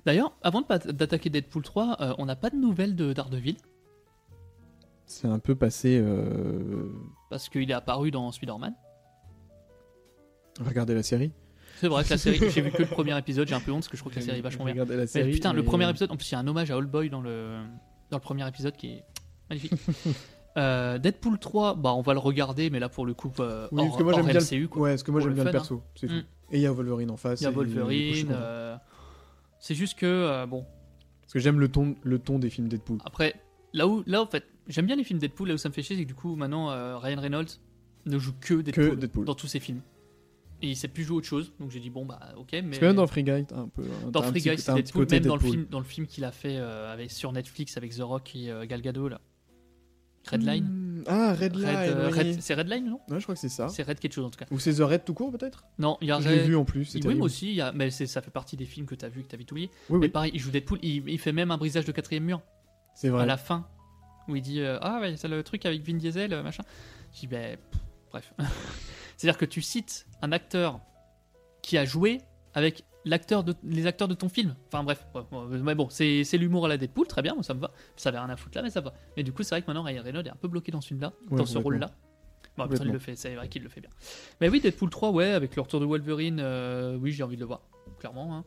[0.05, 3.57] D'ailleurs, avant d'attaquer Deadpool 3, euh, on n'a pas de nouvelles de Daredevil
[5.07, 6.05] C'est un peu passé.
[7.31, 8.75] Parce qu'il est apparu dans Spider-Man.
[10.65, 11.33] Regardez la série.
[11.77, 13.79] C'est vrai que la série, j'ai vu que le premier épisode, j'ai un peu honte
[13.81, 14.75] parce que je trouve que la série est vachement bien.
[14.75, 15.33] Regardez la Mais série.
[15.33, 17.09] putain, le mais- premier épisode, en plus il y a un hommage à Old Boy
[17.09, 17.57] dans le,
[18.11, 19.05] dans le premier épisode qui est
[19.51, 19.73] magnifique.
[20.57, 23.83] Euh, Deadpool 3, bah on va le regarder, mais là pour le coup, euh, Oui,
[23.83, 24.67] hors, parce que moi j'aime bien.
[24.67, 24.83] Quoi.
[24.83, 25.81] Ouais, parce que moi j'aime bien le perso.
[25.95, 26.09] C'est Mm.
[26.09, 26.25] tout.
[26.51, 27.41] Et il y a Wolverine en face.
[27.41, 28.33] Il y a Wolverine.
[28.33, 28.77] euh,
[29.61, 30.67] C'est juste que, euh, bon,
[31.23, 32.99] Parce que j'aime le ton, le ton des films Deadpool.
[33.05, 33.37] après,
[33.73, 35.83] là où, là en fait, j'aime bien les films Deadpool, là où ça me fait
[35.85, 36.67] chier, c'est que du coup maintenant
[36.99, 37.61] Ryan Reynolds
[38.07, 39.25] ne joue que Deadpool, Deadpool.
[39.27, 39.83] dans tous ses films.
[40.63, 42.63] Et il sait plus jouer autre chose, donc j'ai dit bon bah ok, mais.
[42.63, 43.85] Parce que même dans Free Guy, t'as un peu.
[44.11, 46.57] Dans Free Guy, c'est Deadpool, même dans le film, dans le film qu'il a fait
[46.57, 49.21] euh, avec, sur Netflix avec The Rock et euh, Gal Gadot là.
[50.29, 50.65] Redline.
[50.65, 51.67] Hmm, Ah, Red Line.
[51.67, 52.19] Red, euh, oui.
[52.19, 53.01] Red- c'est Redline non?
[53.09, 53.69] Ouais, je crois que c'est ça.
[53.69, 54.45] C'est Red quelque chose en tout cas.
[54.51, 55.65] Ou c'est The Red tout court peut-être?
[55.79, 56.95] Non, il y a Je l'ai vu en plus.
[57.05, 59.29] Oui, moi aussi, y a- mais ça fait partie des films que t'as vu, que
[59.29, 59.71] t'as vite oublié.
[59.89, 62.25] Oui, Mais oui, pareil, il joue Deadpool, il, il fait même un brisage de quatrième
[62.25, 62.43] mur
[62.95, 63.23] c'est vrai.
[63.23, 63.67] à la fin
[64.29, 66.63] où il dit euh, ah ouais c'est le truc avec Vin Diesel euh, machin.
[67.15, 68.35] Je dis ben pff, bref.
[69.17, 70.81] C'est-à-dire que tu cites un acteur
[71.63, 72.21] qui a joué
[72.55, 74.55] avec l'acteur de les acteurs de ton film.
[74.69, 77.43] Enfin bref, ouais, ouais, mais bon, c'est c'est l'humour à la Deadpool, très bien, moi
[77.43, 77.71] ça me va.
[77.97, 78.93] Ça avait rien à foutre là, mais ça va.
[79.17, 80.89] Mais du coup, c'est vrai que maintenant Ryan Reynolds est un peu bloqué dans ce
[80.89, 81.91] film-là, Ouais, dans ce rôle-là.
[82.57, 83.91] Bon, après, il le fait, c'est vrai qu'il le fait bien.
[84.41, 87.41] Mais oui, Deadpool 3, ouais, avec le retour de Wolverine, euh, oui, j'ai envie de
[87.41, 87.61] le voir,
[88.01, 88.37] clairement.
[88.37, 88.45] hein.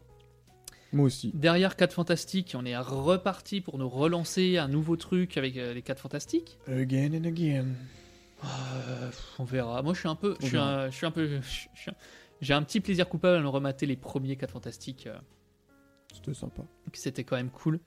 [0.92, 1.32] Moi aussi.
[1.34, 5.82] Derrière 4 Fantastiques, on est reparti pour nous relancer un nouveau truc avec euh, les
[5.82, 6.60] 4 Fantastiques.
[6.68, 7.66] Again and again.
[8.44, 9.82] Euh, on verra.
[9.82, 11.96] Moi, je suis un peu, je suis un, je suis un peu, je suis un-
[12.44, 15.08] j'ai un petit plaisir coupable à nous remater les premiers 4 Fantastiques.
[15.08, 15.18] euh,
[16.14, 16.64] C'était sympa.
[16.92, 17.80] que C'était quand même cool.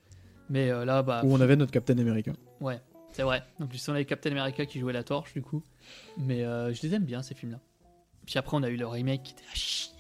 [0.48, 2.32] Mais euh, là, bah, Où on avait notre Captain America.
[2.60, 2.80] ouais,
[3.12, 3.42] c'est vrai.
[3.60, 5.62] En plus, on avait Captain America qui jouait la torche, du coup.
[6.18, 7.60] Mais euh, je les aime bien ces films-là.
[8.26, 9.92] Puis après, on a eu le remake qui était à chier.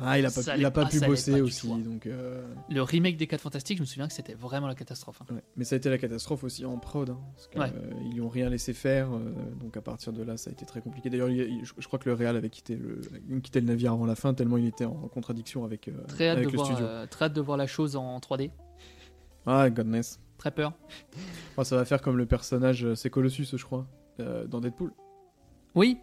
[0.00, 1.70] Ah, il a pas, il a pas pas, pu bosser pas aussi.
[1.70, 1.78] hein.
[1.78, 5.20] Donc, euh, Le remake des 4 Fantastiques, je me souviens que c'était vraiment la catastrophe.
[5.22, 5.34] hein.
[5.34, 5.42] ouais.
[5.56, 7.10] Mais ça a été la catastrophe aussi en prod.
[7.10, 7.76] hein, parce Ouais.
[7.76, 9.12] euh, ils lui ont rien laissé faire.
[9.12, 11.10] euh, donc à partir de là, ça a été très compliqué.
[11.10, 13.00] D'ailleurs, il- il- je je crois que le Real avait quitté le,
[13.40, 16.36] quitté le navire avant la fin, tellement il était en contradiction avec, euh, Très hâte,
[16.38, 16.86] avec de le voir, studio.
[17.10, 18.50] très hâte de voir la chose en 3D.
[19.46, 20.20] Ah, godness.
[20.38, 20.72] Très peur.
[21.56, 23.86] Oh, ça va faire comme le personnage, c'est Colossus, je crois,
[24.48, 24.92] dans Deadpool.
[25.74, 25.98] Oui,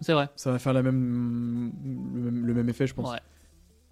[0.00, 0.28] c'est vrai.
[0.36, 1.72] Ça va faire la même,
[2.14, 3.10] le, même, le même effet, je pense.
[3.10, 3.20] Ouais.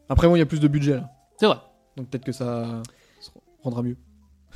[0.08, 1.10] Après, bon, il y a plus de budget là.
[1.38, 1.58] C'est vrai.
[1.96, 2.82] Donc peut-être que ça
[3.20, 3.30] se
[3.62, 3.96] rendra mieux.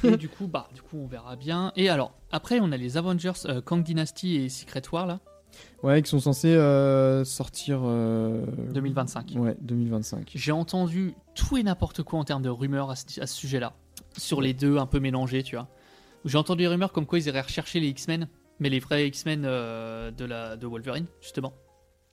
[0.04, 1.72] Et du coup, bah, du coup, on verra bien.
[1.76, 5.20] Et alors, après, on a les Avengers, euh, Kang Dynasty et Secret War là,
[5.82, 7.80] Ouais, qui sont censés euh, sortir.
[7.84, 9.32] euh, 2025.
[9.36, 10.30] Ouais, 2025.
[10.34, 13.74] J'ai entendu tout et n'importe quoi en termes de rumeurs à ce, à ce sujet-là,
[14.16, 15.68] sur les deux un peu mélangés, tu vois.
[16.24, 18.28] J'ai entendu des rumeurs comme quoi ils iraient rechercher les X-Men,
[18.60, 21.52] mais les vrais X-Men euh, de la de Wolverine justement.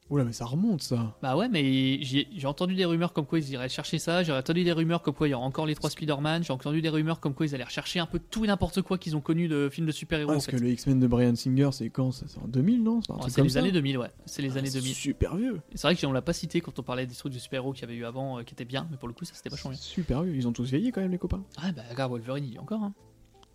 [0.09, 1.17] Oula, mais ça remonte ça.
[1.21, 4.23] Bah ouais, mais j'ai entendu des rumeurs comme quoi ils iraient chercher ça.
[4.23, 6.45] J'ai entendu des rumeurs comme quoi il y aura encore les trois Spider-Man.
[6.45, 8.97] J'ai entendu des rumeurs comme quoi ils allaient rechercher un peu tout et n'importe quoi
[8.97, 10.29] qu'ils ont connu de films de super-héros.
[10.31, 10.53] Ah, en parce fait.
[10.53, 13.01] que le X-Men de Brian Singer, c'est quand C'est en 2000, non?
[13.27, 14.07] C'est les ça années 2000, ouais.
[14.25, 14.93] C'est les Ah, années c'est 2000.
[14.95, 15.59] Super vieux.
[15.75, 17.83] C'est vrai qu'on l'a pas cité quand on parlait des trucs de super-héros qu'il y
[17.91, 19.79] avait eu avant, euh, qui étaient bien, mais pour le coup, ça c'était vachement bien.
[19.81, 20.35] Super vieux.
[20.37, 21.43] Ils ont tous vieilli quand même, les copains.
[21.61, 22.81] Ah bah regarde, Wolverine, il y est encore.
[22.81, 22.93] Hein.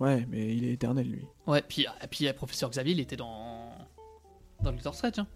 [0.02, 1.24] Ouais, mais il est éternel, lui.
[1.46, 3.68] Ouais, puis, ah, puis euh, Professeur Xavier, il était dans.
[4.62, 5.18] dans le Doctor Strange.
[5.18, 5.26] hein.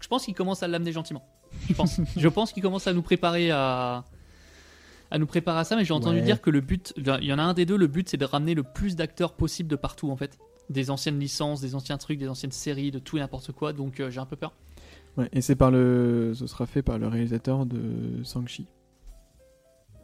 [0.00, 1.26] Je pense qu'il commence à l'amener gentiment.
[1.68, 2.00] Je pense.
[2.16, 4.04] je pense qu'il commence à nous préparer à.
[5.10, 6.24] à nous préparer à ça, mais j'ai entendu Ouais.
[6.24, 6.92] dire que le but.
[6.96, 9.32] Il y en a un des deux, le but c'est de ramener le plus d'acteurs
[9.32, 10.38] possible de partout en fait.
[10.70, 14.00] Des anciennes licences, des anciens trucs, des anciennes séries, de tout et n'importe quoi, donc
[14.00, 14.52] euh, j'ai un peu peur.
[15.16, 16.32] Ouais, et c'est par le.
[16.36, 18.66] Ce sera fait par le réalisateur de Shang-Chi.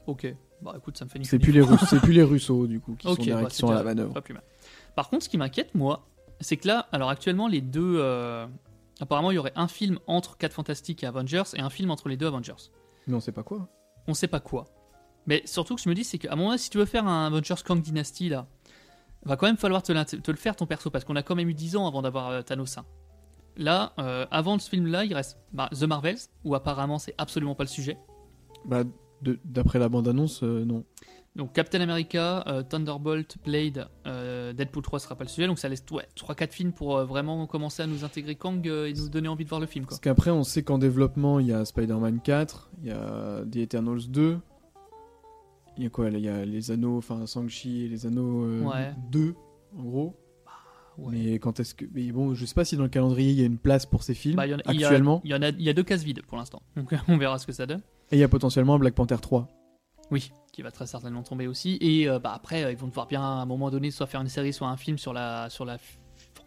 [0.07, 0.27] Ok,
[0.63, 2.81] bah écoute, ça me fait ni C'est plus, les Russes, c'est plus les Russos, du
[2.81, 4.13] coup, qui sont, derrière, bah, qui sont à la manœuvre.
[4.15, 4.43] Pas plus mal.
[4.95, 6.07] Par contre, ce qui m'inquiète, moi,
[6.41, 7.97] c'est que là, alors actuellement, les deux.
[7.99, 8.47] euh,
[9.01, 12.09] apparemment, il y aurait un film entre 4 Fantastiques et Avengers et un film entre
[12.09, 12.71] les deux Avengers.
[13.07, 13.69] Mais on sait pas quoi.
[14.07, 14.67] On sait pas quoi.
[15.27, 17.27] Mais surtout, que je me dis, c'est qu'à un moment, si tu veux faire un
[17.27, 18.47] Avengers Kang Dynasty, là,
[19.25, 21.55] va quand même falloir te, le faire ton perso parce qu'on a quand même eu
[21.55, 22.85] 10 ans avant d'avoir euh, Thanos 1.
[23.57, 27.65] Là, euh, avant ce film-là, il reste bah, The Marvels, où apparemment c'est absolument pas
[27.65, 27.97] le sujet.
[28.65, 28.83] Bah,
[29.45, 30.85] d'après la bande-annonce, euh, non.
[31.37, 35.69] Donc Captain America, euh, Thunderbolt, Blade, euh, Deadpool 3 sera pas le sujet, donc ça
[35.69, 39.27] laisse ouais, 3-4 films pour euh, vraiment commencer à nous intégrer Kang et nous donner
[39.27, 39.85] envie de voir le film.
[39.85, 39.91] Quoi.
[39.97, 43.57] Parce qu'après, on sait qu'en développement, il y a Spider-Man 4, il y a The
[43.57, 44.39] Eternals 2,
[45.77, 48.63] Il y a quoi Il y a les anneaux, enfin Shang-Chi et les anneaux euh,
[48.63, 48.93] Ouais.
[49.11, 49.35] 2,
[49.77, 50.15] en gros.
[50.99, 51.17] ouais.
[51.17, 51.85] Mais quand est-ce que.
[51.93, 54.05] Mais bon, je sais pas si dans le calendrier il y a une place pour
[54.05, 55.21] ces films Bah, y en a- actuellement.
[55.25, 56.63] Il y, en a, il y a deux cases vides pour l'instant.
[56.77, 57.81] Donc on verra ce que ça donne.
[58.15, 59.49] Et il y a potentiellement Black Panther 3.
[60.13, 61.79] Oui, qui va très certainement tomber aussi.
[61.81, 64.21] Et euh, bah, après, euh, ils vont devoir bien à un moment donné soit faire
[64.21, 65.79] une série, soit un film sur la, sur la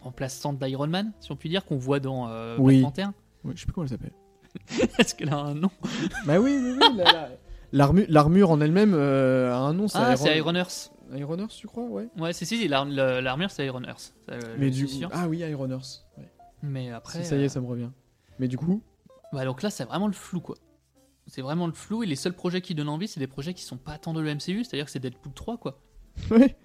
[0.00, 2.80] remplaçante d'Iron Man, si on peut dire, qu'on voit dans euh, Oui.
[2.80, 3.08] Black Panther.
[3.44, 4.12] Ouais, je sais plus comment elle s'appelle.
[4.98, 5.70] Est-ce qu'elle a un nom?
[6.24, 6.96] Bah oui, oui, oui.
[6.96, 7.28] la- la-
[7.70, 10.24] L'armu- L'armure en elle-même euh, a un nom, c'est Ah, Iron...
[10.24, 10.90] c'est Iron Earth.
[11.14, 11.84] Iron Earth, tu crois?
[11.84, 12.08] Ouais.
[12.18, 14.14] Ouais, c'est si, l'armure c'est Iron Earth.
[14.58, 14.92] Mais du coup.
[15.12, 16.06] Ah oui, Iron Earth.
[16.16, 16.30] Ouais.
[16.62, 17.22] Mais après.
[17.22, 17.90] Si, ça y est, ça me revient.
[18.38, 18.80] Mais du coup,
[19.34, 20.56] Bah donc là, c'est vraiment le flou, quoi.
[21.28, 23.62] C'est vraiment le flou, et les seuls projets qui donnent envie, c'est des projets qui
[23.62, 25.78] sont pas tant de le MCU, c'est-à-dire que c'est Deadpool 3, quoi.
[26.30, 26.56] ouais.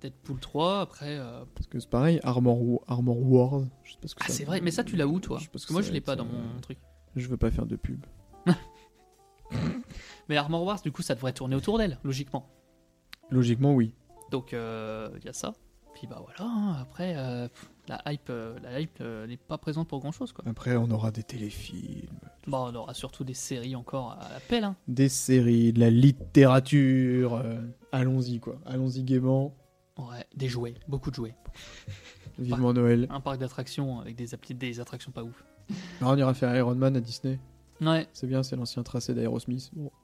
[0.00, 1.18] Deadpool 3, après.
[1.18, 3.62] euh, Parce que c'est pareil, Armor, Armor Wars.
[3.84, 5.38] Je sais pas ce que Ah, ça- c'est vrai, mais ça, tu l'as où, toi
[5.40, 6.78] Je Parce ce que moi, je l'ai pas dans euh, mon truc.
[7.16, 8.04] Je veux pas faire de pub.
[10.28, 12.48] Mais Armor Wars, du coup, ça devrait tourner autour d'elle, logiquement.
[13.30, 13.92] Logiquement, oui.
[14.30, 14.56] Donc, il
[15.24, 15.54] y a ça.
[15.94, 19.58] Puis bah voilà, hein, après, euh, pff, la hype, euh, la hype euh, n'est pas
[19.58, 20.44] présente pour grand-chose, quoi.
[20.48, 22.08] Après, on aura des téléfilms,
[22.46, 24.76] Bon, on aura surtout des séries encore à la pelle, hein.
[24.88, 27.34] des séries, de la littérature.
[27.34, 27.60] euh,
[27.92, 28.56] Allons-y, quoi.
[28.66, 29.54] Allons-y gaiement.
[29.98, 31.34] Ouais, des jouets, beaucoup de jouets.
[32.38, 33.06] Vivement Noël.
[33.10, 35.44] Un parc d'attractions avec des, appli- des attractions pas ouf.
[36.00, 37.38] Alors, on ira faire Iron Man à Disney.
[37.82, 38.06] Ouais.
[38.14, 39.70] C'est bien, c'est l'ancien tracé d'Aerosmith.
[39.74, 39.90] Bon.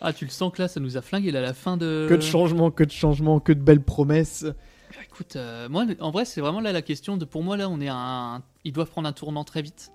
[0.00, 2.06] Ah, tu le sens que là, ça nous a flingué là, la fin de.
[2.08, 4.44] Que de changements, que de changements, que de belles promesses.
[4.44, 7.24] Bah, Écoute, euh, moi, en vrai, c'est vraiment là la question de.
[7.24, 8.42] Pour moi, là, on est à un.
[8.64, 9.90] Ils doivent prendre un tournant très vite.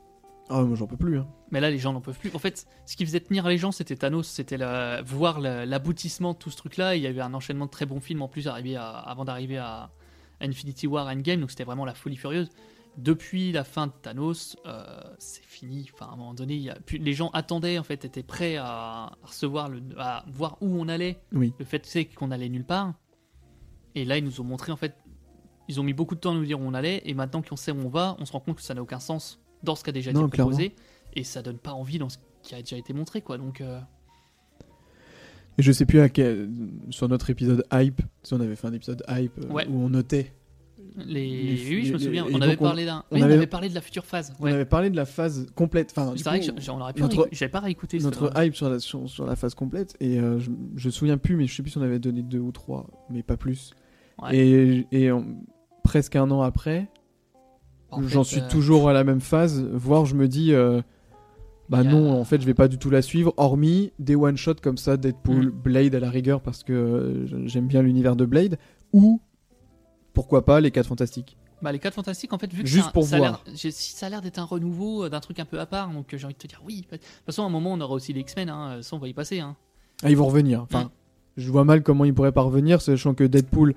[0.49, 1.19] Ah, moi j'en peux plus.
[1.19, 1.27] Hein.
[1.51, 2.31] Mais là, les gens n'en peuvent plus.
[2.33, 6.33] En fait, ce qui faisait tenir les gens, c'était Thanos, c'était la- voir la- l'aboutissement
[6.33, 6.95] de tout ce truc-là.
[6.95, 9.23] Et Il y avait un enchaînement de très bons films en plus arrivé à- avant
[9.25, 9.89] d'arriver à
[10.41, 12.49] Infinity War Endgame, donc c'était vraiment la folie furieuse.
[12.97, 14.83] Depuis la fin de Thanos, euh,
[15.17, 15.89] c'est fini.
[15.93, 18.21] Enfin, à un moment donné, il y a plus- les gens attendaient, en fait, étaient
[18.21, 21.19] prêts à recevoir, le, à voir où on allait.
[21.31, 21.53] Oui.
[21.57, 22.93] Le fait c'est qu'on allait nulle part.
[23.95, 24.95] Et là, ils nous ont montré, en fait,
[25.69, 27.01] ils ont mis beaucoup de temps à nous dire où on allait.
[27.05, 28.99] Et maintenant qu'on sait où on va, on se rend compte que ça n'a aucun
[28.99, 30.75] sens dans ce qui a déjà Non, été proposé.
[31.15, 33.37] Et ça donne pas envie dans ce qui a déjà été montré, quoi.
[33.37, 33.79] Donc, euh,
[35.57, 36.49] Et je sais plus à quel.
[36.89, 39.67] Sur notre épisode Hype, si on avait fait un épisode Hype euh, Ouais.
[39.67, 40.33] où on notait.
[40.95, 41.55] les...
[41.55, 42.25] Les- oui, je me souviens.
[42.31, 43.03] On avait parlé d'un.
[43.11, 44.33] on Oui, on avait- avait parlé de la future phase.
[44.39, 45.91] On avait parlé de la phase complète.
[45.95, 48.05] Enfin, C'est vrai coup, que j'en aurais pu notre- j'avais pas réécouté ça.
[48.05, 51.17] notre hype sur la, sur, sur la phase complète et euh, je, je me souviens
[51.17, 53.71] plus mais je sais plus si on avait donné deux ou trois mais pas plus
[54.21, 54.37] Ouais.
[54.91, 55.09] et,
[55.83, 56.87] presque un an après
[58.07, 60.81] j'en suis euh, toujours à la même phase voire je me dis euh,
[61.69, 64.37] bah a- non en fait je vais pas du tout la suivre hormis des one
[64.37, 65.49] shot comme ça Deadpool Mm.
[65.51, 68.57] Blade à la rigueur parce que euh, j'aime bien l'univers de Blade
[68.93, 69.21] ou
[70.13, 72.91] pourquoi pas les 4 fantastiques Bah, les 4 fantastiques, en fait, vu que Juste ça,
[72.91, 73.43] pour ça a voir.
[73.55, 76.23] si ça a l'air d'être un renouveau d'un truc un peu à part, donc j'ai
[76.25, 76.85] envie de te dire oui.
[76.91, 79.07] De toute façon, à un moment, on aura aussi les X-Men, hein, ça on va
[79.07, 79.39] y passer.
[79.39, 79.55] Hein.
[80.03, 80.61] Ah, ils vont revenir.
[80.61, 80.89] Enfin, Mm.
[81.37, 83.73] je vois mal comment ils pourraient pas revenir, sachant que Deadpool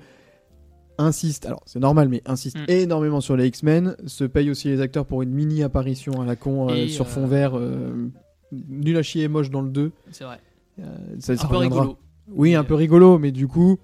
[0.97, 2.65] insiste, alors c'est normal, mais insiste Mm.
[2.69, 6.35] énormément sur les X-Men, se paye aussi les acteurs pour une mini apparition à la
[6.35, 8.09] con euh, sur euh, fond vert, euh,
[8.51, 9.91] nul à chier et moche dans le 2.
[10.11, 10.39] C'est vrai.
[10.79, 10.83] Euh,
[11.19, 11.81] ça, ça un peu reviendra.
[11.81, 11.97] rigolo.
[12.29, 13.77] Oui, un peu euh, rigolo, mais du coup.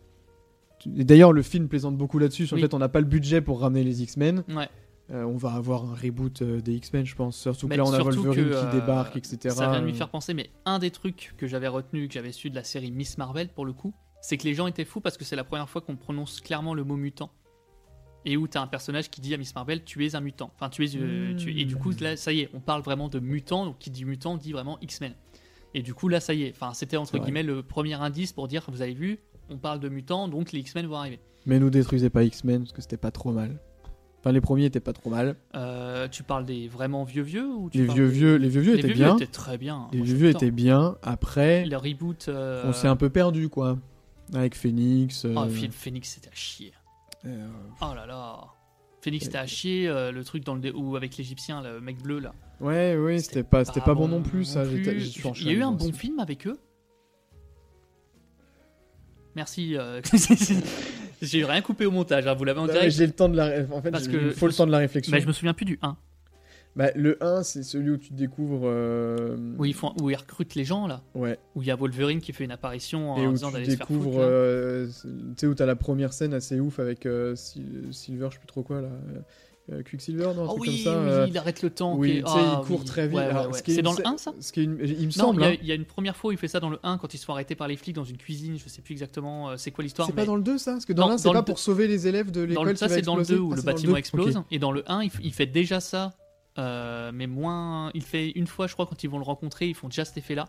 [0.86, 2.46] D'ailleurs, le film plaisante beaucoup là-dessus.
[2.46, 2.68] Sur le Oui.
[2.68, 4.44] fait, on n'a pas le budget pour ramener les X-Men.
[4.50, 4.68] Ouais.
[5.12, 7.38] Euh, on va avoir un reboot euh, des X-Men, je pense.
[7.38, 9.38] Surtout que Mais là, on a Wolverine que, qui euh, débarque, etc.
[9.56, 12.34] Ça vient de Euh, faire penser, mais un des trucs que j'avais retenu, que j'avais
[12.34, 13.94] su de la série Miss Marvel pour le coup,
[14.24, 16.74] c'est que les gens étaient fous parce que c'est la première fois qu'on prononce clairement
[16.74, 17.30] le mot mutant.
[18.26, 20.50] Et où t'as un personnage qui dit à Miss Marvel, tu es un mutant.
[20.56, 20.96] Enfin, tu es.
[20.96, 23.66] euh, tu- Et du coup, là, ça y est, on parle vraiment de mutant.
[23.66, 25.14] Donc, qui dit mutant dit vraiment X-Men.
[25.74, 26.52] Et du coup, là, ça y est.
[26.52, 29.20] Enfin, c'était entre guillemets le premier indice pour dire, vous avez vu,
[29.50, 31.20] on parle de mutant, donc les X-Men vont arriver.
[31.46, 33.60] Mais nous détruisez pas X-Men parce que c'était pas trop mal.
[34.22, 35.36] Enfin, les premiers étaient pas trop mal.
[35.56, 38.62] Euh, tu parles des vraiment vieux vieux ou tu Les vieux des- vieux, les vieux
[38.62, 39.16] vieux Les étaient vieux bien.
[39.18, 39.90] vieux étaient très bien.
[39.92, 40.96] Les Moi, vieux vieux étaient bien.
[41.02, 42.28] Après, Le reboot.
[42.30, 43.78] euh, on s'est un peu perdu quoi.
[44.34, 45.26] Avec Phoenix.
[45.26, 46.74] euh, Oh, Phil Phoenix, c'était à chier.
[47.26, 47.48] euh,
[47.82, 48.46] Oh là là.
[49.02, 49.88] Phoenix, c'était à chier.
[49.88, 52.34] euh, le truc dans le dé- ou avec l'Égyptien, le mec bleu là.
[52.62, 54.64] Ouais, ouais, c'était pas, c'était pas bon non plus ça.
[54.64, 54.84] plus.
[54.84, 56.58] je suis en Il y a eu un bon film avec eux?
[59.36, 59.76] Merci.
[59.78, 60.02] euh,
[61.22, 62.92] J'ai rien coupé au montage, hein, vous l'avez en direct.
[62.96, 63.64] J'ai le temps de la.
[63.72, 65.12] En fait, Parce que il faut le temps de la réflexion.
[65.14, 65.98] Mais je me souviens plus du 1.
[66.76, 68.62] Bah, le 1, c'est celui où tu découvres.
[68.66, 71.02] euh, Où ils, font, où ils recrutent les gens là.
[71.14, 71.38] Ouais.
[71.56, 73.76] Où il y a Wolverine qui fait une apparition en Et où disant d'aller se
[73.78, 74.18] faire foutre.
[74.18, 78.34] euh, tu sais, où t'as la première scène assez ouf avec euh, Sil- Silver, je
[78.34, 78.90] sais plus trop quoi là.
[79.72, 81.24] euh, Quicksilver, non un Oh truc oui, comme ça.
[81.24, 81.96] oui, il arrête le temps.
[81.96, 82.86] Oui, sais, Ah, il court oui.
[82.86, 83.18] très vite.
[83.18, 83.60] Ouais, ouais, ouais.
[83.66, 85.42] C'est dans le scè- 1 ça ce qui est une- Il me Non, semble.
[85.42, 85.58] il y, a, hein.
[85.62, 87.18] il y a une première fois où il fait ça dans le 1 quand ils
[87.20, 88.58] se font arrêter par les flics dans une cuisine.
[88.58, 90.08] Je sais plus exactement c'est quoi l'histoire.
[90.08, 90.72] C'est mais pas dans le 2 ça?
[90.72, 92.70] Parce que dans Dans- l'un, c'est dans pas le pour sauver les élèves de l'école
[92.70, 94.42] le, ça va c'est dans le exploser 2 où Ah, le bâtiment 2, explose.
[94.52, 96.12] Et dans le 1, il, f- il fait déjà ça.
[96.58, 97.92] Euh, mais moins.
[97.94, 100.18] Il fait une fois, je crois, quand ils vont le rencontrer, ils font déjà cet
[100.18, 100.46] effet-là.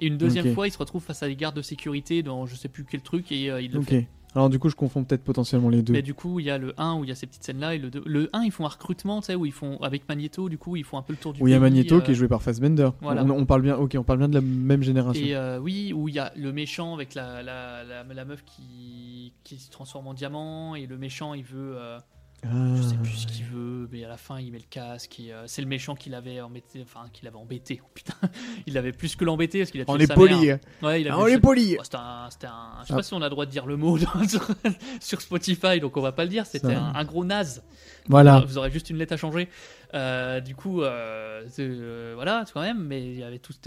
[0.00, 2.54] Et une deuxième fois, il se retrouve face à des gardes de sécurité dans je
[2.54, 3.86] sais plus quel truc et euh, il le Ok.
[3.86, 4.08] fait.
[4.34, 5.94] Alors du coup, je confonds peut-être potentiellement les deux.
[5.94, 7.74] Mais du coup, il y a le 1 où il y a ces petites scènes-là
[7.74, 8.02] et le 2.
[8.06, 10.76] Le 1, ils font un recrutement, tu sais, où ils font avec Magneto, du coup,
[10.76, 12.14] ils font un peu le tour du Où il y a Magneto euh, qui est
[12.14, 12.90] joué par Fassbender.
[13.00, 13.24] voilà.
[13.24, 13.76] On, on parle bien.
[13.76, 15.24] Ok, on parle bien de la même génération.
[15.26, 18.44] Et euh, oui, où il y a le méchant avec la, la, la, la meuf
[18.44, 21.76] qui, qui se transforme en diamant et le méchant il veut,
[22.44, 25.16] je sais Ah, plus ce qu'il veut, mais à la fin il met le casque
[25.20, 27.80] euh, c'est le méchant qui l'avait embêté, enfin qui l'avait embêté.
[27.84, 28.14] Oh, putain,
[28.66, 30.46] il avait plus que l'embêté parce qu'il a tué On est sa poli.
[30.46, 30.58] mère.
[30.82, 31.76] Ouais, il Ah, on est poli.
[31.78, 32.96] Oh, c'était un, c'était un- je sais Ah.
[32.96, 34.46] pas si on a le droit de dire le mot sur,
[35.00, 36.46] sur Spotify, donc on va pas le dire.
[36.46, 37.62] C'était un, un gros naze.
[38.08, 38.40] Voilà.
[38.40, 39.48] Vous aurez juste une lettre à changer.
[39.94, 43.58] Euh, du coup, euh, euh, voilà, quand même, mais il y avait tout ce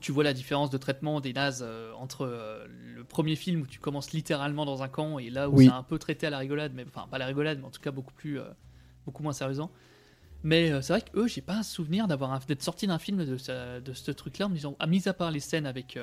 [0.00, 0.06] truc-là.
[0.06, 3.66] Tu vois la différence de traitement des nazes euh, entre euh, le premier film où
[3.66, 5.66] tu commences littéralement dans un camp et là où Oui.
[5.66, 7.70] c'est un peu traité à la rigolade, mais enfin pas à la rigolade, mais en
[7.70, 8.44] tout cas beaucoup plus, euh,
[9.04, 9.70] beaucoup moins sérieusement.
[10.42, 13.36] Mais c'est vrai que eux, j'ai pas un souvenir d'avoir d'être sorti d'un film de,
[13.36, 15.98] ce- de ce truc-là en me disant, à mis à part les scènes avec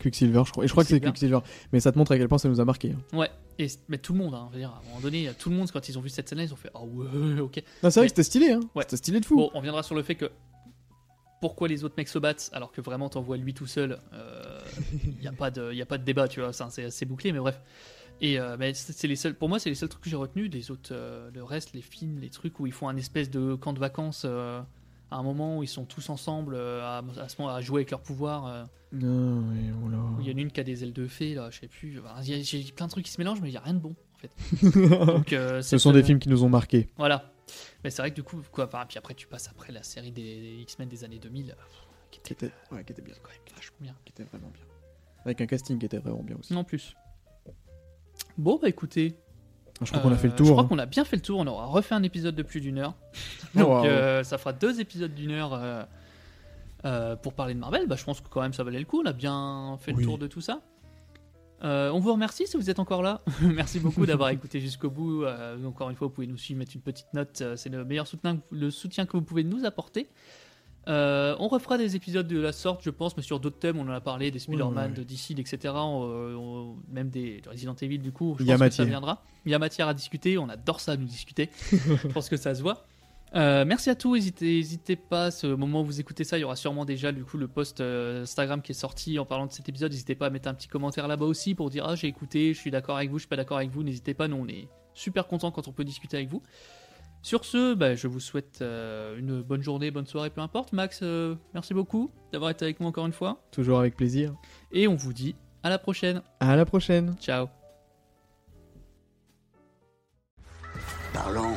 [0.00, 0.64] Quicksilver, je crois.
[0.64, 1.40] Et je crois que c'est Quicksilver.
[1.72, 2.92] Mais ça te montre à quel point ça nous a marqué.
[2.92, 3.16] hein.
[3.16, 5.50] Ouais, et, mais tout le monde, hein, je veux dire, à un moment donné, tout
[5.50, 7.62] le monde, quand ils ont vu cette scène-là, ils ont fait Ah ouais, ok.
[7.82, 8.52] Non, c'est vrai Mais- que c'était stylé.
[8.52, 8.60] Hein.
[8.74, 8.84] Ouais.
[8.84, 9.36] C'était stylé de fou.
[9.36, 10.30] Bon, on viendra sur le fait que
[11.40, 13.98] pourquoi les autres mecs se battent alors que vraiment t'en vois lui tout seul,
[14.92, 17.32] il n'y a, pas de- y a pas de débat, tu vois, c'est assez bouclé,
[17.32, 17.60] mais bref.
[18.22, 20.50] Et euh, mais c'est les seuls, pour moi, c'est les seuls trucs que j'ai retenus.
[20.52, 23.54] Les autres, euh, le reste, les films, les trucs où ils font un espèce de
[23.54, 24.60] camp de vacances euh,
[25.10, 27.78] à un moment où ils sont tous ensemble euh, à, à ce moment à jouer
[27.78, 28.46] avec leur pouvoir.
[28.46, 29.98] euh, Non, mais oh là.
[30.20, 31.98] il y en a une qui a des ailes de fée, là, je sais plus.
[31.98, 33.60] Enfin, il y a- J'ai plein de trucs qui se mélangent, mais il n'y a
[33.62, 34.30] rien de bon, en fait.
[35.06, 36.88] Donc, euh, Ce sont des films qui nous ont marqués.
[36.98, 37.32] Voilà.
[37.84, 40.12] Mais c'est vrai que du coup, quoi, enfin, puis après, tu passes après la série
[40.12, 41.54] des, des X-Men des années 2000, euh,
[42.10, 43.14] qui Qui était était, ouais, qui était bien.
[43.22, 43.94] quand même vachement bien.
[44.04, 44.64] Qui était vraiment bien.
[45.24, 46.52] Avec un casting qui était vraiment bien aussi.
[46.52, 46.96] Non plus.
[48.38, 49.16] Bon, bah écoutez.
[49.82, 50.46] Je crois qu'on a fait le euh, tour.
[50.46, 50.68] Je crois hein.
[50.68, 51.38] qu'on a bien fait le tour.
[51.38, 52.94] On aura refait un épisode de plus d'une heure.
[53.56, 55.82] Oh, Donc euh, ça fera deux épisodes d'une heure euh,
[56.84, 57.88] euh, pour parler de Marvel.
[57.88, 59.00] Bah, je pense que quand même ça valait le coup.
[59.02, 60.60] On a bien fait le tour de tout ça.
[61.62, 63.22] Euh, on vous remercie si vous êtes encore là.
[63.42, 65.24] Merci beaucoup d'avoir écouté jusqu'au bout.
[65.24, 67.40] Euh, encore une fois, vous pouvez nous suivre, mettre une petite note.
[67.42, 70.08] Euh, C'est le meilleur soutien, que- le soutien que vous pouvez nous apporter.
[70.86, 73.78] On refera des épisodes de la sorte, je pense, mais sur d'autres thèmes.
[73.78, 75.74] On en a parlé, des Spider-Man, de DC, etc.
[75.76, 78.34] On- on- même des de Resident Evil, du coup.
[78.38, 78.86] Je Il y a que ça matière.
[78.86, 79.22] viendra.
[79.44, 80.38] Il y a matière à discuter.
[80.38, 81.50] On adore ça, nous discuter.
[81.70, 82.86] je pense que ça se voit.
[83.36, 86.56] Euh, merci à tous, n'hésitez, pas, ce moment où vous écoutez ça, il y aura
[86.56, 89.68] sûrement déjà du coup le post euh, Instagram qui est sorti en parlant de cet
[89.68, 92.52] épisode, n'hésitez pas à mettre un petit commentaire là-bas aussi pour dire ah j'ai écouté,
[92.54, 94.48] je suis d'accord avec vous, je suis pas d'accord avec vous, n'hésitez pas, nous on
[94.48, 96.42] est super contents quand on peut discuter avec vous.
[97.22, 100.72] Sur ce, bah, je vous souhaite euh, une bonne journée, bonne soirée, peu importe.
[100.72, 104.34] Max, euh, merci beaucoup d'avoir été avec moi encore une fois, Toujours avec plaisir.
[104.72, 106.22] et on vous dit à la prochaine.
[106.40, 107.14] À la prochaine.
[107.20, 107.46] Ciao.
[111.12, 111.54] Parlons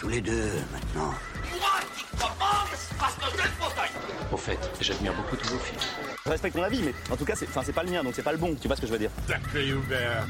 [0.00, 1.12] tous les deux maintenant.
[1.60, 3.90] Moi qui commence parce que je le fauteuil
[4.32, 5.80] Au fait, j'admire beaucoup tous vos films.
[6.24, 8.14] Je respecte ton avis, mais en tout cas, c'est enfin, c'est pas le mien, donc
[8.16, 8.56] c'est pas le bon.
[8.58, 10.26] Tu vois ce que je veux dire Sacré Hubert.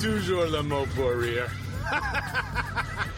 [0.00, 1.48] Toujours le mot pour rire.